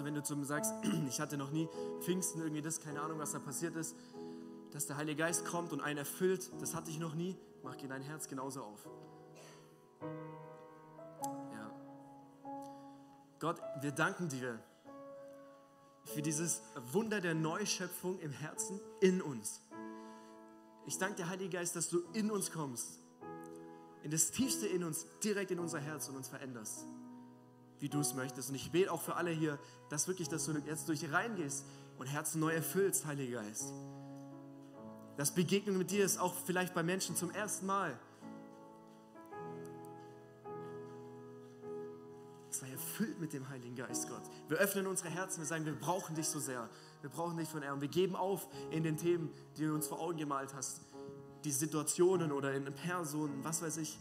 Genauso, 0.00 0.04
wenn 0.06 0.14
du 0.14 0.22
zu 0.22 0.36
mir 0.36 0.46
sagst, 0.46 0.72
ich 1.08 1.20
hatte 1.20 1.36
noch 1.36 1.50
nie 1.50 1.68
Pfingsten, 2.00 2.40
irgendwie 2.40 2.62
das, 2.62 2.80
keine 2.80 3.02
Ahnung, 3.02 3.18
was 3.18 3.32
da 3.32 3.38
passiert 3.38 3.76
ist, 3.76 3.94
dass 4.70 4.86
der 4.86 4.96
Heilige 4.96 5.16
Geist 5.22 5.44
kommt 5.44 5.72
und 5.72 5.82
einen 5.82 5.98
erfüllt, 5.98 6.50
das 6.58 6.74
hatte 6.74 6.90
ich 6.90 6.98
noch 6.98 7.14
nie, 7.14 7.36
mach 7.62 7.76
dir 7.76 7.88
dein 7.88 8.00
Herz 8.00 8.26
genauso 8.26 8.62
auf. 8.62 8.88
Ja. 11.52 11.70
Gott, 13.40 13.60
wir 13.82 13.92
danken 13.92 14.30
dir 14.30 14.58
für 16.04 16.22
dieses 16.22 16.62
Wunder 16.92 17.20
der 17.20 17.34
Neuschöpfung 17.34 18.18
im 18.20 18.32
Herzen 18.32 18.80
in 19.00 19.20
uns. 19.20 19.60
Ich 20.86 20.96
danke 20.96 21.16
dir, 21.16 21.28
Heiliger 21.28 21.58
Geist, 21.58 21.76
dass 21.76 21.90
du 21.90 22.00
in 22.14 22.30
uns 22.30 22.50
kommst, 22.50 23.00
in 24.02 24.10
das 24.10 24.30
Tiefste 24.30 24.66
in 24.66 24.82
uns, 24.82 25.04
direkt 25.22 25.50
in 25.50 25.58
unser 25.58 25.78
Herz 25.78 26.08
und 26.08 26.16
uns 26.16 26.28
veränderst 26.28 26.86
wie 27.80 27.88
du 27.88 28.00
es 28.00 28.14
möchtest. 28.14 28.50
Und 28.50 28.54
ich 28.54 28.70
bete 28.70 28.92
auch 28.92 29.00
für 29.00 29.16
alle 29.16 29.30
hier, 29.30 29.58
dass 29.88 30.06
wirklich, 30.06 30.28
dass 30.28 30.44
du 30.44 30.52
jetzt 30.52 30.88
durch 30.88 31.10
reingehst 31.10 31.64
und 31.98 32.06
Herzen 32.06 32.40
neu 32.40 32.52
erfüllst, 32.52 33.06
Heiliger 33.06 33.42
Geist. 33.42 33.72
dass 35.16 35.34
Begegnung 35.34 35.76
mit 35.76 35.90
dir 35.90 36.04
ist, 36.04 36.18
auch 36.18 36.34
vielleicht 36.46 36.72
bei 36.72 36.82
Menschen 36.82 37.14
zum 37.14 37.30
ersten 37.30 37.66
Mal. 37.66 37.98
Sei 42.48 42.70
erfüllt 42.70 43.20
mit 43.20 43.32
dem 43.32 43.48
Heiligen 43.48 43.76
Geist, 43.76 44.08
Gott. 44.08 44.22
Wir 44.48 44.56
öffnen 44.56 44.86
unsere 44.86 45.10
Herzen, 45.10 45.40
wir 45.40 45.46
sagen, 45.46 45.66
wir 45.66 45.78
brauchen 45.78 46.14
dich 46.14 46.26
so 46.26 46.40
sehr. 46.40 46.68
Wir 47.00 47.10
brauchen 47.10 47.36
dich 47.36 47.48
von 47.48 47.62
er. 47.62 47.74
Und 47.74 47.80
wir 47.80 47.88
geben 47.88 48.16
auf 48.16 48.48
in 48.70 48.82
den 48.82 48.96
Themen, 48.96 49.30
die 49.56 49.66
du 49.66 49.74
uns 49.74 49.86
vor 49.86 50.00
Augen 50.00 50.16
gemalt 50.16 50.54
hast. 50.54 50.80
Die 51.44 51.52
Situationen 51.52 52.32
oder 52.32 52.52
in 52.54 52.64
Personen, 52.74 53.44
was 53.44 53.62
weiß 53.62 53.76
ich. 53.76 53.98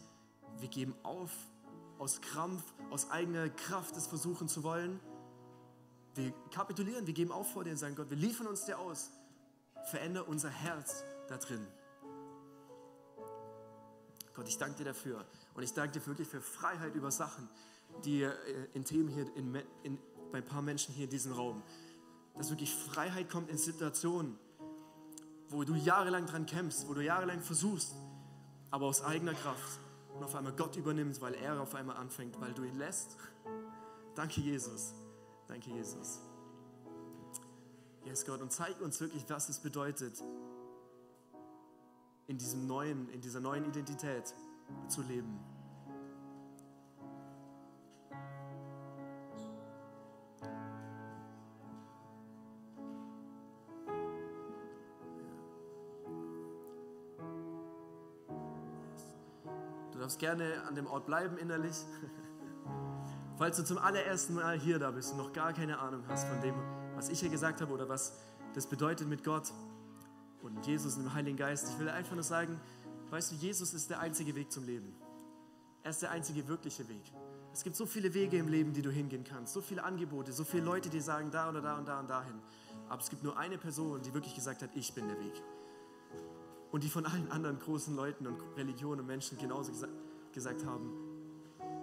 Wir 0.60 0.70
geben 0.70 0.96
auf 1.04 1.32
aus 2.00 2.22
Krampf, 2.22 2.64
aus 2.90 3.12
eigener 3.12 3.50
Kraft 3.50 3.96
es 3.96 4.08
versuchen 4.08 4.48
zu 4.48 4.64
wollen. 4.64 5.00
Wir 6.16 6.34
kapitulieren, 6.52 7.06
wir 7.06 7.14
geben 7.14 7.32
auf 7.32 7.52
vor 7.52 7.64
dir 7.64 7.72
und 7.72 7.78
sagen, 7.78 7.96
Gott, 7.96 8.10
wir 8.10 8.18
liefern 8.18 8.48
uns 8.48 8.66
dir 8.66 8.80
aus. 8.80 9.12
Verändere 9.92 10.24
unser 10.24 10.50
Herz 10.50 11.04
da 11.28 11.38
drin. 11.38 11.66
Gott, 14.34 14.48
ich 14.48 14.58
danke 14.58 14.78
dir 14.78 14.86
dafür. 14.86 15.26
Und 15.54 15.64
ich 15.64 15.74
danke 15.74 16.00
dir 16.00 16.08
wirklich 16.08 16.28
für 16.28 16.42
Freiheit 16.42 16.96
über 16.96 17.12
Sachen, 17.12 17.50
die 18.06 18.24
äh, 18.24 18.34
in 18.74 18.86
Themen 18.86 19.10
hier, 19.10 19.28
in, 19.36 19.56
in, 19.84 20.00
bei 20.32 20.40
ein 20.40 20.46
paar 20.46 20.62
Menschen 20.62 20.94
hier 20.94 21.06
in 21.06 21.10
diesem 21.10 21.34
Raum, 21.34 21.62
dass 22.38 22.50
wirklich 22.50 22.74
Freiheit 22.74 23.30
kommt 23.30 23.50
in 23.50 23.58
Situationen, 23.58 24.38
wo 25.50 25.64
du 25.64 25.76
jahrelang 25.76 26.26
dran 26.26 26.46
kämpfst, 26.46 26.88
wo 26.88 26.94
du 26.94 27.04
jahrelang 27.04 27.42
versuchst, 27.42 27.94
aber 28.72 28.86
aus 28.86 29.04
eigener 29.04 29.34
Kraft 29.34 29.80
und 30.20 30.26
auf 30.26 30.36
einmal 30.36 30.52
Gott 30.52 30.76
übernimmt, 30.76 31.22
weil 31.22 31.34
er 31.36 31.62
auf 31.62 31.74
einmal 31.76 31.96
anfängt, 31.96 32.40
weil 32.42 32.54
du 32.54 32.64
ihn 32.64 32.78
lässt. 32.78 33.16
Danke, 34.16 34.42
Jesus. 34.42 34.94
Danke, 35.48 35.70
Jesus. 35.70 36.20
Yes, 38.04 38.26
Gott, 38.26 38.42
und 38.42 38.52
zeig 38.52 38.82
uns 38.82 39.00
wirklich, 39.00 39.24
was 39.30 39.48
es 39.48 39.60
bedeutet, 39.60 40.22
in, 42.28 42.38
diesem 42.38 42.68
neuen, 42.68 43.08
in 43.10 43.22
dieser 43.22 43.40
neuen 43.40 43.64
Identität 43.64 44.36
zu 44.90 45.02
leben. 45.04 45.40
Darfst 60.10 60.20
gerne 60.20 60.64
an 60.68 60.74
dem 60.74 60.88
Ort 60.88 61.06
bleiben 61.06 61.38
innerlich. 61.38 61.76
Falls 63.38 63.58
du 63.58 63.64
zum 63.64 63.78
allerersten 63.78 64.34
Mal 64.34 64.58
hier 64.58 64.80
da 64.80 64.90
bist 64.90 65.12
und 65.12 65.20
noch 65.20 65.34
gar 65.34 65.54
keine 65.54 65.78
Ahnung 65.78 66.04
hast 66.08 66.28
von 66.28 66.42
dem, 66.42 66.56
was 66.96 67.10
ich 67.10 67.20
hier 67.20 67.30
gesagt 67.30 67.62
habe 67.62 67.72
oder 67.72 67.88
was 67.88 68.18
das 68.56 68.66
bedeutet 68.66 69.08
mit 69.08 69.24
Gott 69.24 69.54
und 70.42 70.66
Jesus 70.66 70.96
und 70.96 71.04
dem 71.04 71.14
Heiligen 71.14 71.38
Geist, 71.38 71.70
ich 71.70 71.78
will 71.78 71.90
einfach 71.90 72.16
nur 72.16 72.24
sagen, 72.24 72.60
weißt 73.12 73.34
du, 73.34 73.36
Jesus 73.36 73.76
ist 73.76 73.92
der 73.92 74.00
einzige 74.00 74.34
Weg 74.34 74.52
zum 74.52 74.66
Leben. 74.66 74.96
Er 75.84 75.92
ist 75.92 76.02
der 76.02 76.10
einzige 76.10 76.48
wirkliche 76.48 76.90
Weg. 76.90 77.04
Es 77.54 77.64
gibt 77.64 77.76
so 77.76 77.86
viele 77.86 78.12
Wege 78.16 78.40
im 78.40 78.48
Leben, 78.48 78.74
die 78.74 78.82
du 78.82 78.90
hingehen 78.90 79.24
kannst, 79.24 79.54
so 79.54 79.62
viele 79.62 79.84
Angebote, 79.84 80.34
so 80.34 80.44
viele 80.44 80.64
Leute, 80.64 80.90
die 80.90 81.02
sagen 81.02 81.30
da 81.30 81.50
oder 81.50 81.62
da 81.62 81.78
und 81.78 81.88
da 81.88 82.00
und 82.00 82.10
dahin. 82.10 82.42
Aber 82.90 83.00
es 83.00 83.12
gibt 83.12 83.24
nur 83.24 83.38
eine 83.38 83.60
Person, 83.60 84.02
die 84.02 84.12
wirklich 84.12 84.34
gesagt 84.34 84.64
hat, 84.64 84.72
ich 84.74 84.92
bin 84.96 85.08
der 85.08 85.20
Weg 85.20 85.40
und 86.72 86.84
die 86.84 86.90
von 86.90 87.06
allen 87.06 87.32
anderen 87.32 87.60
großen 87.60 87.96
Leuten 87.96 88.28
und 88.28 88.40
Religionen 88.56 89.02
und 89.02 89.08
Menschen 89.08 89.38
genauso 89.38 89.72
gesa 89.72 89.88
gesagt 90.32 90.64
haben 90.64 90.94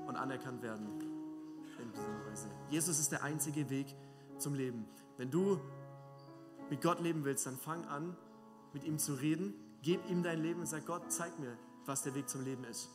und 0.07 0.15
anerkannt 0.15 0.63
werden 0.63 0.87
in 1.81 1.93
dieser 1.93 2.31
Weise. 2.31 2.49
Jesus 2.71 3.01
ist 3.01 3.11
der 3.11 3.25
einzige 3.25 3.69
Weg 3.71 3.87
zum 4.39 4.55
Leben. 4.55 4.87
Wenn 5.17 5.31
du 5.31 5.61
mit 6.71 6.81
Gott 6.81 7.01
leben 7.01 7.25
willst, 7.25 7.47
dann 7.47 7.57
fang 7.57 7.85
an, 7.87 8.17
mit 8.73 8.85
ihm 8.85 8.99
zu 8.99 9.15
reden, 9.15 9.55
gib 9.83 10.09
ihm 10.09 10.23
dein 10.23 10.41
Leben 10.43 10.61
und 10.61 10.67
sag, 10.67 10.87
Gott, 10.87 11.11
zeig 11.11 11.39
mir, 11.39 11.57
was 11.87 12.03
der 12.03 12.15
Weg 12.15 12.29
zum 12.29 12.45
Leben 12.45 12.65
ist. 12.65 12.89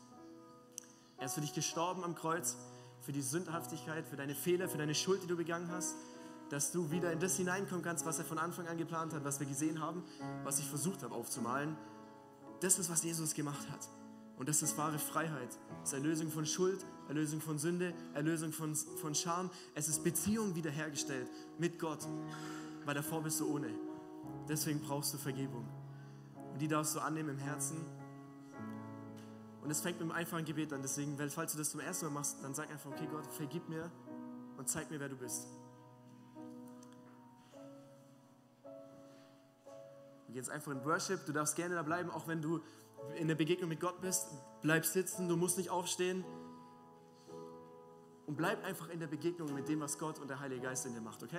Er 1.17 1.25
ist 1.25 1.35
für 1.35 1.41
dich 1.41 1.53
gestorben 1.53 2.03
am 2.03 2.15
Kreuz, 2.15 2.57
für 3.01 3.11
die 3.11 3.21
Sündhaftigkeit, 3.21 4.07
für 4.07 4.15
deine 4.15 4.35
Fehler, 4.35 4.69
für 4.69 4.77
deine 4.77 4.95
Schuld, 4.95 5.23
die 5.23 5.27
du 5.27 5.35
begangen 5.35 5.69
hast, 5.71 5.95
dass 6.51 6.73
du 6.73 6.91
wieder 6.91 7.13
in 7.13 7.19
das 7.19 7.37
hineinkommen 7.37 7.81
kannst, 7.81 8.05
was 8.05 8.19
er 8.19 8.25
von 8.25 8.37
Anfang 8.37 8.67
an 8.67 8.77
geplant 8.77 9.13
hat, 9.13 9.23
was 9.23 9.39
wir 9.39 9.47
gesehen 9.47 9.79
haben, 9.79 10.03
was 10.43 10.59
ich 10.59 10.67
versucht 10.67 11.01
habe 11.01 11.15
aufzumalen. 11.15 11.77
Das 12.59 12.77
ist, 12.77 12.91
was 12.91 13.03
Jesus 13.03 13.33
gemacht 13.33 13.71
hat. 13.71 13.87
Und 14.37 14.49
das 14.49 14.61
ist 14.61 14.77
wahre 14.77 14.99
Freiheit. 14.99 15.57
Es 15.81 15.89
ist 15.89 15.93
Erlösung 15.93 16.29
von 16.29 16.45
Schuld, 16.45 16.85
Erlösung 17.07 17.39
von 17.39 17.57
Sünde, 17.57 17.93
Erlösung 18.13 18.51
von, 18.51 18.75
von 18.75 19.15
Scham. 19.15 19.49
Es 19.75 19.87
ist 19.87 20.03
Beziehung 20.03 20.53
wiederhergestellt 20.53 21.29
mit 21.57 21.79
Gott, 21.79 22.05
weil 22.83 22.95
davor 22.95 23.23
bist 23.23 23.39
du 23.39 23.49
ohne. 23.49 23.69
Deswegen 24.49 24.81
brauchst 24.81 25.13
du 25.13 25.17
Vergebung. 25.17 25.65
Und 26.51 26.61
die 26.61 26.67
darfst 26.67 26.93
du 26.95 26.99
annehmen 26.99 27.29
im 27.29 27.37
Herzen. 27.37 27.77
Und 29.63 29.71
es 29.71 29.79
fängt 29.79 29.99
mit 29.99 30.09
einem 30.09 30.17
einfachen 30.17 30.43
Gebet 30.43 30.73
an. 30.73 30.81
Deswegen, 30.81 31.17
falls 31.29 31.53
du 31.53 31.57
das 31.57 31.69
zum 31.69 31.79
ersten 31.79 32.07
Mal 32.07 32.11
machst, 32.11 32.43
dann 32.43 32.53
sag 32.53 32.69
einfach, 32.69 32.91
okay 32.91 33.07
Gott, 33.09 33.25
vergib 33.37 33.69
mir 33.69 33.89
und 34.57 34.67
zeig 34.67 34.91
mir, 34.91 34.99
wer 34.99 35.07
du 35.07 35.15
bist. 35.15 35.47
Wir 40.31 40.37
jetzt 40.37 40.49
einfach 40.49 40.71
in 40.71 40.85
Worship. 40.85 41.25
Du 41.25 41.33
darfst 41.33 41.57
gerne 41.57 41.75
da 41.75 41.83
bleiben, 41.83 42.09
auch 42.09 42.25
wenn 42.25 42.41
du 42.41 42.61
in 43.19 43.27
der 43.27 43.35
Begegnung 43.35 43.67
mit 43.67 43.81
Gott 43.81 43.99
bist. 43.99 44.27
Bleib 44.61 44.85
sitzen, 44.85 45.27
du 45.27 45.35
musst 45.35 45.57
nicht 45.57 45.69
aufstehen. 45.69 46.23
Und 48.27 48.37
bleib 48.37 48.63
einfach 48.63 48.87
in 48.89 49.01
der 49.01 49.07
Begegnung 49.07 49.53
mit 49.53 49.67
dem, 49.67 49.81
was 49.81 49.97
Gott 49.97 50.19
und 50.19 50.29
der 50.29 50.39
Heilige 50.39 50.61
Geist 50.61 50.85
in 50.85 50.93
dir 50.93 51.01
macht, 51.01 51.21
okay? 51.21 51.35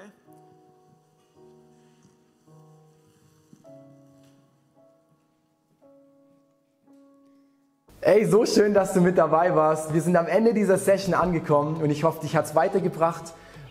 Ey, 8.03 8.27
so 8.27 8.45
schön, 8.45 8.75
dass 8.75 8.93
du 8.93 9.01
mit 9.01 9.17
dabei 9.17 9.55
warst. 9.55 9.95
Wir 9.95 10.03
sind 10.03 10.17
am 10.17 10.27
Ende 10.27 10.53
dieser 10.53 10.77
Session 10.77 11.15
angekommen 11.15 11.81
und 11.83 11.89
ich 11.89 12.05
hoffe, 12.05 12.21
dich 12.21 12.37
hat 12.37 12.45
es 12.45 12.55
weitergebracht 12.55 13.33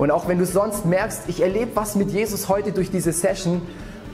Und 0.00 0.10
auch 0.10 0.28
wenn 0.28 0.38
du 0.38 0.46
sonst 0.46 0.86
merkst, 0.86 1.24
ich 1.28 1.42
erlebe 1.42 1.72
was 1.74 1.94
mit 1.94 2.10
Jesus 2.10 2.48
heute 2.48 2.72
durch 2.72 2.90
diese 2.90 3.12
Session, 3.12 3.60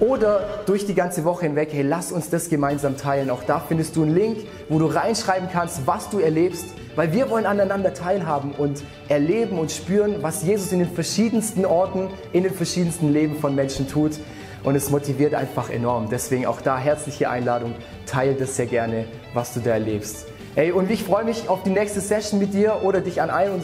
oder 0.01 0.41
durch 0.66 0.84
die 0.84 0.95
ganze 0.95 1.24
Woche 1.24 1.47
hinweg, 1.47 1.70
hey, 1.72 1.80
lass 1.80 2.12
uns 2.12 2.28
das 2.28 2.51
gemeinsam 2.51 2.99
teilen. 2.99 3.30
Auch 3.30 3.45
da 3.45 3.61
findest 3.61 3.97
du 3.97 4.03
einen 4.03 4.14
Link, 4.14 4.41
wo 4.68 4.78
du 4.78 4.84
reinschreiben 4.87 5.49
kannst, 5.51 5.87
was 5.87 6.11
du 6.11 6.18
erlebst, 6.18 6.66
weil 6.97 7.14
wir 7.14 7.30
wollen 7.30 7.47
aneinander 7.47 7.95
teilhaben 7.95 8.53
und 8.53 8.82
erleben 9.09 9.59
und 9.59 9.70
spüren, 9.70 10.16
was 10.20 10.43
Jesus 10.43 10.70
in 10.72 10.80
den 10.80 10.91
verschiedensten 10.91 11.64
Orten, 11.64 12.11
in 12.34 12.43
den 12.43 12.53
verschiedensten 12.53 13.11
Leben 13.11 13.37
von 13.37 13.55
Menschen 13.55 13.89
tut. 13.89 14.18
Und 14.64 14.74
es 14.74 14.91
motiviert 14.91 15.32
einfach 15.32 15.70
enorm. 15.70 16.09
Deswegen 16.11 16.45
auch 16.45 16.61
da 16.61 16.76
herzliche 16.76 17.30
Einladung, 17.30 17.74
teile 18.05 18.34
das 18.34 18.57
sehr 18.57 18.66
gerne, 18.66 19.07
was 19.32 19.55
du 19.55 19.61
da 19.61 19.70
erlebst. 19.70 20.26
Hey, 20.57 20.72
und 20.72 20.91
ich 20.91 21.05
freue 21.05 21.24
mich 21.24 21.49
auf 21.49 21.62
die 21.62 21.70
nächste 21.70 22.01
Session 22.01 22.41
mit 22.41 22.55
dir 22.55 22.80
oder 22.82 23.03
dich 23.03 23.20
an 23.20 23.30
einem 23.30 23.55